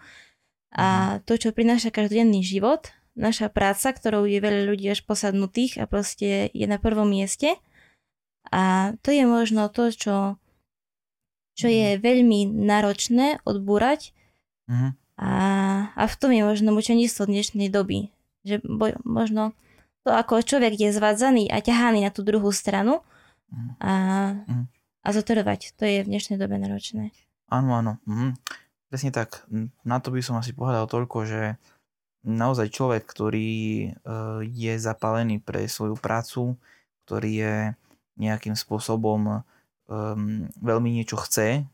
a 0.76 1.16
mm. 1.16 1.24
to, 1.24 1.40
čo 1.40 1.56
prináša 1.56 1.88
každodenný 1.88 2.44
život, 2.44 2.92
naša 3.16 3.48
práca, 3.48 3.96
ktorou 3.96 4.28
je 4.28 4.36
veľa 4.36 4.68
ľudí 4.68 4.92
až 4.92 5.00
posadnutých 5.08 5.80
a 5.80 5.88
proste 5.88 6.52
je 6.52 6.66
na 6.68 6.76
prvom 6.76 7.08
mieste. 7.08 7.56
A 8.52 8.92
to 9.00 9.08
je 9.08 9.24
možno 9.24 9.72
to, 9.72 9.88
čo 9.88 10.36
čo 11.52 11.68
je 11.68 11.96
mhm. 11.96 12.00
veľmi 12.00 12.40
náročné 12.48 13.40
odbúrať 13.44 14.16
uh-huh. 14.68 14.96
a, 15.20 15.32
a 15.92 16.02
v 16.08 16.14
tom 16.16 16.30
je 16.32 16.42
možno 16.44 16.72
mučenictvo 16.72 17.28
dnešnej 17.28 17.68
doby. 17.68 18.08
Že 18.42 18.64
boj, 18.66 18.98
možno 19.06 19.54
to, 20.02 20.10
ako 20.10 20.42
človek 20.42 20.74
je 20.74 20.90
zvádzaný 20.90 21.46
a 21.52 21.62
ťahaný 21.62 22.02
na 22.02 22.10
tú 22.10 22.26
druhú 22.26 22.50
stranu 22.50 23.04
mhm. 23.52 23.70
a, 23.78 23.92
uh-huh. 24.34 24.64
a 25.04 25.08
zotrvať, 25.12 25.76
to 25.76 25.84
je 25.84 26.02
v 26.02 26.10
dnešnej 26.10 26.40
dobe 26.40 26.56
náročné. 26.58 27.12
Áno, 27.52 27.76
áno. 27.76 27.92
Mhm. 28.08 28.36
Presne 28.92 29.08
tak. 29.08 29.48
Na 29.88 30.04
to 30.04 30.12
by 30.12 30.20
som 30.20 30.36
asi 30.36 30.52
povedal 30.52 30.84
toľko, 30.84 31.24
že 31.24 31.56
naozaj 32.28 32.68
človek, 32.68 33.08
ktorý 33.08 33.52
uh, 33.88 34.44
je 34.44 34.76
zapálený 34.76 35.40
pre 35.40 35.64
svoju 35.64 35.96
prácu, 35.96 36.60
ktorý 37.08 37.30
je 37.32 37.54
nejakým 38.20 38.52
spôsobom 38.52 39.42
um, 39.92 40.48
veľmi 40.64 40.88
niečo 40.88 41.20
chce, 41.20 41.68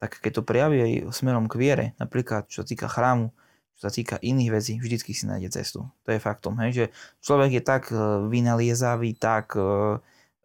tak 0.00 0.18
keď 0.24 0.40
to 0.40 0.42
prejaví 0.48 0.78
aj 0.80 0.92
smerom 1.12 1.46
k 1.46 1.60
viere, 1.60 1.86
napríklad 2.00 2.48
čo 2.48 2.64
sa 2.64 2.66
týka 2.66 2.88
chrámu, 2.88 3.28
čo 3.76 3.80
sa 3.86 3.90
týka 3.92 4.16
iných 4.24 4.50
vecí, 4.50 4.72
vždycky 4.80 5.12
si 5.12 5.28
nájde 5.28 5.52
cestu. 5.52 5.84
To 6.04 6.08
je 6.08 6.18
faktom, 6.18 6.56
hej, 6.64 6.70
že 6.72 6.84
človek 7.20 7.60
je 7.60 7.62
tak 7.62 7.92
uh, 7.92 8.24
vynaliezavý, 8.24 9.12
tak 9.12 9.52
uh, 9.60 10.00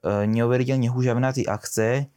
neuveriteľne 0.05 0.91
húžavnatý 0.91 1.47
a 1.47 1.58
chce, 1.58 2.12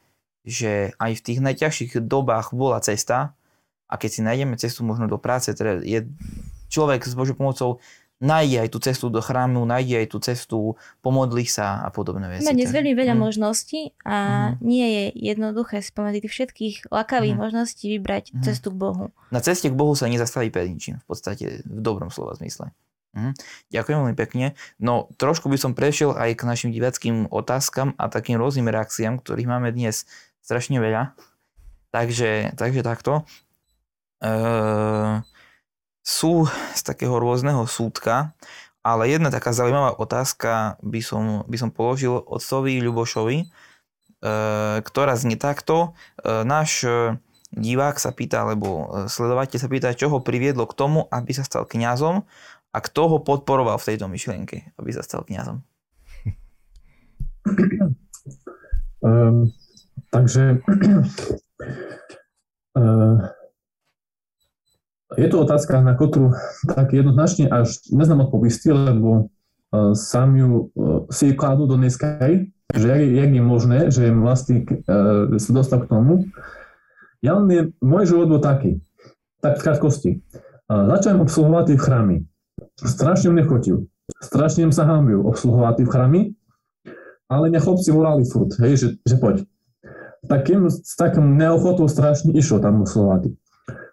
že 0.45 0.93
aj 0.97 1.21
v 1.21 1.25
tých 1.25 1.41
najťažších 1.41 1.93
dobách 2.05 2.53
bola 2.57 2.81
cesta 2.81 3.37
a 3.91 3.95
keď 3.99 4.11
si 4.11 4.21
nájdeme 4.23 4.55
cestu 4.57 4.87
možno 4.87 5.11
do 5.11 5.19
práce, 5.19 5.51
teda 5.53 5.83
je 5.83 6.07
človek 6.71 7.03
s 7.03 7.13
Božou 7.19 7.35
pomocou 7.35 7.83
nájde 8.21 8.57
aj 8.61 8.69
tú 8.69 8.79
cestu 8.85 9.09
do 9.09 9.25
chrámu, 9.25 9.65
nájde 9.65 10.05
aj 10.05 10.07
tú 10.13 10.19
cestu, 10.21 10.59
pomodli 11.01 11.49
sa 11.49 11.81
a 11.81 11.89
podobné 11.89 12.29
veci. 12.29 12.45
Má 12.45 12.53
dnes 12.53 12.69
veľmi 12.69 12.93
veľa 12.93 13.17
mm. 13.17 13.21
možností 13.21 13.97
a 14.05 14.17
mm. 14.55 14.55
nie 14.61 14.87
je 14.87 15.05
jednoduché 15.33 15.81
spomedzi 15.81 16.29
tých 16.29 16.35
všetkých 16.37 16.75
lakavých 16.93 17.35
mm. 17.35 17.41
možností 17.41 17.89
vybrať 17.97 18.37
mm. 18.37 18.45
cestu 18.45 18.69
k 18.71 18.77
Bohu. 18.77 19.05
Na 19.33 19.41
ceste 19.41 19.73
k 19.73 19.75
Bohu 19.75 19.97
sa 19.97 20.07
nezastaví 20.07 20.53
pred 20.53 20.69
ničím, 20.69 21.01
v 21.01 21.07
podstate 21.09 21.65
v 21.65 21.81
dobrom 21.81 22.13
slova 22.13 22.37
zmysle. 22.37 22.77
Mm. 23.17 23.33
Ďakujem 23.73 23.97
veľmi 24.05 24.17
pekne. 24.21 24.47
No 24.77 25.09
trošku 25.17 25.49
by 25.49 25.57
som 25.57 25.73
prešiel 25.73 26.15
aj 26.15 26.37
k 26.37 26.47
našim 26.47 26.71
divackým 26.71 27.27
otázkam 27.33 27.97
a 27.97 28.13
takým 28.13 28.37
rôznym 28.37 28.69
reakciám, 28.69 29.19
ktorých 29.19 29.49
máme 29.49 29.73
dnes 29.73 30.05
strašne 30.45 30.79
veľa. 30.79 31.17
Takže, 31.91 32.55
takže 32.55 32.87
takto. 32.87 33.25
Ehm 34.21 35.27
sú 36.01 36.49
z 36.75 36.81
takého 36.83 37.17
rôzneho 37.21 37.65
súdka, 37.69 38.33
ale 38.81 39.13
jedna 39.13 39.29
taká 39.29 39.53
zaujímavá 39.53 39.97
otázka 40.01 40.81
by 40.81 41.01
som, 41.05 41.45
by 41.45 41.57
som 41.61 41.69
položil 41.69 42.17
otcovi 42.17 42.81
Ľubošovi, 42.81 43.37
e, 43.45 43.47
ktorá 44.81 45.13
znie 45.21 45.37
takto. 45.37 45.93
E, 46.17 46.45
náš 46.49 46.89
e, 46.89 47.21
divák 47.53 48.01
sa 48.01 48.17
pýta, 48.17 48.49
alebo 48.49 48.89
sledovateľ 49.05 49.59
sa 49.61 49.69
pýta, 49.69 49.93
čo 49.93 50.09
ho 50.09 50.25
priviedlo 50.25 50.65
k 50.65 50.77
tomu, 50.77 51.05
aby 51.13 51.37
sa 51.37 51.45
stal 51.45 51.69
kňazom 51.69 52.25
a 52.73 52.79
kto 52.81 53.03
ho 53.11 53.19
podporoval 53.21 53.77
v 53.77 53.87
tejto 53.93 54.07
myšlienke, 54.09 54.73
aby 54.81 54.91
sa 54.97 55.05
stal 55.05 55.29
kňazom. 55.29 55.61
Um, 59.01 59.49
takže 60.13 60.61
uh, 62.77 63.33
je 65.21 65.29
to 65.29 65.45
otázka, 65.45 65.85
na 65.85 65.93
ktorú 65.93 66.33
tak 66.65 66.97
jednoznačne 66.97 67.53
až 67.53 67.77
neznám 67.93 68.25
odpovisti, 68.29 68.73
lebo 68.73 69.29
uh, 69.29 69.93
sám 69.93 70.33
ju 70.41 70.49
uh, 70.49 71.05
si 71.13 71.37
kladú 71.37 71.69
do 71.69 71.77
dneska 71.77 72.17
aj, 72.17 72.49
že 72.73 72.87
jak, 72.89 73.03
jak 73.05 73.31
je 73.37 73.43
možné, 73.45 73.79
že 73.93 74.09
vlastne 74.17 74.65
uh, 74.65 75.37
sa 75.37 75.51
dostal 75.53 75.85
k 75.85 75.91
tomu. 75.93 76.33
Ja 77.21 77.37
len 77.37 77.47
je, 77.53 77.63
môj 77.85 78.17
život 78.17 78.33
bol 78.33 78.41
taký, 78.41 78.81
tak 79.45 79.61
v 79.61 79.65
krátkosti. 79.69 80.11
Uh, 80.73 80.89
začal 80.97 81.21
obsluhovať 81.21 81.77
v 81.77 81.83
chrámy. 81.85 82.17
Strašne 82.81 83.29
mne 83.29 83.45
chotil. 83.45 83.77
Strašne 84.25 84.67
sa 84.73 84.89
hambil 84.89 85.21
obsluhovať 85.23 85.85
v 85.85 85.93
chrámy, 85.93 86.21
ale 87.31 87.53
mňa 87.53 87.61
chlopci 87.63 87.95
volali 87.95 88.27
furt, 88.27 88.57
hej, 88.59 88.75
že, 88.75 88.89
že 89.07 89.17
poď. 89.21 89.47
Takým, 90.27 90.69
s 90.69 90.99
takým 90.99 91.39
neochotou 91.39 91.89
strašne 91.89 92.35
išiel 92.37 92.61
tam 92.61 92.85
obsluhovať. 92.85 93.33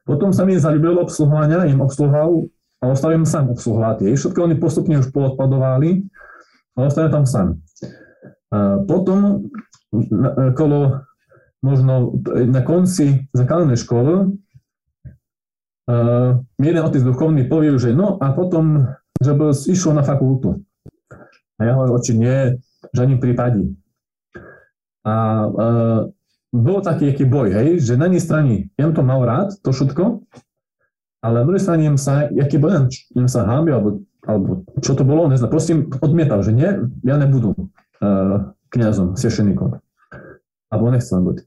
Potom 0.07 0.31
sa 0.31 0.47
mi 0.47 0.55
zalúbilo 0.55 1.03
obsluhovania, 1.03 1.67
im 1.67 1.83
obsluhoval 1.83 2.47
a 2.79 2.83
ostavím 2.95 3.27
sám 3.27 3.51
obsluhovať. 3.51 4.15
Všetko 4.15 4.39
oni 4.47 4.55
postupne 4.55 4.95
už 5.03 5.11
poodpadovali 5.11 6.07
a 6.79 6.87
ostavím 6.87 7.11
tam 7.11 7.25
sám. 7.27 7.47
A 8.47 8.79
potom 8.87 9.51
kolo 10.55 11.03
možno 11.59 12.15
na 12.47 12.63
konci 12.63 13.27
základnej 13.35 13.75
školy 13.75 14.39
uh, 15.91 16.39
jeden 16.61 16.83
otec 16.85 17.01
duchovný 17.03 17.49
povie, 17.49 17.75
že 17.75 17.91
no 17.91 18.15
a 18.21 18.31
potom, 18.31 18.87
že 19.19 19.35
by 19.35 19.51
išiel 19.51 19.91
na 19.91 20.07
fakultu. 20.07 20.63
A 21.57 21.65
ja 21.65 21.73
hovorím, 21.73 22.05
či 22.05 22.13
nie, 22.13 22.61
v 22.61 22.93
žiadnym 22.93 23.19
prípade. 23.19 23.73
A 25.03 25.13
uh, 25.49 26.01
bol 26.53 26.79
taký 26.79 27.11
aký 27.11 27.27
boj, 27.27 27.51
hej, 27.51 27.69
že 27.83 27.99
na 27.99 28.07
jednej 28.07 28.23
strane 28.23 28.53
ja 28.79 28.87
to 28.91 29.03
mal 29.03 29.23
rád, 29.27 29.51
to 29.59 29.75
všetko, 29.75 30.23
ale 31.19 31.43
na 31.43 31.45
druhej 31.45 31.63
strane 31.63 31.83
sa, 31.99 32.29
aký 32.29 32.55
bol, 32.61 32.71
jem 32.87 33.27
sa 33.27 33.43
hámbil, 33.43 33.73
alebo, 33.75 33.89
alebo 34.23 34.51
čo 34.79 34.95
to 34.95 35.03
bolo, 35.03 35.27
neznám, 35.27 35.51
proste 35.51 35.75
odmietal, 35.99 36.39
že 36.45 36.55
nie, 36.55 36.69
ja 37.03 37.15
nebudú 37.19 37.57
uh, 37.57 38.55
kniazom, 38.71 39.19
svešeníkom. 39.19 39.81
Alebo 40.67 40.85
nechcem 40.91 41.23
byť. 41.23 41.37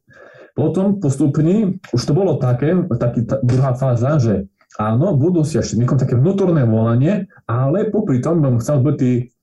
Potom 0.56 1.00
postupne, 1.00 1.80
už 1.94 2.02
to 2.02 2.12
bolo 2.12 2.36
také, 2.36 2.76
taký, 2.98 3.24
tá, 3.24 3.40
druhá 3.40 3.72
fáza, 3.78 4.20
že 4.20 4.50
áno, 4.76 5.16
budú 5.16 5.46
svešeníkom, 5.46 5.96
také 5.96 6.18
vnútorné 6.18 6.66
volanie, 6.68 7.30
ale 7.48 7.88
popri 7.88 8.20
tom 8.20 8.42
bym 8.44 8.60
chcel 8.60 8.84
byť 8.84 8.98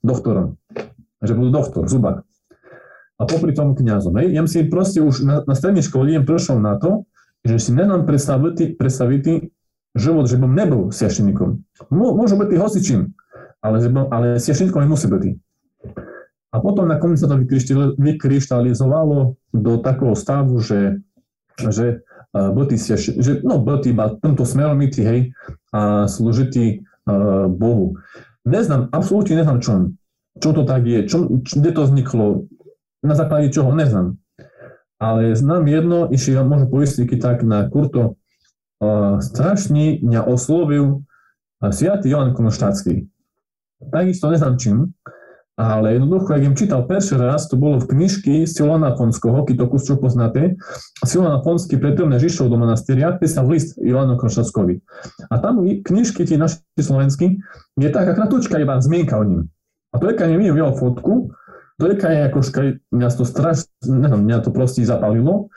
doktorom. 0.06 0.60
Že 1.24 1.34
budú 1.34 1.50
doktor, 1.50 1.90
zubák 1.90 2.27
a 3.18 3.26
popri 3.26 3.52
tom 3.54 3.74
kňazom. 3.74 4.14
Hej. 4.22 4.28
Ja 4.34 4.42
si 4.46 4.66
proste 4.70 5.02
už 5.02 5.26
na, 5.26 5.36
na 5.42 5.54
strednej 5.58 5.82
škole 5.82 6.10
jem 6.10 6.26
prišiel 6.26 6.62
na 6.62 6.78
to, 6.78 7.10
že 7.42 7.58
si 7.58 7.72
nenám 7.74 8.06
predstaviť, 8.06 8.78
predstaviť 8.78 9.50
život, 9.98 10.26
že 10.30 10.38
bym 10.38 10.54
nebol 10.54 10.94
svešeníkom. 10.94 11.66
Môžu 11.90 12.38
byť 12.38 12.60
hocičím, 12.62 13.18
ale, 13.62 13.82
že 13.82 13.90
bym, 13.90 14.06
ale 14.14 14.38
svešeníkom 14.38 14.86
nemusí 14.86 15.10
byť. 15.10 15.24
A 16.54 16.56
potom 16.64 16.88
nakoniec 16.88 17.20
sa 17.20 17.28
to 17.28 17.42
vykryštalizovalo 17.98 19.36
do 19.52 19.72
takého 19.84 20.14
stavu, 20.16 20.62
že, 20.62 21.02
že 21.58 22.06
boli 22.34 22.66
tí, 22.70 22.78
že, 22.98 23.42
no, 23.42 23.58
boli 23.60 23.82
tí 23.84 23.90
iba 23.92 24.14
tomto 24.14 24.46
smeromity, 24.46 25.02
hej, 25.02 25.20
a 25.74 26.06
slúžití 26.06 26.86
uh, 27.08 27.50
Bohu. 27.50 27.98
Neznám, 28.48 28.94
absolútne 28.94 29.42
neznám, 29.42 29.60
čo, 29.60 29.72
čo 30.40 30.50
to 30.54 30.64
tak 30.64 30.86
je, 30.88 31.04
čo, 31.10 31.28
kde 31.42 31.72
to 31.74 31.82
vzniklo, 31.84 32.26
na 33.08 33.16
základe 33.16 33.50
čoho, 33.50 33.72
neznám. 33.72 34.20
Ale 35.00 35.32
znám 35.32 35.68
jedno, 35.68 36.12
išiel 36.12 36.44
možno 36.44 36.68
poistiky 36.68 37.16
tak 37.16 37.46
na 37.46 37.70
kurto, 37.70 38.18
uh, 38.82 39.24
strašne 39.24 40.02
mňa 40.04 40.26
oslovil 40.28 40.86
uh, 41.00 41.72
sviatý 41.72 42.12
Jolan 42.12 42.36
Konoštácký. 42.36 43.08
Takisto 43.94 44.34
neznám 44.34 44.58
čím, 44.58 44.78
ale 45.58 45.98
jednoducho, 45.98 46.38
ak 46.38 46.44
im 46.46 46.54
čítal 46.54 46.86
prvý 46.86 47.18
raz, 47.18 47.50
to 47.50 47.58
bolo 47.58 47.82
v 47.82 47.90
knižky 47.90 48.46
keď 48.46 49.56
to 49.58 49.66
kus 49.66 49.90
čo 49.90 49.98
poznáte. 49.98 50.54
Silona 51.02 51.42
Fonsky 51.42 51.82
predtým 51.82 52.14
než 52.14 52.30
išiel 52.30 52.46
do 52.46 52.62
monastéria, 52.62 53.18
písal 53.18 53.50
list 53.50 53.74
Ivanu 53.82 54.22
Konštaskovi. 54.22 54.86
A 55.34 55.42
tam 55.42 55.66
knižky, 55.66 56.30
tie 56.30 56.38
naši 56.38 56.62
slovenskí, 56.78 57.42
je 57.74 57.90
taká 57.90 58.14
kratučka 58.14 58.62
iba 58.62 58.78
zmienka 58.78 59.18
o 59.18 59.26
ním. 59.26 59.42
A 59.94 59.98
to 59.98 60.14
keď 60.14 60.38
mi 60.38 60.54
videl 60.54 60.78
fotku, 60.78 61.34
to 61.78 61.94
je, 61.94 62.20
ako 62.26 62.40
mňa 62.90 63.08
to 63.14 63.24
strašne, 63.26 63.70
mňa 63.86 64.38
to 64.42 64.50
proste 64.50 64.82
zapalilo. 64.82 65.54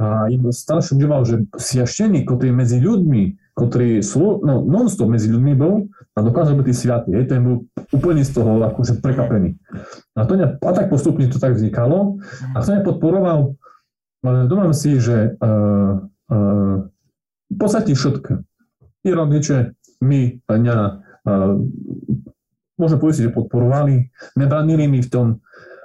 A 0.00 0.26
im 0.32 0.48
strašne 0.50 0.98
díval, 0.98 1.22
že 1.28 1.46
sviaštený, 1.54 2.24
ktorý 2.26 2.50
medzi 2.50 2.80
ľuďmi, 2.80 3.54
ktorý 3.54 4.00
sú, 4.00 4.40
no, 4.40 4.64
non-stop 4.64 5.12
medzi 5.12 5.28
ľuďmi 5.28 5.52
bol 5.54 5.86
a 6.16 6.18
dokázal 6.24 6.56
byť 6.56 6.66
sviatý. 6.72 7.10
Hej, 7.14 7.30
ten 7.30 7.44
bol 7.44 7.68
úplne 7.92 8.24
z 8.24 8.32
toho 8.32 8.58
akože 8.64 8.98
prekapený. 9.04 9.60
A, 10.16 10.24
to 10.24 10.34
ne, 10.40 10.56
a 10.56 10.70
tak 10.72 10.88
postupne 10.88 11.28
to 11.28 11.36
tak 11.36 11.54
vznikalo. 11.54 12.18
A 12.56 12.64
to 12.64 12.72
nepodporoval, 12.72 13.54
ale 14.24 14.38
domám 14.48 14.72
si, 14.72 14.96
že 14.96 15.36
uh, 15.36 16.00
uh, 16.32 16.76
v 17.52 17.56
podstate 17.60 17.92
všetko. 17.92 18.42
I 19.04 19.10
rodiče, 19.12 19.76
my, 20.00 20.20
mňa, 20.48 20.78
uh, 21.28 21.54
môžem 22.82 22.98
povedať, 22.98 23.30
že 23.30 23.36
podporovali, 23.36 24.10
nebranili 24.34 24.90
mi 24.90 24.98
v 24.98 25.08
tom, 25.08 25.26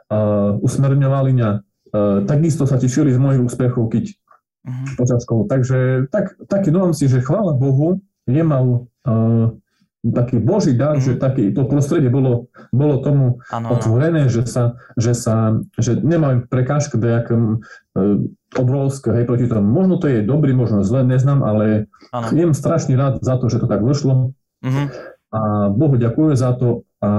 uh, 0.10 0.58
usmerňovali 0.60 1.30
mňa, 1.38 1.50
uh, 1.54 2.18
takisto 2.26 2.66
sa 2.66 2.82
tešili 2.82 3.14
z 3.14 3.20
mojich 3.22 3.44
úspechov, 3.46 3.94
keď 3.94 4.06
uh-huh. 4.10 4.88
počas 4.98 5.22
školu. 5.24 5.46
Takže 5.48 6.10
tak, 6.10 6.36
taký 6.50 6.74
domám 6.74 6.98
si, 6.98 7.06
že 7.06 7.24
chvála 7.24 7.54
Bohu, 7.54 8.02
nemal 8.28 8.90
uh, 9.06 9.54
taký 10.02 10.40
boží 10.40 10.78
dar, 10.78 10.98
uh-huh. 10.98 11.16
že 11.16 11.20
taký, 11.20 11.52
to 11.52 11.68
prostredie 11.68 12.08
bolo, 12.08 12.48
bolo 12.72 13.02
tomu 13.04 13.26
ano, 13.52 13.76
otvorené, 13.76 14.32
že 14.32 14.48
sa, 14.48 14.80
že 14.96 15.12
sa, 15.18 15.58
že 15.76 16.00
nemajú 16.00 16.48
prekážky 16.48 16.96
nejakom 16.96 17.60
uh, 17.60 18.18
obrovské, 18.56 19.12
hej, 19.12 19.26
proti 19.28 19.46
tomu. 19.52 19.68
Možno 19.68 20.00
to 20.00 20.08
je 20.08 20.24
dobrý, 20.24 20.56
možno 20.56 20.86
zle, 20.86 21.04
neznám, 21.04 21.44
ale 21.44 21.92
ano. 22.16 22.32
jem 22.32 22.52
strašne 22.56 22.96
rád 22.96 23.20
za 23.20 23.36
to, 23.36 23.52
že 23.52 23.60
to 23.60 23.68
tak 23.68 23.84
vyšlo. 23.84 24.32
Uh-huh. 24.64 24.88
A 25.28 25.40
Bohu 25.76 26.00
ďakujem 26.00 26.40
za 26.40 26.56
to 26.56 26.87
a, 27.02 27.12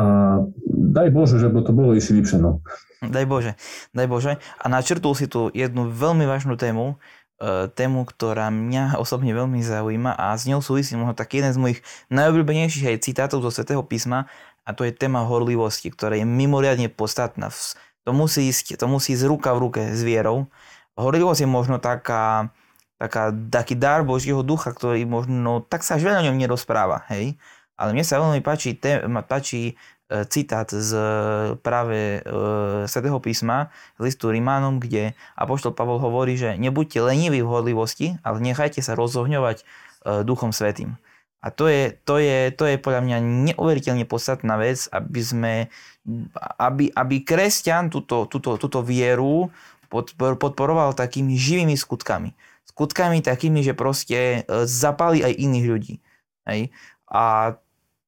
a 0.00 0.06
daj 0.66 1.08
Bože, 1.12 1.36
že 1.38 1.48
by 1.52 1.60
to 1.64 1.72
bolo 1.76 1.92
ešte 1.92 2.16
lepšie. 2.16 2.38
No. 2.40 2.64
Daj 3.00 3.24
Bože, 3.24 3.52
daj 3.96 4.08
Bože. 4.08 4.32
A 4.60 4.64
načrtul 4.68 5.16
si 5.16 5.24
tu 5.24 5.48
jednu 5.56 5.88
veľmi 5.88 6.28
vážnu 6.28 6.60
tému, 6.60 7.00
e, 7.40 7.68
tému, 7.72 8.04
ktorá 8.04 8.52
mňa 8.52 8.96
osobne 9.02 9.32
veľmi 9.32 9.60
zaujíma 9.64 10.16
a 10.16 10.36
s 10.36 10.44
ňou 10.44 10.60
súvisí 10.60 10.96
možno 10.96 11.16
tak 11.16 11.32
jeden 11.32 11.52
z 11.52 11.58
mojich 11.60 11.80
najobľúbenejších 12.12 12.92
aj 12.92 13.04
citátov 13.04 13.40
zo 13.44 13.50
Svetého 13.52 13.80
písma 13.84 14.28
a 14.68 14.76
to 14.76 14.84
je 14.84 14.92
téma 14.92 15.24
horlivosti, 15.24 15.88
ktorá 15.88 16.14
je 16.20 16.28
mimoriadne 16.28 16.92
podstatná. 16.92 17.48
To 18.04 18.12
musí 18.12 18.48
ísť, 18.48 18.80
to 18.80 18.86
musí 18.88 19.16
ísť 19.16 19.28
ruka 19.28 19.52
v 19.56 19.62
ruke 19.68 19.80
s 19.92 20.00
vierou. 20.04 20.48
Horlivosť 20.96 21.44
je 21.44 21.48
možno 21.48 21.76
taká, 21.80 22.52
taká, 23.00 23.32
taký 23.32 23.76
dar 23.76 24.04
Božieho 24.04 24.44
ducha, 24.44 24.72
ktorý 24.72 25.04
možno 25.08 25.64
tak 25.64 25.80
sa 25.80 25.96
až 25.96 26.08
veľa 26.08 26.20
o 26.20 26.26
ňom 26.28 26.36
nerozpráva, 26.36 27.08
hej? 27.08 27.40
Ale 27.80 27.96
mne 27.96 28.04
sa 28.04 28.20
veľmi 28.20 28.44
páči, 28.44 28.76
té, 28.76 29.00
páči 29.24 29.80
E, 30.10 30.26
citát 30.26 30.66
z 30.66 30.90
e, 30.90 31.02
práve 31.62 32.18
e, 32.18 32.20
Svetého 32.90 33.22
písma, 33.22 33.70
z 33.94 34.10
listu 34.10 34.34
Rimánom, 34.34 34.82
kde 34.82 35.14
Apoštol 35.38 35.70
Pavol 35.70 36.02
hovorí, 36.02 36.34
že 36.34 36.58
nebuďte 36.58 36.98
leniví 36.98 37.46
v 37.46 37.52
hodlivosti, 37.54 38.18
ale 38.26 38.42
nechajte 38.42 38.82
sa 38.82 38.98
rozohňovať 38.98 39.62
Duchom 40.24 40.48
Svetým. 40.48 40.96
A 41.44 41.52
to 41.52 41.68
je, 41.68 41.92
to 42.08 42.16
je, 42.16 42.48
to 42.56 42.64
je 42.64 42.80
podľa 42.80 43.04
mňa 43.04 43.16
neuveriteľne 43.52 44.08
podstatná 44.08 44.56
vec, 44.56 44.88
aby 44.88 45.20
sme, 45.20 45.54
aby, 46.56 46.88
aby 46.88 47.20
kresťan 47.20 47.92
túto, 47.92 48.24
túto, 48.24 48.56
túto 48.56 48.80
vieru 48.80 49.52
podporoval 50.16 50.96
takými 50.96 51.36
živými 51.36 51.76
skutkami. 51.76 52.32
Skutkami 52.64 53.20
takými, 53.20 53.60
že 53.60 53.76
proste 53.76 54.48
zapali 54.64 55.20
aj 55.20 55.36
iných 55.36 55.66
ľudí. 55.68 55.94
Hej? 56.48 56.72
A 57.12 57.56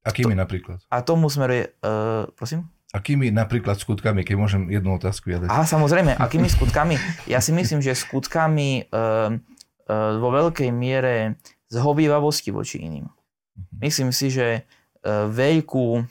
Akými 0.03 0.35
to, 0.35 0.41
napríklad? 0.43 0.79
A 0.91 1.03
tomu 1.07 1.31
smeruje, 1.31 1.71
uh, 1.83 2.27
prosím? 2.35 2.67
Akými 2.93 3.33
napríklad 3.33 3.81
skutkami, 3.81 4.27
keď 4.27 4.37
môžem 4.37 4.63
jednu 4.69 4.99
otázku 5.01 5.33
ja 5.33 5.41
dať? 5.41 5.49
Aha, 5.49 5.65
samozrejme, 5.65 6.19
akými 6.19 6.51
skutkami? 6.51 7.01
Ja 7.25 7.41
si 7.41 7.55
myslím, 7.55 7.81
že 7.81 7.97
skutkami 7.97 8.93
uh, 8.93 9.33
uh, 9.33 10.21
vo 10.21 10.29
veľkej 10.29 10.69
miere 10.75 11.41
zhovievavosti 11.73 12.53
voči 12.53 12.85
iným. 12.85 13.09
Uh-huh. 13.09 13.79
Myslím 13.81 14.13
si, 14.13 14.29
že 14.29 14.69
uh, 15.07 15.31
veľkú 15.31 16.05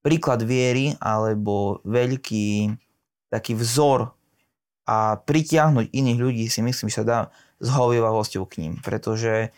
príklad 0.00 0.46
viery 0.46 0.94
alebo 1.02 1.82
veľký 1.82 2.72
taký 3.26 3.58
vzor 3.58 4.14
a 4.86 5.18
pritiahnuť 5.18 5.90
iných 5.90 6.18
ľudí 6.22 6.46
si 6.46 6.62
myslím, 6.62 6.86
že 6.86 7.02
sa 7.02 7.04
dá 7.04 7.18
s 7.58 7.68
hovivavosťou 7.74 8.46
k 8.46 8.62
ním, 8.62 8.72
pretože 8.80 9.50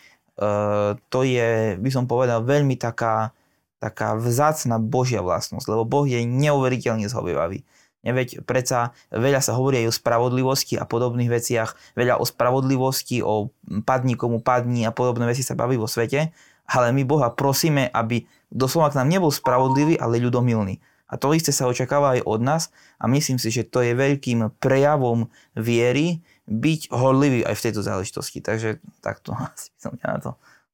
to 1.11 1.19
je, 1.27 1.75
by 1.77 1.91
som 1.91 2.07
povedal, 2.07 2.47
veľmi 2.47 2.79
taká, 2.79 3.35
taká 3.83 4.15
vzácna 4.15 4.79
Božia 4.79 5.19
vlastnosť, 5.19 5.67
lebo 5.67 5.83
Boh 5.83 6.07
je 6.07 6.23
neuveriteľne 6.23 7.11
zhovievavý. 7.11 7.67
Neveď 8.07 8.47
predsa 8.47 8.95
veľa 9.11 9.43
sa 9.43 9.59
hovorí 9.59 9.83
aj 9.83 9.91
o 9.91 9.97
spravodlivosti 9.99 10.79
a 10.79 10.87
podobných 10.87 11.27
veciach, 11.27 11.75
veľa 11.99 12.23
o 12.23 12.25
spravodlivosti, 12.25 13.27
o 13.27 13.51
padni 13.83 14.15
komu 14.15 14.39
padni 14.39 14.87
a 14.87 14.95
podobné 14.95 15.27
veci 15.27 15.43
sa 15.43 15.59
baví 15.59 15.75
vo 15.75 15.91
svete, 15.91 16.31
ale 16.71 16.95
my 16.95 17.03
Boha 17.03 17.35
prosíme, 17.35 17.91
aby 17.91 18.23
doslova 18.55 18.95
k 18.95 19.03
nám 19.03 19.11
nebol 19.11 19.35
spravodlivý, 19.35 19.99
ale 19.99 20.23
ľudomilný. 20.23 20.79
A 21.09 21.17
to 21.17 21.33
isté 21.33 21.51
sa 21.51 21.67
očakáva 21.67 22.21
aj 22.21 22.29
od 22.29 22.41
nás 22.45 22.63
a 23.01 23.09
myslím 23.09 23.41
si, 23.41 23.49
že 23.49 23.67
to 23.67 23.81
je 23.81 23.97
veľkým 23.97 24.61
prejavom 24.61 25.27
viery, 25.57 26.21
byť 26.49 26.81
horlivý 26.89 27.45
aj 27.45 27.55
v 27.55 27.65
tejto 27.69 27.81
záležitosti. 27.85 28.41
Takže 28.41 28.81
takto 29.05 29.37
asi 29.53 29.69
by 29.77 29.79
som 29.79 29.93
ťa 30.01 30.09
na 30.09 30.19
to 30.19 30.31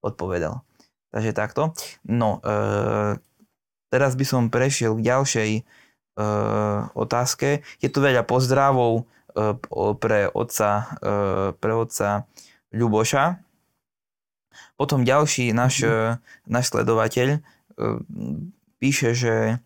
odpovedal. 0.06 0.54
Takže 1.10 1.30
takto. 1.34 1.74
No, 2.06 2.42
e, 2.42 3.14
teraz 3.90 4.18
by 4.18 4.24
som 4.26 4.50
prešiel 4.50 4.98
k 4.98 5.06
ďalšej 5.06 5.50
e, 5.58 5.62
otázke. 6.94 7.62
Je 7.78 7.88
tu 7.90 7.98
veľa 8.02 8.26
pozdravov 8.26 9.02
e, 9.02 9.54
pre 9.98 10.26
otca, 10.30 10.98
e, 10.98 11.14
pre 11.54 11.72
otca 11.74 12.26
Ľuboša. 12.74 13.38
Potom 14.74 15.06
ďalší 15.06 15.54
náš, 15.54 15.86
mm. 15.86 16.50
sledovateľ 16.50 17.28
e, 17.30 17.40
píše, 18.82 19.14
že 19.14 19.34
e, 19.54 19.56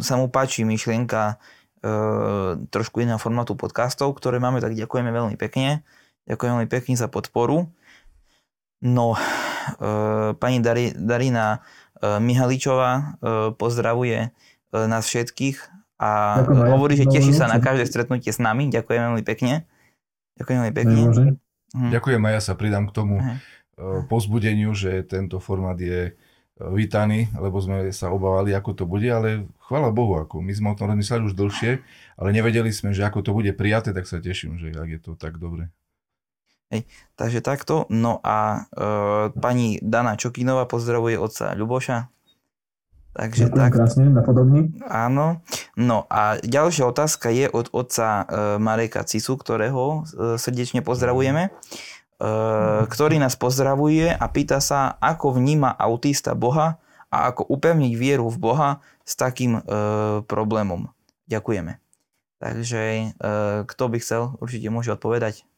sa 0.00 0.14
mu 0.16 0.32
páči 0.32 0.64
myšlienka 0.64 1.36
trošku 2.70 3.04
iného 3.04 3.20
formátu 3.20 3.54
podcastov, 3.54 4.16
ktoré 4.16 4.40
máme, 4.40 4.58
tak 4.64 4.74
ďakujeme 4.74 5.12
veľmi 5.12 5.36
pekne. 5.36 5.84
Ďakujem 6.26 6.50
veľmi 6.58 6.70
pekne 6.70 6.94
za 6.98 7.06
podporu. 7.06 7.70
No, 8.82 9.14
pani 10.36 10.58
Dari, 10.60 10.92
Darina 10.96 11.62
Mihaličová 12.02 13.16
pozdravuje 13.56 14.34
nás 14.74 15.04
všetkých 15.08 15.56
a 15.96 16.42
Ďakujem, 16.44 16.68
hovorí, 16.68 16.94
že 17.00 17.08
teší 17.08 17.32
sa 17.32 17.48
na 17.48 17.56
každé 17.56 17.88
stretnutie 17.88 18.28
s 18.28 18.36
nami. 18.36 18.68
Ďakujem 18.68 19.00
veľmi 19.12 19.24
pekne. 19.24 19.64
Ďakujem 20.36 20.58
veľmi 20.60 20.74
pekne. 20.76 21.00
Hm. 21.72 21.90
Ďakujem 21.92 22.20
a 22.20 22.30
ja 22.36 22.40
sa 22.44 22.52
pridám 22.52 22.84
k 22.88 22.92
tomu 22.92 23.16
pozbudeniu, 24.08 24.76
že 24.76 25.04
tento 25.08 25.40
formát 25.40 25.76
je 25.80 26.12
vítaní, 26.56 27.28
lebo 27.36 27.60
sme 27.60 27.92
sa 27.92 28.08
obávali, 28.08 28.56
ako 28.56 28.72
to 28.72 28.84
bude, 28.88 29.04
ale 29.04 29.44
chvála 29.68 29.92
Bohu, 29.92 30.16
ako 30.16 30.40
my 30.40 30.52
sme 30.56 30.72
o 30.72 30.78
tom 30.78 30.88
rozmysleli 30.88 31.28
už 31.28 31.36
dlhšie, 31.36 31.84
ale 32.16 32.28
nevedeli 32.32 32.72
sme, 32.72 32.96
že 32.96 33.04
ako 33.04 33.20
to 33.20 33.36
bude 33.36 33.52
prijaté, 33.52 33.92
tak 33.92 34.08
sa 34.08 34.24
teším, 34.24 34.56
že 34.56 34.72
ak 34.72 34.88
je 34.88 35.00
to 35.00 35.12
tak 35.20 35.36
dobre. 35.36 35.68
Hej, 36.72 36.88
takže 37.14 37.44
takto. 37.46 37.86
No 37.92 38.18
a 38.26 38.66
e, 38.74 38.90
pani 39.38 39.78
Dana 39.78 40.18
Čokinová 40.18 40.66
pozdravuje 40.66 41.14
otca 41.14 41.54
Ľuboša. 41.54 42.10
Takže 43.16 43.48
Ďakujem 43.48 43.62
tak. 43.64 43.72
krásne, 43.72 44.04
napodobne. 44.12 44.60
Áno. 44.84 45.40
No 45.78 46.04
a 46.10 46.36
ďalšia 46.42 46.84
otázka 46.84 47.32
je 47.32 47.46
od 47.48 47.70
otca 47.70 48.06
e, 48.08 48.24
Mareka 48.58 49.06
Cisu, 49.06 49.38
ktorého 49.38 50.02
e, 50.04 50.36
srdečne 50.36 50.82
pozdravujeme. 50.82 51.48
Eh, 51.48 51.95
ktorý 52.88 53.20
nás 53.20 53.36
pozdravuje 53.36 54.08
a 54.08 54.24
pýta 54.32 54.60
sa, 54.64 54.96
ako 55.00 55.36
vníma 55.36 55.76
autista 55.76 56.32
Boha 56.32 56.80
a 57.12 57.16
ako 57.28 57.44
upevniť 57.52 57.92
vieru 57.92 58.32
v 58.32 58.40
Boha 58.40 58.70
s 59.06 59.14
takým 59.14 59.60
e, 59.60 59.62
problémom. 60.24 60.90
Ďakujeme. 61.28 61.78
Takže 62.36 63.16
uh, 63.16 63.64
kto 63.64 63.84
by 63.88 63.96
chcel, 63.96 64.36
určite 64.44 64.68
môže 64.68 64.92
odpovedať. 64.92 65.48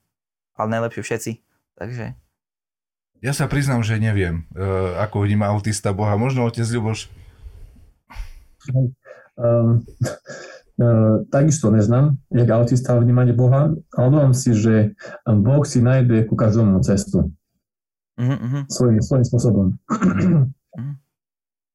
Ale 0.55 0.79
najlepšie 0.79 1.03
všetci. 1.03 1.33
Takže... 1.75 2.15
Ja 3.19 3.35
sa 3.35 3.51
priznám, 3.51 3.83
že 3.83 3.99
neviem, 3.99 4.47
uh, 4.55 4.95
ako 5.03 5.27
vníma 5.27 5.51
autista 5.51 5.91
Boha. 5.91 6.15
Možno 6.15 6.47
otec 6.47 6.63
Ľuboš. 6.63 7.11
Um, 9.39 9.83
takisto 11.31 11.71
neznám, 11.71 12.17
jak 12.31 12.51
autista 12.51 12.95
vnímanie 12.99 13.35
Boha, 13.35 13.75
ale 13.95 14.07
dúfam 14.11 14.35
si, 14.35 14.55
že 14.55 14.95
Boh 15.27 15.67
si 15.67 15.83
nájde 15.83 16.25
ku 16.31 16.39
každomu 16.39 16.79
cestu. 16.87 17.35
Uh-huh, 18.19 18.67
Svojím, 18.67 18.99
svojím 19.03 19.25
spôsobom. 19.27 19.67
Uh-huh. 19.87 20.47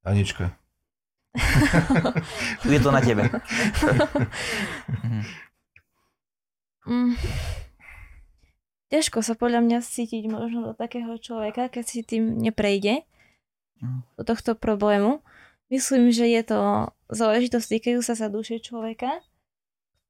Anička. 0.04 0.52
Je 2.68 2.80
to 2.80 2.90
na 2.92 3.00
tebe. 3.00 3.26
mm. 6.84 7.16
Ťažko 8.92 9.18
sa 9.26 9.34
podľa 9.34 9.64
mňa 9.64 9.78
cítiť 9.82 10.30
možno 10.30 10.70
do 10.70 10.72
takého 10.76 11.18
človeka, 11.18 11.66
keď 11.72 11.84
si 11.84 12.06
tým 12.06 12.38
neprejde 12.38 13.02
do 14.16 14.22
tohto 14.22 14.54
problému. 14.54 15.24
Myslím, 15.74 16.14
že 16.14 16.30
je 16.30 16.42
to 16.46 16.60
záležitosť 17.10 17.66
týkajú 17.66 17.98
sa 17.98 18.14
sa 18.14 18.30
duše 18.30 18.62
človeka 18.62 19.18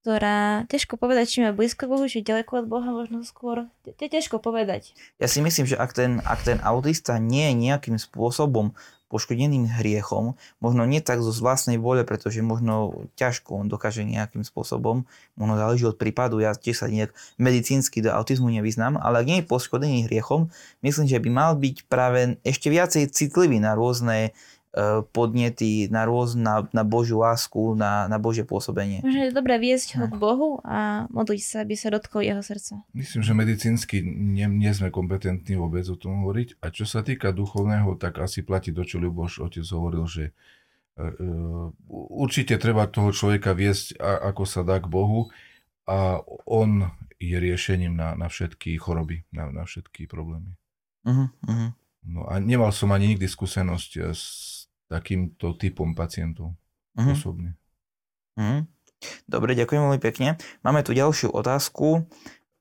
ktorá, 0.05 0.69
ťažko 0.69 1.01
povedať, 1.01 1.33
či 1.33 1.39
má 1.41 1.57
blízko 1.57 1.89
Bohu, 1.89 2.05
či 2.05 2.21
ďaleko 2.21 2.61
od 2.61 2.67
Boha, 2.69 2.93
možno 2.93 3.25
skôr, 3.25 3.73
je 3.89 3.97
ťažko 3.97 4.37
povedať. 4.37 4.93
Ja 5.17 5.33
si 5.33 5.41
myslím, 5.41 5.65
že 5.65 5.81
ak 5.81 5.97
ten, 5.97 6.21
ak 6.21 6.45
ten 6.45 6.61
autista 6.61 7.17
nie 7.17 7.49
je 7.49 7.73
nejakým 7.73 7.97
spôsobom 7.97 8.77
poškodeným 9.09 9.65
hriechom, 9.81 10.37
možno 10.61 10.85
nie 10.85 11.01
tak 11.01 11.25
zo 11.25 11.33
vlastnej 11.33 11.81
vôle, 11.81 12.05
pretože 12.05 12.45
možno 12.45 13.07
ťažko 13.17 13.65
on 13.65 13.67
dokáže 13.73 14.05
nejakým 14.05 14.45
spôsobom, 14.45 15.09
možno 15.41 15.55
záleží 15.57 15.89
od 15.89 15.97
prípadu, 15.97 16.37
ja 16.37 16.53
tiež 16.53 16.85
sa 16.85 16.91
nejak 16.91 17.17
medicínsky 17.41 18.05
do 18.05 18.13
autizmu 18.13 18.53
nevyznám, 18.53 19.01
ale 19.01 19.25
ak 19.25 19.29
nie 19.31 19.39
je 19.41 19.49
poškodený 19.49 20.11
hriechom, 20.11 20.53
myslím, 20.85 21.09
že 21.09 21.17
by 21.17 21.31
mal 21.33 21.57
byť 21.57 21.77
práve 21.89 22.37
ešte 22.45 22.69
viacej 22.69 23.09
citlivý 23.09 23.57
na 23.57 23.73
rôzne 23.73 24.37
podnety 25.15 25.87
na 25.87 26.03
rôz, 26.03 26.35
na, 26.35 26.67
na 26.75 26.83
Božiu 26.83 27.23
lásku, 27.23 27.79
na, 27.79 28.11
na 28.11 28.19
Božie 28.19 28.43
pôsobenie. 28.43 29.07
Možno 29.07 29.31
je 29.31 29.31
dobré 29.31 29.55
viesť 29.63 30.03
ho 30.03 30.11
k 30.11 30.19
Bohu 30.19 30.59
a 30.67 31.07
modliť 31.15 31.43
sa, 31.47 31.57
aby 31.63 31.79
sa 31.79 31.95
dotkol 31.95 32.27
jeho 32.27 32.43
srdca. 32.43 32.83
Myslím, 32.91 33.23
že 33.23 33.39
medicínsky 33.39 34.03
nie, 34.03 34.51
nie 34.51 34.75
sme 34.75 34.91
kompetentní 34.91 35.55
vôbec 35.55 35.87
o 35.87 35.95
tom 35.95 36.27
hovoriť. 36.27 36.59
A 36.59 36.75
čo 36.75 36.91
sa 36.91 37.07
týka 37.07 37.31
duchovného, 37.31 37.95
tak 38.03 38.19
asi 38.19 38.43
platí 38.43 38.75
to, 38.75 38.83
čo 38.83 38.99
Ľuboš 38.99 39.47
otec 39.47 39.63
hovoril, 39.63 40.11
že 40.11 40.35
uh, 40.99 41.71
určite 42.11 42.59
treba 42.59 42.91
toho 42.91 43.15
človeka 43.15 43.55
viesť, 43.55 44.03
a, 44.03 44.35
ako 44.35 44.43
sa 44.43 44.67
dá 44.67 44.83
k 44.83 44.91
Bohu 44.91 45.31
a 45.87 46.19
on 46.51 46.91
je 47.23 47.39
riešením 47.39 47.95
na, 47.95 48.19
na 48.19 48.27
všetky 48.27 48.75
choroby, 48.75 49.23
na, 49.31 49.55
na 49.55 49.63
všetky 49.63 50.11
problémy. 50.11 50.59
Uh-huh, 51.07 51.31
uh-huh. 51.47 51.71
No 52.05 52.29
a 52.29 52.37
nemal 52.37 52.69
som 52.75 52.93
ani 52.93 53.17
nikdy 53.17 53.25
skúsenosť 53.31 53.91
s 54.13 54.25
takýmto 54.95 55.59
typom 55.59 55.99
pacientov 55.99 56.55
uh-huh. 56.95 57.15
osobne. 57.19 57.59
Uh-huh. 58.39 58.63
Dobre, 59.27 59.59
ďakujem 59.59 59.83
veľmi 59.83 60.01
pekne. 60.01 60.39
Máme 60.63 60.87
tu 60.87 60.95
ďalšiu 60.95 61.35
otázku. 61.35 62.07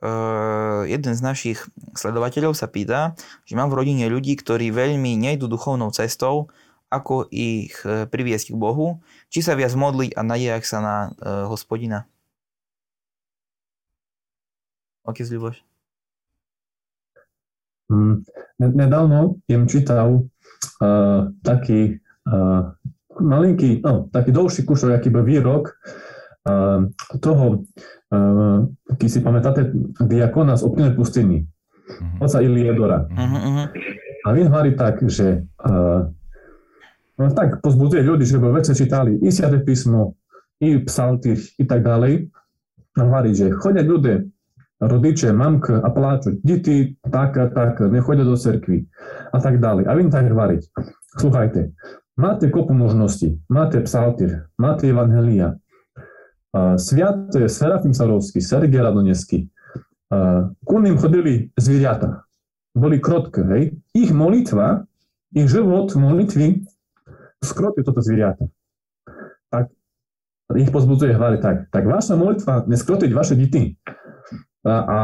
Uh, 0.04 0.84
jeden 0.84 1.16
z 1.16 1.22
našich 1.24 1.64
sledovateľov 1.96 2.52
sa 2.60 2.68
pýta, 2.68 3.16
že 3.48 3.56
mám 3.56 3.72
v 3.72 3.80
rodine 3.80 4.04
ľudí, 4.12 4.36
ktorí 4.36 4.68
veľmi 4.68 5.16
nejdu 5.16 5.48
duchovnou 5.48 5.96
cestou, 5.96 6.52
ako 6.92 7.32
ich 7.32 7.72
uh, 7.88 8.04
priviesť 8.12 8.52
k 8.52 8.60
Bohu, 8.60 9.00
či 9.32 9.40
sa 9.40 9.56
viac 9.56 9.72
modliť 9.72 10.12
a 10.20 10.22
nadejať 10.28 10.64
sa 10.68 10.78
na 10.84 10.96
uh, 11.08 11.48
hospodina. 11.48 12.04
Otec 15.08 15.28
Ľuboš. 15.32 15.64
Mm, 17.92 18.24
nedávno 18.60 19.40
som 19.48 19.64
čítal 19.72 20.28
uh, 20.84 21.32
taký 21.44 22.03
Eh, 22.24 22.62
malinký, 23.20 23.84
no, 23.84 24.08
taký 24.12 24.32
dlhší 24.32 24.64
kušov, 24.64 24.96
aký 24.96 25.10
byl 25.10 25.24
výrok 25.24 25.76
eh, 26.48 26.80
toho, 27.20 27.60
eh, 28.16 28.60
keď 28.96 29.10
si 29.12 29.20
pamätáte, 29.20 29.62
diakona 30.00 30.56
z 30.56 30.64
obkynej 30.64 30.94
pustiny, 30.96 31.38
mhm. 31.44 32.18
oca 32.24 32.40
Iliedora. 32.40 33.00
Mhm, 33.12 33.40
mhm. 33.40 33.66
A 34.24 34.32
on 34.32 34.48
hovorí 34.48 34.72
tak, 34.80 35.04
že 35.04 35.44
no, 37.20 37.28
tak 37.36 37.60
pozbudzuje 37.60 38.08
ľudí, 38.08 38.24
že 38.24 38.40
by 38.40 38.56
večer 38.56 38.72
čítali 38.72 39.20
i 39.20 39.28
Sviaté 39.28 39.60
písmo, 39.60 40.16
i 40.64 40.80
psaltýr, 40.80 41.36
i 41.60 41.68
tak 41.68 41.84
ďalej. 41.84 42.32
A 42.96 43.00
hovorí, 43.04 43.36
že 43.36 43.52
chodia 43.52 43.84
ľudia, 43.84 44.24
rodiče, 44.80 45.28
mamka 45.36 45.84
a 45.84 45.92
pláču, 45.92 46.40
deti, 46.40 46.96
tak 47.04 47.36
a 47.36 47.52
tak, 47.52 47.84
nechodia 47.92 48.24
do 48.24 48.40
cerkvy 48.40 48.88
a 49.36 49.44
tak 49.44 49.60
ďalej. 49.60 49.92
A 49.92 49.92
on 49.92 50.08
tak 50.08 50.32
hovorí, 50.32 50.64
Sluchajte, 51.14 51.70
Máte 52.14 52.50
kopu 52.50 52.74
možností. 52.74 53.42
Máte 53.50 53.82
psaltyr, 53.82 54.46
máte 54.58 54.86
evangelia. 54.90 55.58
Sviat 56.78 57.34
Serafim 57.50 57.94
Sarovský, 57.94 58.38
Sergej 58.38 58.86
Radonesky. 58.86 59.50
Ku 60.62 60.78
ním 60.78 61.02
chodili 61.02 61.50
zvieratá. 61.58 62.22
Boli 62.78 63.02
krotké, 63.02 63.42
hej. 63.42 63.64
Ich 63.98 64.14
molitva, 64.14 64.86
ich 65.34 65.50
život 65.50 65.90
molitvy 65.98 66.62
skrotil 67.42 67.82
toto 67.82 68.06
zvieratá. 68.06 68.46
Tak 69.50 69.74
ich 70.54 70.70
pozbudzuje 70.70 71.18
hlavy 71.18 71.42
tak. 71.42 71.70
Tak 71.74 71.84
vaša 71.90 72.14
molitva 72.14 72.70
neskrotiť 72.70 73.10
vaše 73.10 73.34
deti. 73.34 73.74
A, 74.62 74.74
a 74.74 74.98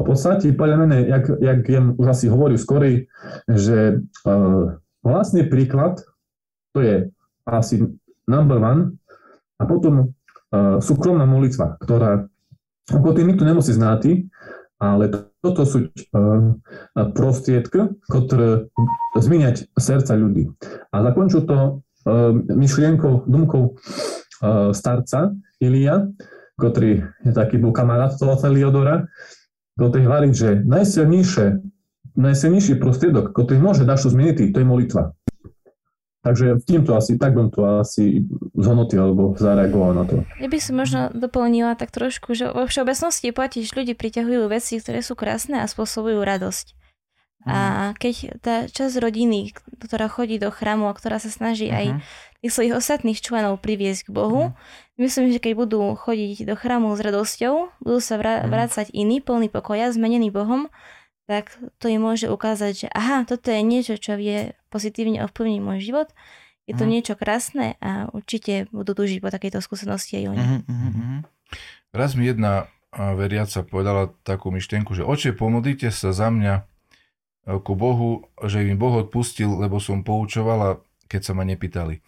v 0.00 0.02
podstate, 0.02 0.50
podľa 0.50 0.76
mňa, 0.82 0.96
jak, 1.06 1.24
jak 1.38 1.60
jem 1.68 1.86
už 1.94 2.06
asi 2.10 2.26
hovoril 2.26 2.58
skorej, 2.58 3.06
že 3.46 4.02
uh, 4.26 4.80
vlastný 5.06 5.46
príklad 5.46 6.02
to 6.72 6.78
je 6.80 6.96
asi 7.46 7.82
number 8.26 8.58
one. 8.58 8.96
A 9.60 9.68
potom 9.68 9.94
uh, 10.08 10.80
súkromná 10.80 11.28
molitva, 11.28 11.76
ktorá, 11.82 12.24
ako 12.88 13.12
tým 13.12 13.34
nikto 13.34 13.44
nemusí 13.44 13.76
znáti, 13.76 14.30
ale 14.80 15.12
toto 15.44 15.68
sú 15.68 15.92
uh, 15.92 16.56
prostriedky, 17.12 17.92
ktoré 18.08 18.72
zmieniať 19.12 19.68
srdca 19.76 20.16
ľudí. 20.16 20.48
A 20.88 21.04
zakonču 21.04 21.44
to 21.44 21.84
uh, 22.08 22.32
myšlienkou, 22.32 23.28
dumkou 23.28 23.76
uh, 23.76 24.72
starca 24.72 25.36
Ilia, 25.60 26.08
ktorý 26.56 27.04
je 27.24 27.32
taký 27.32 27.60
bol 27.60 27.76
kamarát 27.76 28.16
toho 28.16 28.36
Eliodora, 28.40 29.08
ktorý 29.76 30.04
hovorí, 30.08 30.28
že 30.36 30.60
najsilnejšie, 30.64 31.60
najsilnejší 32.20 32.76
prostriedok, 32.76 33.32
ktorý 33.32 33.60
môže 33.60 33.88
dašu 33.88 34.12
zmeniť, 34.12 34.52
to 34.52 34.60
je 34.60 34.66
molitva. 34.68 35.16
Takže 36.20 36.60
týmto 36.68 36.92
asi, 36.92 37.16
tak 37.16 37.32
bym 37.32 37.48
to 37.48 37.64
asi 37.80 38.28
zhodnotil 38.52 39.08
alebo 39.08 39.32
zareagoval 39.40 39.96
na 39.96 40.04
to. 40.04 40.20
Ja 40.36 40.52
by 40.52 40.58
som 40.60 40.76
možno 40.76 41.00
doplnila 41.16 41.80
tak 41.80 41.88
trošku, 41.96 42.36
že 42.36 42.52
vo 42.52 42.68
všeobecnosti 42.68 43.32
platí, 43.32 43.64
že 43.64 43.72
ľudí 43.72 43.96
priťahujú 43.96 44.44
veci, 44.52 44.76
ktoré 44.76 45.00
sú 45.00 45.16
krásne 45.16 45.64
a 45.64 45.70
spôsobujú 45.70 46.20
radosť. 46.20 46.76
A 47.48 47.56
mhm. 47.56 47.92
keď 47.96 48.14
tá 48.44 48.54
časť 48.68 49.00
rodiny, 49.00 49.56
ktorá 49.80 50.12
chodí 50.12 50.36
do 50.36 50.52
chrámu 50.52 50.92
a 50.92 50.96
ktorá 50.96 51.16
sa 51.16 51.32
snaží 51.32 51.72
uh-huh. 51.72 51.80
aj 51.80 51.86
mhm. 51.88 51.98
tých 52.44 52.52
svojich 52.52 52.74
ostatných 52.76 53.20
členov 53.24 53.64
priviesť 53.64 54.08
k 54.08 54.10
Bohu, 54.12 54.52
uh-huh. 54.52 55.00
myslím, 55.00 55.32
že 55.32 55.40
keď 55.40 55.56
budú 55.56 55.96
chodiť 55.96 56.44
do 56.44 56.52
chrámu 56.52 56.92
s 56.92 57.00
radosťou, 57.00 57.80
budú 57.80 58.00
sa 58.04 58.20
vrá- 58.20 58.44
vrácať 58.44 58.92
iní, 58.92 59.24
plný 59.24 59.48
pokoja, 59.48 59.88
zmenení 59.88 60.28
Bohom, 60.28 60.68
tak 61.24 61.56
to 61.80 61.88
im 61.88 62.04
môže 62.04 62.28
ukázať, 62.28 62.72
že 62.76 62.88
aha, 62.92 63.24
toto 63.24 63.48
je 63.48 63.62
niečo, 63.64 63.96
čo 63.96 64.20
vie 64.20 64.52
pozitívne 64.70 65.26
ovplyvniť 65.26 65.60
môj 65.60 65.78
život, 65.82 66.08
je 66.70 66.78
to 66.78 66.86
mm. 66.86 66.90
niečo 66.94 67.14
krásne 67.18 67.74
a 67.82 68.06
určite 68.14 68.70
budú 68.70 68.94
túžiť 68.94 69.18
po 69.18 69.34
takejto 69.34 69.58
skúsenosti 69.58 70.22
aj 70.22 70.24
oni. 70.30 70.44
Mm-hmm. 70.62 71.18
Raz 71.90 72.14
mi 72.14 72.30
jedna 72.30 72.70
veriaca 72.94 73.66
povedala 73.66 74.14
takú 74.26 74.50
myšlienku, 74.54 74.94
že 74.94 75.06
oče, 75.06 75.34
pomodlite 75.34 75.90
sa 75.90 76.10
za 76.10 76.30
mňa 76.30 76.54
e, 76.58 76.62
ku 77.62 77.78
Bohu, 77.78 78.30
že 78.46 78.66
im 78.66 78.78
Boh 78.78 79.02
odpustil, 79.02 79.50
lebo 79.58 79.78
som 79.78 80.02
poučovala, 80.02 80.82
keď 81.06 81.20
sa 81.22 81.32
ma 81.34 81.46
nepýtali. 81.46 82.02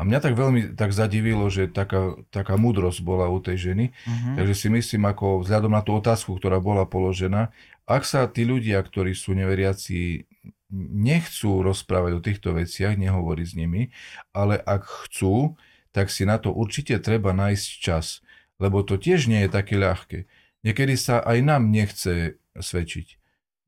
A 0.00 0.08
mňa 0.08 0.18
tak 0.24 0.34
veľmi 0.34 0.74
tak 0.74 0.90
zadivilo, 0.96 1.46
že 1.52 1.68
taká, 1.68 2.16
taká 2.32 2.56
múdrosť 2.56 3.04
bola 3.04 3.28
u 3.28 3.38
tej 3.38 3.70
ženy. 3.70 3.92
Uh-huh. 3.92 4.34
Takže 4.40 4.54
si 4.56 4.68
myslím, 4.72 5.04
ako 5.06 5.44
vzhľadom 5.44 5.72
na 5.72 5.84
tú 5.84 5.94
otázku, 5.94 6.34
ktorá 6.40 6.58
bola 6.58 6.88
položená, 6.88 7.52
ak 7.84 8.02
sa 8.08 8.24
tí 8.30 8.48
ľudia, 8.48 8.80
ktorí 8.80 9.12
sú 9.12 9.36
neveriaci, 9.36 10.24
nechcú 10.72 11.60
rozprávať 11.60 12.12
o 12.16 12.24
týchto 12.24 12.56
veciach, 12.56 12.96
nehovoriť 12.96 13.46
s 13.46 13.54
nimi, 13.54 13.92
ale 14.32 14.56
ak 14.56 14.88
chcú, 15.06 15.60
tak 15.92 16.08
si 16.08 16.24
na 16.24 16.40
to 16.40 16.48
určite 16.48 16.96
treba 17.04 17.36
nájsť 17.36 17.68
čas, 17.76 18.24
lebo 18.56 18.80
to 18.80 18.96
tiež 18.96 19.28
nie 19.28 19.44
je 19.44 19.50
také 19.52 19.76
ľahké. 19.76 20.24
Niekedy 20.64 20.96
sa 20.96 21.20
aj 21.20 21.38
nám 21.44 21.68
nechce 21.68 22.40
svedčiť. 22.56 23.20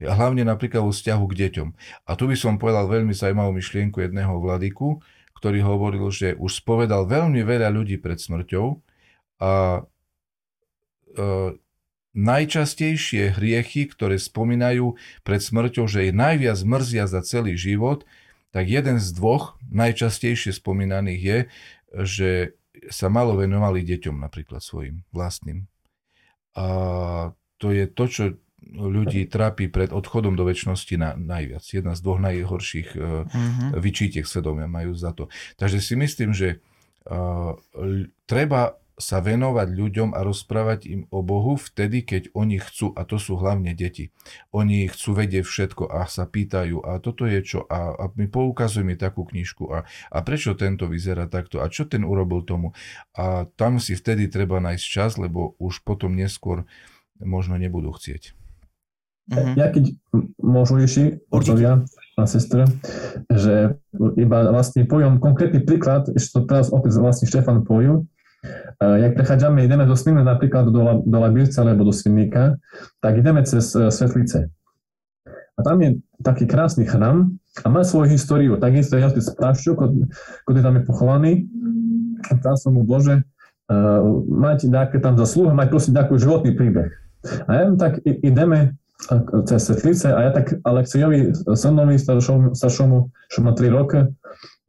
Hlavne 0.04 0.42
napríklad 0.42 0.82
vo 0.82 0.92
vzťahu 0.92 1.24
k 1.30 1.38
deťom. 1.46 1.68
A 2.08 2.10
tu 2.16 2.24
by 2.26 2.36
som 2.36 2.56
povedal 2.56 2.88
veľmi 2.88 3.12
zaujímavú 3.12 3.54
myšlienku 3.54 4.00
jedného 4.00 4.40
vladiku, 4.40 5.04
ktorý 5.44 5.60
hovoril, 5.60 6.08
že 6.08 6.32
už 6.40 6.64
spovedal 6.64 7.04
veľmi 7.04 7.44
veľa 7.44 7.68
ľudí 7.68 8.00
pred 8.00 8.16
smrťou 8.16 8.80
a 9.44 9.84
najčastejšie 12.16 13.36
hriechy, 13.36 13.92
ktoré 13.92 14.16
spomínajú 14.16 14.96
pred 15.20 15.44
smrťou, 15.44 15.84
že 15.84 16.08
ich 16.08 16.16
najviac 16.16 16.56
mrzia 16.64 17.04
za 17.04 17.20
celý 17.20 17.60
život, 17.60 18.08
tak 18.56 18.72
jeden 18.72 18.96
z 18.96 19.12
dvoch 19.12 19.60
najčastejšie 19.68 20.56
spomínaných 20.56 21.20
je, 21.20 21.38
že 21.92 22.30
sa 22.88 23.12
malo 23.12 23.36
venovali 23.36 23.84
deťom 23.84 24.24
napríklad 24.24 24.64
svojim 24.64 25.04
vlastným. 25.12 25.68
A 26.56 27.36
to 27.60 27.68
je 27.68 27.84
to, 27.84 28.04
čo 28.08 28.22
ľudí 28.72 29.28
trápi 29.28 29.68
pred 29.68 29.92
odchodom 29.92 30.38
do 30.38 30.48
väčšnosti 30.48 30.94
na, 30.96 31.12
najviac. 31.18 31.64
Jedna 31.66 31.92
z 31.92 32.00
dvoch 32.00 32.20
najhorších 32.22 32.88
uh-huh. 32.96 33.76
vyčítiek 33.76 34.24
svedomia 34.24 34.70
majú 34.70 34.96
za 34.96 35.12
to. 35.12 35.28
Takže 35.60 35.78
si 35.84 35.94
myslím, 36.00 36.32
že 36.32 36.64
uh, 37.10 37.58
treba 38.24 38.80
sa 38.94 39.18
venovať 39.18 39.74
ľuďom 39.74 40.14
a 40.14 40.22
rozprávať 40.22 40.86
im 40.86 41.02
o 41.10 41.18
Bohu 41.26 41.58
vtedy, 41.58 42.06
keď 42.06 42.30
oni 42.30 42.62
chcú, 42.62 42.94
a 42.94 43.02
to 43.02 43.18
sú 43.18 43.34
hlavne 43.34 43.74
deti. 43.74 44.14
Oni 44.54 44.86
chcú 44.86 45.18
vedieť 45.18 45.42
všetko 45.42 45.90
a 45.90 46.06
sa 46.06 46.30
pýtajú, 46.30 46.78
a 46.78 47.02
toto 47.02 47.26
je 47.26 47.42
čo, 47.42 47.66
a, 47.66 47.90
a 47.90 48.04
my 48.14 48.30
poukazujeme 48.30 48.94
takú 48.94 49.26
knižku, 49.26 49.66
a, 49.74 49.82
a 49.86 50.18
prečo 50.22 50.54
tento 50.54 50.86
vyzerá 50.86 51.26
takto, 51.26 51.58
a 51.58 51.66
čo 51.66 51.90
ten 51.90 52.06
urobil 52.06 52.46
tomu. 52.46 52.70
A 53.18 53.50
tam 53.58 53.82
si 53.82 53.98
vtedy 53.98 54.30
treba 54.30 54.62
nájsť 54.62 54.86
čas, 54.86 55.18
lebo 55.18 55.58
už 55.58 55.82
potom 55.82 56.14
neskôr 56.14 56.62
možno 57.18 57.58
nebudú 57.58 57.90
chcieť. 57.90 58.43
Uh-huh. 59.24 59.56
Ja 59.56 59.72
keď 59.72 59.96
môžu 60.36 60.76
ešte, 60.84 61.24
otcovia 61.32 61.84
a 62.14 62.28
sestra, 62.28 62.68
že 63.32 63.74
iba 64.20 64.38
vlastne 64.52 64.84
poviem 64.84 65.18
konkrétny 65.18 65.64
príklad, 65.64 66.12
ešte 66.12 66.38
to 66.38 66.40
teraz 66.46 66.68
otec 66.70 66.92
vlastne 66.94 67.26
Štefan 67.26 67.64
poviem, 67.64 68.06
jak 68.80 69.16
prechádzame, 69.16 69.64
ideme 69.64 69.88
do 69.88 69.96
Sminy 69.96 70.20
napríklad 70.20 70.68
do, 70.68 71.02
do 71.02 71.16
Labirca 71.16 71.64
alebo 71.64 71.88
do 71.88 71.92
Svinníka, 71.96 72.60
tak 73.00 73.16
ideme 73.16 73.40
cez 73.48 73.72
e, 73.72 73.88
Svetlice. 73.88 74.52
A 75.56 75.60
tam 75.62 75.80
je 75.80 76.02
taký 76.20 76.44
krásny 76.44 76.84
chrám 76.84 77.38
a 77.62 77.66
má 77.70 77.86
svoju 77.86 78.10
históriu. 78.10 78.58
Takisto 78.58 78.98
ja 78.98 79.08
otec 79.08 79.24
Praščuk, 79.38 79.78
ktorý 80.44 80.60
tam 80.60 80.74
je 80.76 80.82
pochovaný, 80.82 81.32
tam 82.42 82.58
som 82.58 82.74
mu 82.74 82.82
Bože, 82.82 83.22
uh, 83.22 84.02
mať 84.26 84.66
nejaké 84.66 84.98
tam 84.98 85.14
zaslúhy, 85.14 85.54
mať 85.54 85.68
prosím 85.70 85.94
nejaký 85.94 86.18
životný 86.18 86.50
príbeh. 86.58 86.90
A 87.46 87.50
ja 87.54 87.64
tak 87.78 88.02
ideme 88.02 88.74
e, 89.10 89.16
cez 89.48 89.60
Svetlice 89.60 90.12
a 90.14 90.18
ja 90.26 90.30
tak 90.34 90.58
Alexejovi 90.62 91.34
synovi 91.54 91.96
staršomu, 91.98 92.54
staršomu, 92.54 92.96
čo 93.30 93.38
má 93.42 93.52
3 93.52 93.70
roky, 93.70 94.00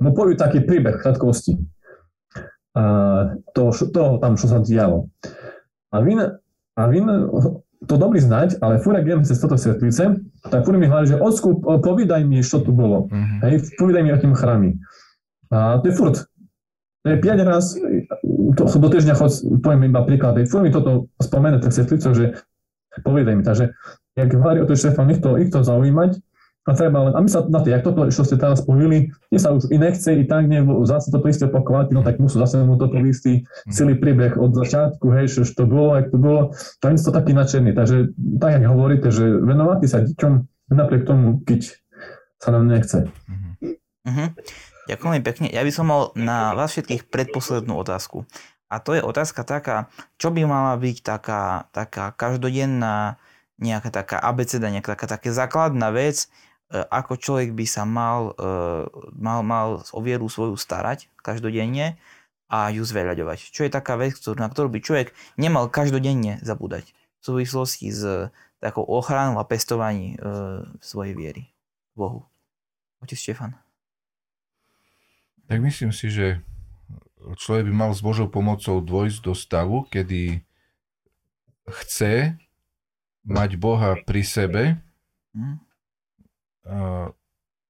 mu 0.01 0.11
poviem 0.11 0.35
taký 0.35 0.63
príbeh 0.63 0.99
krátkosti 0.99 1.55
to, 3.55 3.63
to 3.71 4.03
tam, 4.19 4.35
čo 4.35 4.45
sa 4.51 4.59
dialo. 4.59 5.07
A 5.95 6.03
vy, 6.03 6.19
a 6.75 6.81
vy 6.91 6.99
to 7.87 7.95
dobrý 7.95 8.19
znať, 8.19 8.59
ale 8.59 8.83
furt, 8.83 8.99
ak 8.99 9.07
ideme 9.07 9.23
cez 9.23 9.39
toto 9.39 9.55
svetlice, 9.55 10.19
tak 10.51 10.67
furt 10.67 10.75
mi 10.75 10.91
hľadí, 10.91 11.15
že 11.15 11.21
odsku, 11.21 11.63
povídaj 11.79 12.27
mi, 12.27 12.43
čo 12.43 12.59
tu 12.59 12.75
bolo. 12.75 13.07
Mm-hmm. 13.07 13.39
Hej, 13.47 13.53
povídaj 13.79 14.03
mi 14.03 14.11
o 14.11 14.19
tým 14.19 14.33
chrámi. 14.35 14.69
A 15.53 15.79
to 15.79 15.87
je 15.87 15.95
furt. 15.95 16.17
To 17.05 17.07
je 17.13 17.17
5 17.21 17.47
raz, 17.47 17.77
to, 18.57 18.63
do 18.65 18.89
týždňa 18.89 19.13
chod, 19.15 19.31
poviem 19.61 19.87
iba 19.87 20.01
príklad, 20.03 20.35
furt 20.49 20.65
mi 20.65 20.73
toto 20.73 21.07
spomene, 21.21 21.61
tak 21.63 21.71
svetlico, 21.71 22.11
že 22.11 22.35
povídaj 23.05 23.35
mi. 23.39 23.43
Takže, 23.45 23.71
jak 24.15 24.31
hovorí 24.33 24.63
o 24.63 24.67
to 24.67 24.75
Štefan, 24.75 25.11
ich 25.11 25.19
to, 25.19 25.35
ich 25.37 25.51
to 25.51 25.61
zaujímať, 25.61 26.19
a 26.65 26.73
treba 26.73 26.97
len, 27.05 27.13
a 27.13 27.21
my 27.21 27.29
sa 27.29 27.45
na 27.45 27.61
to, 27.61 27.69
jak 27.69 27.85
toto, 27.85 28.09
čo 28.09 28.25
ste 28.25 28.41
teraz 28.41 28.65
povili, 28.65 29.13
mne 29.29 29.39
sa 29.39 29.53
už 29.53 29.69
i 29.69 29.77
nechce, 29.77 30.17
i 30.17 30.25
tak 30.25 30.49
nie, 30.49 30.65
zase 30.89 31.13
toto 31.13 31.29
isté 31.29 31.45
opakovať, 31.45 31.93
no 31.93 32.01
tak 32.01 32.17
musú 32.17 32.41
zase 32.41 32.57
mu 32.65 32.73
toto 32.73 32.97
istý 33.05 33.45
celý 33.69 33.93
príbeh 34.01 34.33
od 34.33 34.57
začiatku, 34.57 35.13
hej, 35.13 35.29
čo 35.29 35.45
to 35.45 35.69
bolo, 35.69 35.93
jak 36.01 36.09
to 36.09 36.17
bolo, 36.17 36.57
to 36.81 36.85
nie 36.89 36.97
to 36.97 37.13
taký 37.13 37.37
nadšený. 37.37 37.77
Takže 37.77 38.17
tak, 38.41 38.57
jak 38.57 38.65
hovoríte, 38.65 39.13
že 39.13 39.29
venovať 39.29 39.79
sa 39.85 40.01
deťom 40.01 40.33
napriek 40.73 41.05
tomu, 41.05 41.45
keď 41.45 41.77
sa 42.41 42.49
nám 42.49 42.65
nechce. 42.65 43.13
Uh-huh. 43.61 44.29
Ďakujem 44.89 45.21
pekne. 45.21 45.47
Ja 45.53 45.61
by 45.61 45.69
som 45.69 45.85
mal 45.85 46.17
na 46.17 46.57
vás 46.57 46.73
všetkých 46.73 47.13
predposlednú 47.13 47.77
otázku. 47.77 48.25
A 48.73 48.81
to 48.81 48.97
je 48.97 49.05
otázka 49.05 49.45
taká, 49.45 49.93
čo 50.17 50.33
by 50.33 50.41
mala 50.49 50.73
byť 50.81 50.97
taká, 51.05 51.69
taká 51.69 52.09
každodenná 52.17 53.21
nejaká 53.61 53.89
taká 53.91 54.17
abeceda, 54.19 54.67
nejaká 54.67 54.99
taká, 54.99 55.19
taká 55.19 55.31
základná 55.31 55.91
vec, 55.91 56.27
E, 56.65 56.81
ako 56.81 57.21
človek 57.21 57.53
by 57.53 57.65
sa 57.69 57.85
mal, 57.85 58.33
e, 58.33 58.49
mal, 59.13 59.45
mal 59.45 59.85
o 59.93 59.99
vieru 60.01 60.25
svoju 60.25 60.57
starať 60.57 61.13
každodenne 61.21 62.01
a 62.49 62.73
ju 62.73 62.81
zveľaďovať. 62.81 63.53
Čo 63.53 63.69
je 63.69 63.71
taká 63.73 63.93
vec, 64.01 64.17
na 64.17 64.49
ktorú 64.49 64.73
by 64.73 64.79
človek 64.81 65.07
nemal 65.37 65.69
každodenne 65.69 66.41
zabúdať 66.41 66.89
v 66.91 67.23
súvislosti 67.23 67.93
s 67.93 68.33
takou 68.57 68.81
ochranou 68.81 69.37
a 69.37 69.45
pestovaní 69.45 70.17
e, 70.17 70.25
svojej 70.81 71.13
viery 71.13 71.43
Bohu. 71.93 72.25
Otec 73.05 73.17
Štefan. 73.17 73.53
Tak 75.45 75.61
myslím 75.61 75.93
si, 75.93 76.09
že 76.09 76.41
človek 77.37 77.69
by 77.69 77.73
mal 77.77 77.91
s 77.93 78.01
Božou 78.01 78.25
pomocou 78.25 78.81
dôjsť 78.81 79.19
do 79.21 79.37
stavu, 79.37 79.85
kedy 79.85 80.41
chce 81.69 82.41
mať 83.25 83.57
Boha 83.57 83.97
pri 84.05 84.21
sebe, 84.21 84.63
mm 85.33 85.65
uh, 86.65 87.13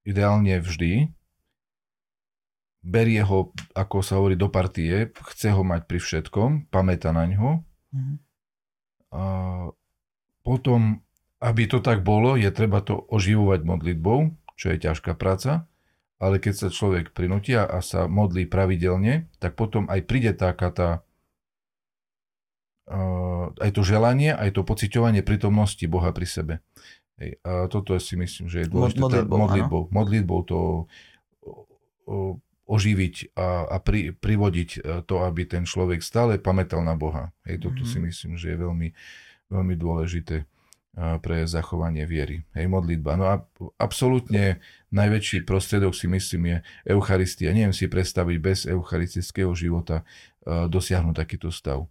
ideálne 0.08 0.62
vždy, 0.62 1.12
berie 2.86 3.22
ho, 3.26 3.51
ako 3.74 4.06
sa 4.06 4.22
hovorí, 4.22 4.38
do 4.38 4.47
partie, 4.47 5.10
chce 5.34 5.49
ho 5.51 5.66
mať 5.66 5.89
pri 5.89 5.99
všetkom, 5.99 6.70
pamätá 6.70 7.10
na 7.10 7.26
ňo. 7.26 7.66
Uh, 9.10 9.74
potom, 10.45 11.01
aby 11.41 11.66
to 11.66 11.82
tak 11.82 12.06
bolo, 12.06 12.38
je 12.38 12.49
treba 12.53 12.86
to 12.86 13.01
oživovať 13.10 13.66
modlitbou, 13.66 14.38
čo 14.53 14.72
je 14.72 14.78
ťažká 14.78 15.18
práca, 15.18 15.66
ale 16.22 16.38
keď 16.38 16.53
sa 16.53 16.68
človek 16.70 17.12
prinútia 17.12 17.66
a 17.66 17.82
sa 17.82 18.06
modlí 18.06 18.45
pravidelne, 18.45 19.28
tak 19.41 19.58
potom 19.58 19.89
aj 19.89 20.06
príde 20.06 20.32
taká 20.38 20.70
tá 20.70 20.89
aj 23.58 23.72
to 23.74 23.82
želanie, 23.82 24.30
aj 24.30 24.56
to 24.56 24.62
pociťovanie 24.62 25.26
prítomnosti 25.26 25.82
Boha 25.90 26.14
pri 26.14 26.28
sebe. 26.30 26.54
Hej, 27.18 27.40
a 27.48 27.66
toto 27.72 27.96
si 27.98 28.20
myslím, 28.20 28.52
že 28.52 28.66
je 28.66 28.68
dôležité. 28.70 29.00
Modlitbou, 29.02 29.38
modlitbou, 29.40 29.82
modlitbou 29.90 30.40
to 30.46 30.60
oživiť 32.66 33.38
a, 33.38 33.70
a 33.70 33.78
pri, 33.78 34.14
privodiť 34.18 34.70
e, 34.76 34.80
to, 35.06 35.22
aby 35.22 35.46
ten 35.46 35.70
človek 35.70 36.02
stále 36.02 36.42
pamätal 36.42 36.82
na 36.82 36.98
Boha. 36.98 37.30
Hej, 37.46 37.70
toto 37.70 37.86
mm-hmm. 37.86 37.94
si 37.94 37.98
myslím, 38.02 38.32
že 38.42 38.54
je 38.54 38.58
veľmi, 38.58 38.90
veľmi 39.54 39.76
dôležité 39.78 40.36
e, 40.42 40.46
pre 41.22 41.46
zachovanie 41.46 42.10
viery. 42.10 42.42
Hej, 42.58 42.66
modlitba. 42.66 43.22
No 43.22 43.26
a 43.30 43.46
absolútne 43.78 44.66
najväčší 44.90 45.46
prostriedok 45.46 45.94
si 45.94 46.10
myslím 46.10 46.44
je 46.50 46.58
Eucharistia. 46.90 47.54
Neviem 47.54 47.74
si 47.74 47.86
predstaviť 47.86 48.38
bez 48.42 48.66
eucharistického 48.66 49.54
života 49.54 50.02
e, 50.02 50.66
dosiahnuť 50.66 51.16
takýto 51.22 51.54
stav 51.54 51.86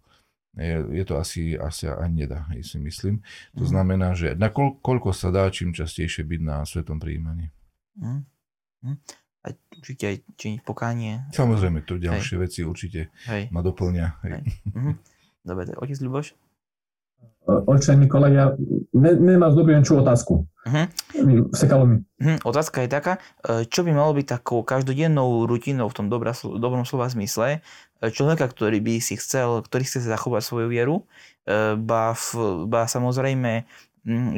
je, 0.55 0.75
je 0.95 1.03
to 1.03 1.19
asi, 1.19 1.59
asi 1.59 1.91
ani 1.91 2.23
nedá, 2.23 2.47
si 2.63 2.79
myslím. 2.79 3.19
To 3.59 3.63
mm. 3.67 3.69
znamená, 3.69 4.15
že 4.15 4.39
na 4.39 4.47
koľ, 4.47 4.79
koľko 4.79 5.11
sa 5.11 5.31
dá 5.31 5.51
čím 5.51 5.75
častejšie 5.75 6.23
byť 6.23 6.41
na 6.41 6.63
svetom 6.63 6.99
príjmaní. 6.99 7.51
Mm. 7.99 8.23
Mm. 8.83 8.97
A 9.45 9.47
určite 9.77 10.03
aj 10.09 10.17
činiť 10.39 10.59
pokánie. 10.65 11.27
Samozrejme, 11.35 11.85
to 11.85 12.01
ďalšie 12.01 12.35
Hej. 12.39 12.41
veci 12.41 12.59
určite 12.65 13.13
Hej. 13.29 13.53
ma 13.53 13.61
doplňa. 13.61 14.07
Hej. 14.25 14.31
Hej. 14.31 14.43
Mm. 14.73 14.95
Dobre, 15.45 15.69
otec 15.77 15.99
Ľuboš? 16.01 16.27
Oče 17.45 17.93
Nikola, 17.95 18.27
ja 18.33 18.45
ne, 18.93 19.11
nemám 19.13 19.53
čo 19.85 20.01
otázku. 20.01 20.49
Uh-huh. 20.65 20.85
Sekalo 21.53 21.85
mi. 21.85 22.01
Uh-huh. 22.17 22.37
Otázka 22.41 22.81
je 22.81 22.89
taká, 22.89 23.21
e, 23.45 23.69
čo 23.69 23.85
by 23.85 23.93
malo 23.93 24.17
byť 24.17 24.41
takou 24.41 24.65
každodennou 24.65 25.45
rutinou 25.45 25.85
v 25.85 25.93
tom 25.93 26.09
dobra, 26.09 26.33
dobrom 26.41 26.89
slova 26.89 27.05
zmysle 27.05 27.61
e, 28.01 28.09
človeka, 28.09 28.49
ktorý 28.49 28.81
by 28.81 28.97
si 28.97 29.13
chcel, 29.21 29.61
ktorý 29.61 29.85
chce 29.85 30.01
zachovať 30.09 30.41
svoju 30.41 30.67
vieru, 30.73 31.05
e, 31.45 31.77
ba, 31.77 32.17
v, 32.17 32.65
ba 32.65 32.89
samozrejme 32.89 33.69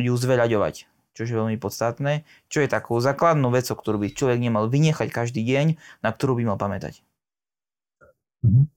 ju 0.03 0.14
zveľaďovať, 0.16 0.76
čo 1.16 1.22
je 1.24 1.32
veľmi 1.32 1.55
podstatné, 1.60 2.28
čo 2.51 2.60
je 2.60 2.68
takou 2.68 2.99
základnou 2.99 3.51
vecou, 3.55 3.80
ktorú 3.80 4.03
by 4.03 4.12
človek 4.12 4.39
nemal 4.43 4.68
vynechať 4.68 5.08
každý 5.16 5.47
deň, 5.47 5.80
na 6.03 6.12
ktorú 6.12 6.43
by 6.43 6.43
mal 6.43 6.60
pamätať. 6.60 6.99
Uh-huh. 8.43 8.68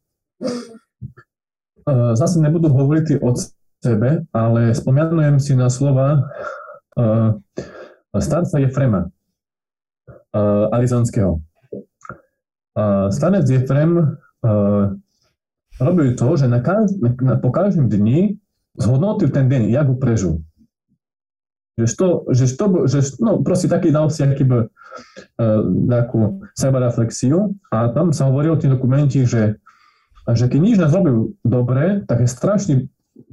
Zase 2.14 2.38
nebudú 2.38 2.70
hovoriť 2.70 3.18
od 3.18 3.58
sebe, 3.80 4.28
ale 4.30 4.76
spomenujem 4.76 5.40
si 5.40 5.56
na 5.56 5.72
slova 5.72 6.28
uh, 7.00 7.32
starca 8.12 8.60
Jefrema 8.60 9.08
uh, 10.36 10.68
Alizanského. 10.70 11.40
Uh, 12.76 13.10
starec 13.10 13.48
Jefrem 13.50 13.98
uh, 13.98 14.94
robil 15.80 16.14
to, 16.14 16.28
že 16.36 16.46
na 16.46 16.60
každ- 16.60 17.00
na, 17.24 17.34
po 17.40 17.50
každom 17.50 17.88
dni 17.88 18.36
zhodnotil 18.78 19.32
ten 19.32 19.48
deň, 19.48 19.72
jak 19.72 19.88
ho 19.88 19.96
prežil. 19.96 20.44
Že 21.80 21.94
to, 21.96 22.08
že 22.36 22.44
to, 22.60 22.64
že, 22.84 22.98
no 23.24 23.40
proste 23.40 23.66
taký 23.66 23.88
dal 23.88 24.12
si 24.12 24.20
akýby 24.20 24.68
uh, 24.68 25.62
takú 25.88 26.44
sebareflexiu 26.52 27.56
a 27.72 27.88
tam 27.96 28.12
sa 28.12 28.28
hovorilo 28.28 28.60
v 28.60 28.68
tým 28.68 28.72
dokumenti, 28.76 29.24
že, 29.24 29.56
že 30.28 30.44
keď 30.46 30.60
nič 30.60 30.76
nezrobil 30.76 31.32
dobre, 31.40 32.04
tak 32.04 32.22
je 32.22 32.28
strašný 32.28 32.74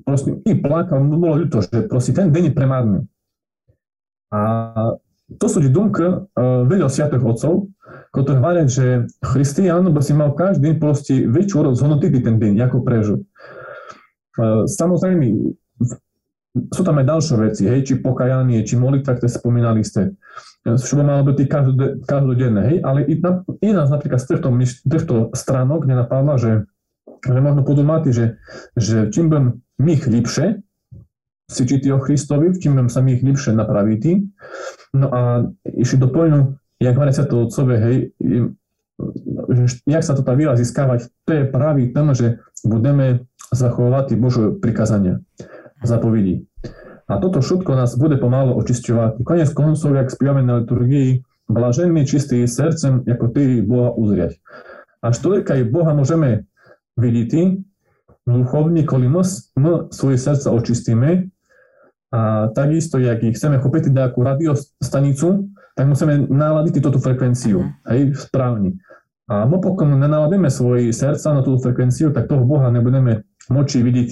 proste, 0.04 0.38
i 0.46 0.52
plakal, 0.54 1.02
mu 1.02 1.18
bolo 1.18 1.42
ľúto, 1.42 1.62
že 1.62 1.86
proste 1.86 2.14
ten 2.14 2.30
deň 2.30 2.50
je 2.50 2.54
premárny. 2.54 2.98
A 4.32 4.40
to 5.38 5.46
sú 5.48 5.60
думка 5.68 6.24
uh, 6.24 6.64
veľa 6.64 6.88
sviatých 6.88 7.24
otcov, 7.24 7.72
ktorí 8.12 8.36
hovoria, 8.40 8.64
že 8.68 9.08
Christian 9.24 9.88
by 9.88 10.00
si 10.04 10.12
mal 10.12 10.36
každý 10.36 10.72
deň 10.72 10.76
proste 10.80 11.14
večer 11.28 11.64
zhodnotiť 11.72 12.12
ten 12.20 12.36
deň, 12.36 12.52
ako 12.68 12.76
prežil. 12.84 13.24
Uh, 14.36 14.64
samozrejme, 14.68 15.52
sú 16.52 16.82
tam 16.84 17.00
aj 17.00 17.06
ďalšie 17.08 17.36
veci, 17.40 17.62
hej, 17.64 17.80
či 17.88 17.94
pokajanie, 18.00 18.60
či 18.64 18.76
molitva, 18.76 19.16
ktoré 19.16 19.30
spomínali 19.32 19.80
ste. 19.80 20.12
Čo 20.62 21.00
by 21.00 21.02
malo 21.02 21.32
byť 21.32 21.48
každodenné, 22.04 22.60
hej, 22.68 22.76
ale 22.84 23.08
i, 23.08 23.16
na, 23.18 23.42
i 23.64 23.72
nás 23.72 23.88
napríklad 23.88 24.20
z 24.20 24.36
týchto, 24.36 24.48
týchto 24.84 25.14
stránok 25.32 25.88
nenapadla, 25.88 26.36
že, 26.36 26.52
že 27.24 27.40
možno 27.40 27.64
podumati, 27.64 28.12
že, 28.12 28.36
že 28.76 29.08
čím 29.08 29.32
budem 29.32 29.46
číti 31.63 31.87
o 31.93 32.01
Christovi, 32.01 32.51
čím 32.59 32.75
budem 32.75 32.91
sa 32.91 32.99
my 32.99 33.23
lepšie 33.23 33.55
napraviti, 33.55 34.27
no 34.91 35.07
a 35.07 35.21
išli 35.63 36.01
doplňu, 36.01 36.59
jak 36.81 36.95
hovoria 36.97 37.23
to 37.23 37.47
otcové, 37.47 37.75
hej, 37.79 37.97
že 39.47 39.63
jak 39.85 40.03
sa 40.03 40.17
to 40.17 40.25
tá 40.25 40.33
víra 40.33 40.57
získavať, 40.57 41.07
to 41.23 41.31
je 41.31 41.43
pravý 41.47 41.93
ten, 41.93 42.09
že 42.17 42.41
budeme 42.65 43.29
zachovať 43.53 44.17
Božie 44.19 44.57
prikázania 44.57 45.23
zapovedí. 45.85 46.49
A 47.07 47.23
toto 47.23 47.39
všetko 47.39 47.71
nás 47.71 47.95
bude 47.95 48.19
pomalu 48.19 48.51
očisťovať. 48.59 49.23
Konec 49.23 49.49
koncov, 49.55 49.95
jak 49.95 50.11
spievame 50.11 50.43
na 50.43 50.59
liturgii, 50.59 51.23
blažený 51.47 52.03
čistý 52.03 52.43
srdcem, 52.43 53.07
ako 53.07 53.25
ty 53.31 53.63
Boha 53.63 53.95
uzrieť. 53.95 54.35
Až 54.99 55.15
toľka 55.23 55.55
i 55.55 55.63
Boha 55.63 55.95
duchovní, 58.27 58.83
koli 58.83 59.07
my, 59.07 59.23
my 59.55 59.71
svoje 59.89 60.17
srdca 60.19 60.51
očistíme, 60.51 61.31
a 62.07 62.47
takisto, 62.55 62.95
jak 63.03 63.19
chceme 63.19 63.59
chopiť 63.59 63.91
nejakú 63.91 64.23
radiostanicu, 64.23 65.51
tak 65.75 65.85
musíme 65.91 66.31
naladiť 66.31 66.79
túto 66.79 67.03
frekvenciu, 67.03 67.67
mm. 67.67 67.71
hej, 67.91 68.01
správne. 68.15 68.79
A 69.27 69.43
my 69.43 69.59
pokiaľ 69.59 69.99
nenaladíme 69.99 70.47
svoje 70.47 70.95
srdca 70.95 71.35
na 71.35 71.43
túto 71.43 71.59
frekvenciu, 71.67 72.15
tak 72.15 72.31
toho 72.31 72.47
Boha 72.47 72.71
nebudeme 72.71 73.27
moči 73.51 73.83
vidieť. 73.83 74.11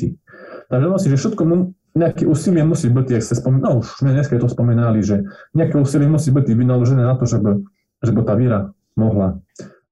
Takže 0.67 0.87
vlastne, 0.91 1.09
že 1.15 1.19
všetko 1.23 1.41
mu, 1.47 1.55
nejaké 1.95 2.27
úsilie 2.27 2.67
musí 2.67 2.91
byť, 2.91 3.07
jak 3.15 3.23
ste 3.23 3.39
spomínali, 3.39 3.63
no 3.63 3.79
už 3.79 4.03
sme 4.03 4.11
dneska 4.11 4.35
to 4.35 4.51
spomínali, 4.51 4.99
že 4.99 5.23
nejaké 5.55 5.79
úsilie 5.79 6.11
musí 6.11 6.35
byť 6.35 6.51
vynaložené 6.51 6.99
na 6.99 7.15
to, 7.15 7.23
żeby, 7.23 7.63
żeby 8.03 8.19
tá 8.27 8.35
víra 8.35 8.75
mohla 8.99 9.39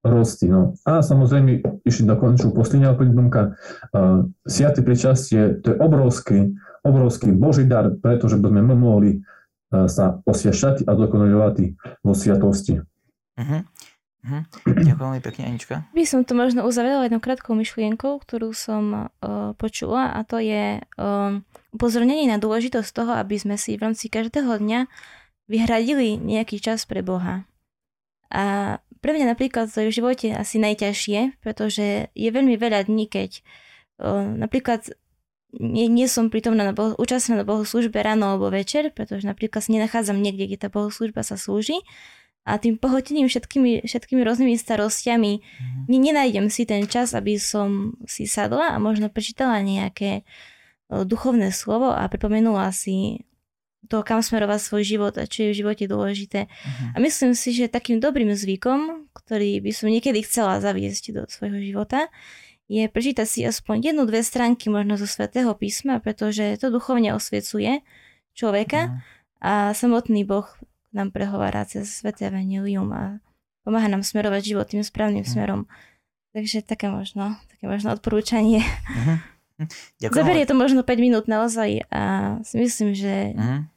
rosti. 0.04 0.52
No. 0.52 0.76
A 0.84 1.00
samozrejme, 1.00 1.64
išli 1.88 2.04
do 2.06 2.20
konču 2.20 2.52
posledná 2.52 2.92
prídomka, 2.94 3.56
uh, 3.56 4.28
siaty 4.44 4.84
pričastie, 4.84 5.64
to 5.64 5.74
je 5.74 5.78
obrovský, 5.80 6.54
obrovský 6.84 7.32
Boží 7.32 7.64
dar, 7.64 7.90
pretože 7.96 8.36
by 8.38 8.52
sme 8.52 8.76
mohli 8.76 9.12
uh, 9.20 9.88
sa 9.88 10.20
osviašať 10.28 10.84
a 10.86 10.92
dokonaľovať 10.94 11.56
vo 12.04 12.14
sviatosti. 12.14 12.84
Uh-huh. 13.40 13.64
Mhm. 14.24 14.40
Ďakujem 14.72 15.00
veľmi 15.04 15.20
pekne, 15.20 15.42
Anička. 15.52 15.84
By 15.92 16.04
som 16.08 16.24
to 16.24 16.32
možno 16.32 16.64
uzavrela 16.64 17.04
jednou 17.04 17.20
krátkou 17.20 17.60
myšlienkou, 17.60 18.24
ktorú 18.24 18.56
som 18.56 19.12
uh, 19.20 19.52
počula 19.60 20.16
a 20.16 20.24
to 20.24 20.40
je 20.40 20.80
uh, 20.80 21.44
upozornenie 21.76 22.32
na 22.32 22.40
dôležitosť 22.40 22.90
toho, 22.96 23.12
aby 23.20 23.36
sme 23.36 23.60
si 23.60 23.76
v 23.76 23.84
rámci 23.84 24.08
každého 24.08 24.64
dňa 24.64 24.88
vyhradili 25.52 26.16
nejaký 26.16 26.64
čas 26.64 26.88
pre 26.88 27.04
Boha. 27.04 27.44
A 28.32 28.80
pre 29.04 29.12
mňa 29.12 29.36
napríklad 29.36 29.68
to 29.68 29.84
je 29.84 29.92
v 29.92 29.98
živote 30.00 30.28
asi 30.32 30.64
najťažšie, 30.64 31.44
pretože 31.44 32.08
je 32.16 32.30
veľmi 32.32 32.56
veľa 32.56 32.88
dní, 32.88 33.12
keď 33.12 33.44
uh, 34.00 34.32
napríklad 34.40 34.96
nie, 35.60 35.92
nie 35.92 36.08
som 36.08 36.32
prítomná 36.32 36.64
na 36.64 36.74
boho, 36.74 36.96
účastná 36.96 37.38
na 37.38 37.46
bohoslužbe 37.46 38.00
ráno 38.00 38.32
alebo 38.32 38.48
večer, 38.50 38.90
pretože 38.96 39.28
napríklad 39.28 39.62
sa 39.62 39.70
nenachádzam 39.70 40.18
niekde, 40.18 40.48
kde 40.50 40.58
tá 40.66 40.70
bohoslužba 40.72 41.22
sa 41.22 41.36
slúži 41.36 41.78
a 42.44 42.58
tým 42.60 42.80
pohotením 42.80 43.28
všetkými, 43.28 43.86
všetkými 43.86 44.24
rôznymi 44.24 44.56
starostiami 44.56 45.34
mm-hmm. 45.40 45.86
nenájdem 45.88 46.48
si 46.50 46.64
ten 46.68 46.88
čas, 46.88 47.16
aby 47.16 47.40
som 47.40 47.96
si 48.04 48.28
sadla 48.28 48.76
a 48.76 48.82
možno 48.82 49.08
prečítala 49.08 49.64
nejaké 49.64 50.28
duchovné 50.92 51.50
slovo 51.50 51.90
a 51.90 52.06
pripomenula 52.06 52.70
si 52.76 53.24
to, 53.92 54.00
kam 54.02 54.24
smerovať 54.24 54.60
svoj 54.60 54.84
život 54.84 55.14
a 55.20 55.28
čo 55.28 55.48
je 55.48 55.50
v 55.52 55.60
živote 55.60 55.86
dôležité. 55.88 56.48
Mm-hmm. 56.48 56.90
A 56.96 56.98
myslím 57.04 57.32
si, 57.36 57.52
že 57.52 57.68
takým 57.68 58.00
dobrým 58.00 58.32
zvykom, 58.32 59.12
ktorý 59.12 59.60
by 59.60 59.72
som 59.76 59.92
niekedy 59.92 60.24
chcela 60.24 60.64
zaviesť 60.64 61.12
do 61.12 61.22
svojho 61.28 61.60
života, 61.60 62.08
je 62.72 62.88
prečítať 62.88 63.28
si 63.28 63.44
aspoň 63.44 63.92
jednu, 63.92 64.08
dve 64.08 64.24
stránky 64.24 64.72
možno 64.72 64.96
zo 64.96 65.06
svätého 65.06 65.52
písma, 65.54 66.00
pretože 66.00 66.56
to 66.58 66.72
duchovne 66.72 67.12
osviecuje 67.12 67.84
človeka 68.34 68.88
mm-hmm. 68.88 69.00
a 69.44 69.54
samotný 69.76 70.24
Boh 70.24 70.48
nám 70.96 71.12
prehovára 71.12 71.68
cez 71.68 71.90
Sveté 71.90 72.30
Evangelium 72.30 72.88
a 72.94 73.20
pomáha 73.68 73.90
nám 73.92 74.06
smerovať 74.06 74.42
život 74.56 74.68
tým 74.70 74.86
správnym 74.86 75.26
mm. 75.26 75.32
smerom. 75.32 75.62
Takže 76.34 76.66
také 76.66 76.90
možno, 76.90 77.38
také 77.50 77.66
možno 77.66 77.94
odporúčanie. 77.94 78.62
Mm-hmm. 78.62 79.18
Ďakujem. 80.02 80.18
Zaberie 80.18 80.46
to 80.50 80.56
možno 80.58 80.82
5 80.82 80.98
minút 80.98 81.26
naozaj 81.30 81.86
a 81.94 82.02
si 82.42 82.56
myslím, 82.58 82.98
že 82.98 83.38
mm-hmm. 83.38 83.73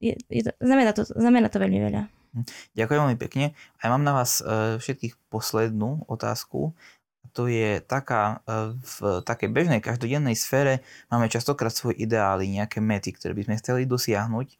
Je, 0.00 0.16
je 0.32 0.42
to, 0.48 0.52
znamená, 0.58 0.90
to, 0.96 1.04
znamená 1.04 1.46
to 1.52 1.60
veľmi 1.60 1.78
veľa. 1.78 2.02
Mhm. 2.34 2.44
Ďakujem 2.74 3.00
veľmi 3.04 3.18
pekne. 3.20 3.44
A 3.78 3.80
ja 3.86 3.88
mám 3.92 4.04
na 4.04 4.16
vás 4.16 4.40
uh, 4.40 4.80
všetkých 4.80 5.14
poslednú 5.28 6.08
otázku. 6.08 6.72
To 7.36 7.46
je 7.46 7.78
taká, 7.84 8.42
uh, 8.48 8.74
v 8.74 9.22
takej 9.22 9.52
bežnej 9.54 9.80
každodennej 9.84 10.34
sfére 10.34 10.82
máme 11.12 11.30
častokrát 11.30 11.70
svoje 11.70 12.02
ideály, 12.02 12.50
nejaké 12.50 12.82
mety, 12.82 13.14
ktoré 13.14 13.36
by 13.36 13.46
sme 13.46 13.60
chceli 13.60 13.82
dosiahnuť 13.86 14.58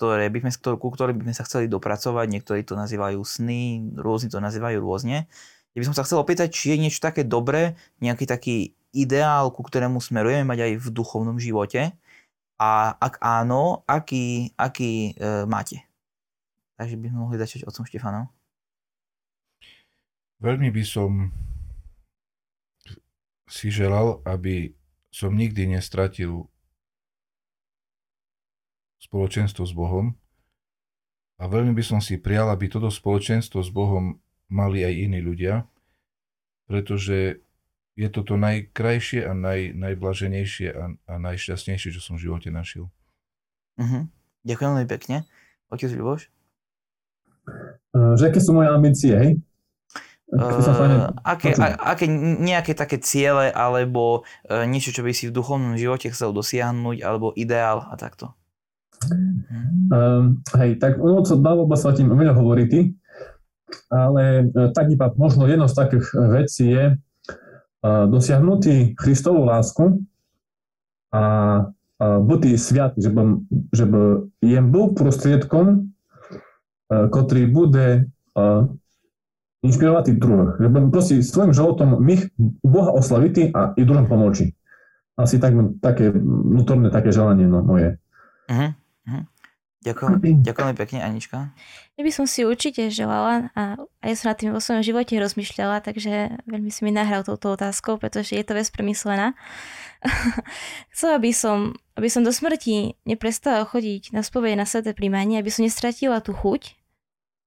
ktoré 0.00 0.32
by 0.32 0.48
sme, 0.48 0.80
ku 0.80 0.88
ktorým 0.88 1.20
by 1.20 1.28
sme 1.28 1.36
sa 1.36 1.44
chceli 1.44 1.68
dopracovať, 1.68 2.24
niektorí 2.32 2.64
to 2.64 2.72
nazývajú 2.72 3.20
sny, 3.20 3.92
rôzni 4.00 4.32
to 4.32 4.40
nazývajú 4.40 4.80
rôzne. 4.80 5.28
Ja 5.76 5.78
by 5.84 5.92
som 5.92 5.92
sa 5.92 6.08
chcel 6.08 6.24
opýtať, 6.24 6.56
či 6.56 6.72
je 6.72 6.88
niečo 6.88 7.04
také 7.04 7.20
dobré, 7.20 7.76
nejaký 8.00 8.24
taký 8.24 8.72
ideál, 8.96 9.52
ku 9.52 9.60
ktorému 9.60 10.00
smerujeme 10.00 10.48
mať 10.48 10.58
aj 10.64 10.72
v 10.80 10.86
duchovnom 10.88 11.36
živote 11.36 11.92
a 12.60 12.92
ak 13.00 13.16
áno, 13.24 13.88
aký, 13.88 14.52
aký 14.60 15.16
e, 15.16 15.48
máte? 15.48 15.80
Takže 16.76 17.00
by 17.00 17.08
sme 17.08 17.18
mohli 17.24 17.40
začať 17.40 17.64
otcom 17.64 17.88
Štefanom. 17.88 18.28
Veľmi 20.44 20.68
by 20.68 20.84
som 20.84 21.32
si 23.48 23.72
želal, 23.72 24.20
aby 24.28 24.76
som 25.08 25.32
nikdy 25.32 25.72
nestratil 25.72 26.52
spoločenstvo 29.00 29.64
s 29.64 29.72
Bohom 29.72 30.14
a 31.40 31.48
veľmi 31.48 31.72
by 31.72 31.84
som 31.84 31.98
si 32.04 32.20
prial, 32.20 32.52
aby 32.52 32.68
toto 32.68 32.92
spoločenstvo 32.92 33.64
s 33.64 33.72
Bohom 33.72 34.20
mali 34.52 34.84
aj 34.84 34.94
iní 35.08 35.18
ľudia, 35.24 35.64
pretože 36.68 37.40
je 37.98 38.08
to 38.08 38.20
to 38.22 38.34
najkrajšie 38.38 39.26
a 39.26 39.32
naj, 39.34 39.74
najblaženejšie 39.74 40.68
a, 40.72 40.84
a 40.94 41.14
najšťastnejšie, 41.18 41.90
čo 41.94 42.00
som 42.00 42.16
v 42.16 42.30
živote 42.30 42.48
našiel. 42.48 42.88
Uh-huh. 43.80 44.06
Ďakujem 44.46 44.70
veľmi 44.72 44.88
pekne. 44.88 45.16
Otec 45.68 45.90
Ľuboš? 45.92 46.28
Uh, 47.92 48.14
že 48.14 48.30
aké 48.30 48.38
sú 48.38 48.54
moje 48.54 48.68
ambície, 48.70 49.12
hej? 49.12 49.32
Uh, 50.30 51.10
aké, 51.26 51.58
a, 51.58 51.74
aké 51.90 52.06
nejaké 52.38 52.78
také 52.78 53.02
ciele 53.02 53.50
alebo 53.50 54.22
uh, 54.46 54.62
niečo, 54.62 54.94
čo 54.94 55.02
by 55.02 55.10
si 55.10 55.26
v 55.26 55.34
duchovnom 55.34 55.74
živote 55.74 56.06
chcel 56.14 56.30
dosiahnuť 56.30 57.02
alebo 57.02 57.34
ideál 57.34 57.82
a 57.82 57.98
takto? 57.98 58.30
Um, 59.90 60.38
hej, 60.54 60.78
tak 60.78 61.02
ono 61.02 61.26
sa 61.26 61.34
dalo 61.34 61.66
by 61.66 61.74
sa 61.74 61.90
tým 61.90 62.12
veľa 62.12 62.36
hovoriť, 62.36 62.72
ale 63.90 64.44
e, 64.44 64.70
tak 64.76 64.92
iba 64.92 65.08
možno 65.16 65.48
jedno 65.48 65.66
z 65.66 65.74
takých 65.74 66.06
vecí 66.36 66.68
je 66.68 66.84
uh, 66.94 67.09
dosiahnutý 67.84 68.92
Christovú 68.96 69.48
lásku 69.48 70.04
a 71.10 71.24
uh, 71.64 72.18
byť 72.20 72.42
sviatý, 72.60 73.00
že 73.02 73.10
by, 73.10 73.22
že 73.72 73.84
by 73.88 74.00
jem 74.44 74.66
uh, 75.80 77.06
ktorý 77.08 77.48
bude 77.48 78.12
uh, 78.36 78.68
inšpirovať 79.60 80.04
druhých. 80.16 80.56
Že 80.60 80.68
budem 80.72 80.88
proste 80.92 81.14
svojim 81.20 81.52
životom 81.52 82.00
my 82.00 82.14
Boha 82.64 82.90
oslaviť 82.96 83.52
a 83.52 83.60
i 83.76 83.82
druhým 83.84 84.08
pomôcť. 84.08 84.48
Asi 85.20 85.36
tak, 85.36 85.52
také 85.84 86.08
vnútorné 86.16 86.88
také 86.88 87.12
želanie 87.12 87.44
no, 87.44 87.60
moje. 87.60 88.00
Uh-huh. 88.48 88.72
Ďakujem, 89.80 90.44
ďakujem 90.44 90.76
pekne, 90.76 90.98
Anička. 91.00 91.56
Ja 91.96 92.02
by 92.04 92.12
som 92.12 92.28
si 92.28 92.44
určite 92.44 92.92
želala 92.92 93.48
a 93.56 93.80
aj 94.04 94.12
som 94.20 94.28
nad 94.28 94.36
tým 94.36 94.52
vo 94.52 94.60
svojom 94.60 94.84
živote 94.84 95.16
rozmýšľala, 95.16 95.80
takže 95.80 96.44
veľmi 96.44 96.68
si 96.68 96.84
mi 96.84 96.92
nahral 96.92 97.24
touto 97.24 97.56
otázkou, 97.56 97.96
pretože 97.96 98.36
je 98.36 98.44
to 98.44 98.52
vec 98.52 98.68
premyslená. 98.68 99.32
Chcela 100.92 101.16
by 101.16 101.32
som, 101.32 101.80
aby 101.96 102.12
som 102.12 102.20
do 102.20 102.32
smrti 102.32 103.00
neprestala 103.08 103.64
chodiť 103.64 104.12
na 104.12 104.20
spovede 104.20 104.60
na 104.60 104.68
sveté 104.68 104.92
príjmanie, 104.92 105.40
aby 105.40 105.48
som 105.48 105.64
nestratila 105.64 106.20
tú 106.20 106.36
chuť 106.36 106.76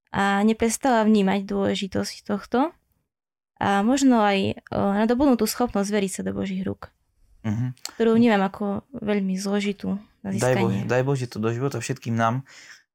a 0.09 0.41
neprestala 0.41 1.05
vnímať 1.05 1.45
dôležitosť 1.45 2.25
tohto 2.25 2.73
a 3.61 3.85
možno 3.85 4.25
aj 4.25 4.57
nadobudnú 4.73 5.37
tú 5.37 5.45
schopnosť 5.45 5.89
veriť 5.89 6.11
sa 6.17 6.21
do 6.25 6.33
Božích 6.33 6.65
rúk. 6.65 6.89
uh-huh. 7.45 7.75
ktorú 7.93 8.17
vnímam 8.17 8.41
ako 8.41 8.87
veľmi 8.97 9.37
zložitú. 9.37 9.99
Daj 10.23 10.55
Bože, 10.55 10.79
daj 10.87 11.03
Bože 11.03 11.25
to 11.27 11.37
do 11.43 11.51
života 11.51 11.83
všetkým 11.83 12.15
nám. 12.15 12.47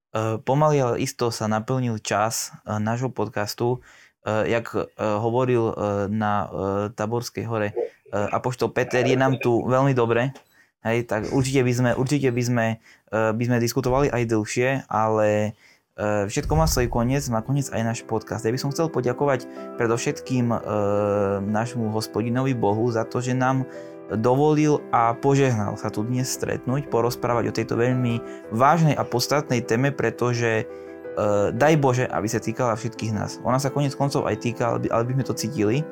Uh, 0.08 0.40
pomaly, 0.40 0.80
ale 0.80 0.96
isto 1.04 1.28
sa 1.28 1.44
naplnil 1.44 2.00
čas 2.00 2.56
uh, 2.64 2.80
nášho 2.80 3.12
podcastu. 3.12 3.84
Uh, 4.24 4.48
jak 4.48 4.72
hovoril 4.98 5.72
na 6.10 6.50
Taborskej 6.92 7.44
hore 7.48 7.72
Apoštol 8.12 8.74
Peter, 8.74 9.00
je 9.00 9.16
nám 9.16 9.40
tu 9.40 9.64
veľmi 9.64 9.96
dobre. 9.96 10.34
Hej, 10.84 11.08
tak 11.08 11.32
určite 11.32 11.64
by 11.64 11.72
sme, 11.72 11.90
určite 11.96 12.28
by 12.28 12.42
sme, 12.42 12.66
by 13.10 13.42
sme 13.46 13.56
diskutovali 13.62 14.12
aj 14.12 14.28
dlhšie, 14.28 14.68
ale 14.90 15.56
všetko 15.98 16.52
má 16.54 16.70
svoj 16.70 16.86
koniec, 16.86 17.26
má 17.26 17.42
koniec 17.42 17.74
aj 17.74 17.82
náš 17.82 18.00
podcast. 18.06 18.46
Ja 18.46 18.54
by 18.54 18.60
som 18.62 18.70
chcel 18.70 18.86
poďakovať 18.86 19.50
predovšetkým 19.82 20.46
e, 20.54 20.58
nášmu 21.42 21.90
hospodinovi 21.90 22.54
Bohu 22.54 22.86
za 22.94 23.02
to, 23.02 23.18
že 23.18 23.34
nám 23.34 23.66
dovolil 24.16 24.80
a 24.88 25.12
požehnal 25.12 25.76
sa 25.76 25.92
tu 25.92 26.00
dnes 26.00 26.24
stretnúť, 26.24 26.88
porozprávať 26.88 27.44
o 27.52 27.56
tejto 27.56 27.76
veľmi 27.76 28.20
vážnej 28.54 28.96
a 28.96 29.04
podstatnej 29.04 29.60
téme, 29.60 29.92
pretože 29.92 30.64
e, 30.64 30.64
daj 31.52 31.74
Bože, 31.76 32.04
aby 32.08 32.28
sa 32.30 32.40
týkala 32.40 32.72
všetkých 32.72 33.12
nás. 33.12 33.36
Ona 33.44 33.60
sa 33.60 33.68
konec 33.68 33.92
koncov 33.92 34.24
aj 34.24 34.40
týka, 34.40 34.80
ale 34.80 35.04
by, 35.04 35.12
sme 35.12 35.28
to 35.28 35.36
cítili. 35.36 35.84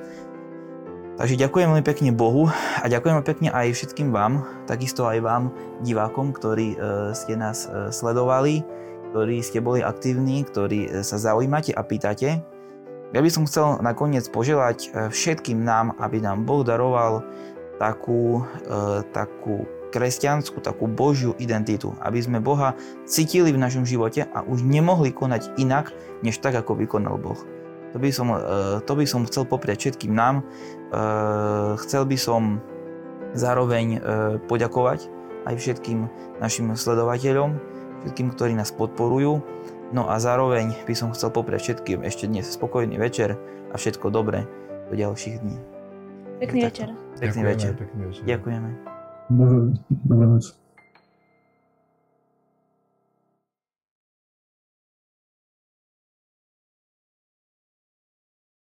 Takže 1.16 1.40
ďakujem 1.40 1.72
veľmi 1.72 1.84
pekne 1.84 2.10
Bohu 2.12 2.48
a 2.80 2.84
ďakujem 2.88 3.24
pekne 3.24 3.48
aj 3.48 3.72
všetkým 3.72 4.12
vám, 4.12 4.44
takisto 4.68 5.08
aj 5.08 5.20
vám, 5.24 5.52
divákom, 5.84 6.32
ktorí 6.32 6.76
e, 6.76 6.78
ste 7.12 7.36
nás 7.36 7.68
e, 7.68 7.92
sledovali 7.92 8.64
ktorí 9.16 9.40
ste 9.40 9.64
boli 9.64 9.80
aktívni, 9.80 10.44
ktorí 10.44 10.92
e, 10.92 11.00
sa 11.00 11.16
zaujímate 11.16 11.72
a 11.72 11.80
pýtate. 11.80 12.44
Ja 13.16 13.24
by 13.24 13.30
som 13.32 13.48
chcel 13.48 13.80
nakoniec 13.80 14.28
poželať 14.28 14.92
všetkým 15.08 15.62
nám, 15.62 15.96
aby 15.96 16.20
nám 16.20 16.44
Boh 16.44 16.60
daroval 16.66 17.24
takú, 17.79 18.43
e, 18.66 19.03
takú 19.12 19.64
kresťanskú, 19.95 20.61
takú 20.61 20.91
božiu 20.91 21.33
identitu, 21.41 21.95
aby 22.03 22.20
sme 22.20 22.43
Boha 22.43 22.77
cítili 23.09 23.55
v 23.55 23.62
našom 23.62 23.87
živote 23.87 24.29
a 24.29 24.45
už 24.45 24.66
nemohli 24.66 25.14
konať 25.14 25.57
inak, 25.57 25.95
než 26.20 26.43
tak, 26.43 26.59
ako 26.59 26.77
vykonal 26.77 27.16
Boh. 27.16 27.39
To 27.95 28.03
by 28.03 28.12
som, 28.12 28.29
to 28.85 28.93
by 28.93 29.09
som 29.09 29.24
chcel 29.24 29.49
popriať 29.49 29.89
všetkým 29.89 30.12
nám. 30.12 30.45
Chcel 31.81 32.05
by 32.05 32.18
som 32.20 32.61
zároveň 33.33 34.05
poďakovať 34.51 35.09
aj 35.49 35.55
všetkým 35.57 36.11
našim 36.43 36.74
sledovateľom, 36.77 37.57
všetkým, 38.05 38.29
ktorí 38.35 38.53
nás 38.53 38.74
podporujú. 38.74 39.41
No 39.95 40.11
a 40.11 40.18
zároveň 40.18 40.74
by 40.85 40.95
som 40.99 41.14
chcel 41.14 41.31
popriať 41.31 41.72
všetkým 41.72 42.03
ešte 42.03 42.27
dnes 42.27 42.51
spokojný 42.51 42.99
večer 42.99 43.39
a 43.70 43.74
všetko 43.79 44.11
dobré 44.11 44.45
do 44.91 44.99
ďalších 44.99 45.41
dní. 45.41 45.76
Pekný 46.39 46.61
večer. 46.68 46.89
Pekný 47.20 47.43
večer. 47.49 47.72
Pekný 47.72 48.03
večer. 48.12 48.24
Ďakujeme. 48.28 48.70
Dobrú 50.05 50.24
noc. 50.37 50.65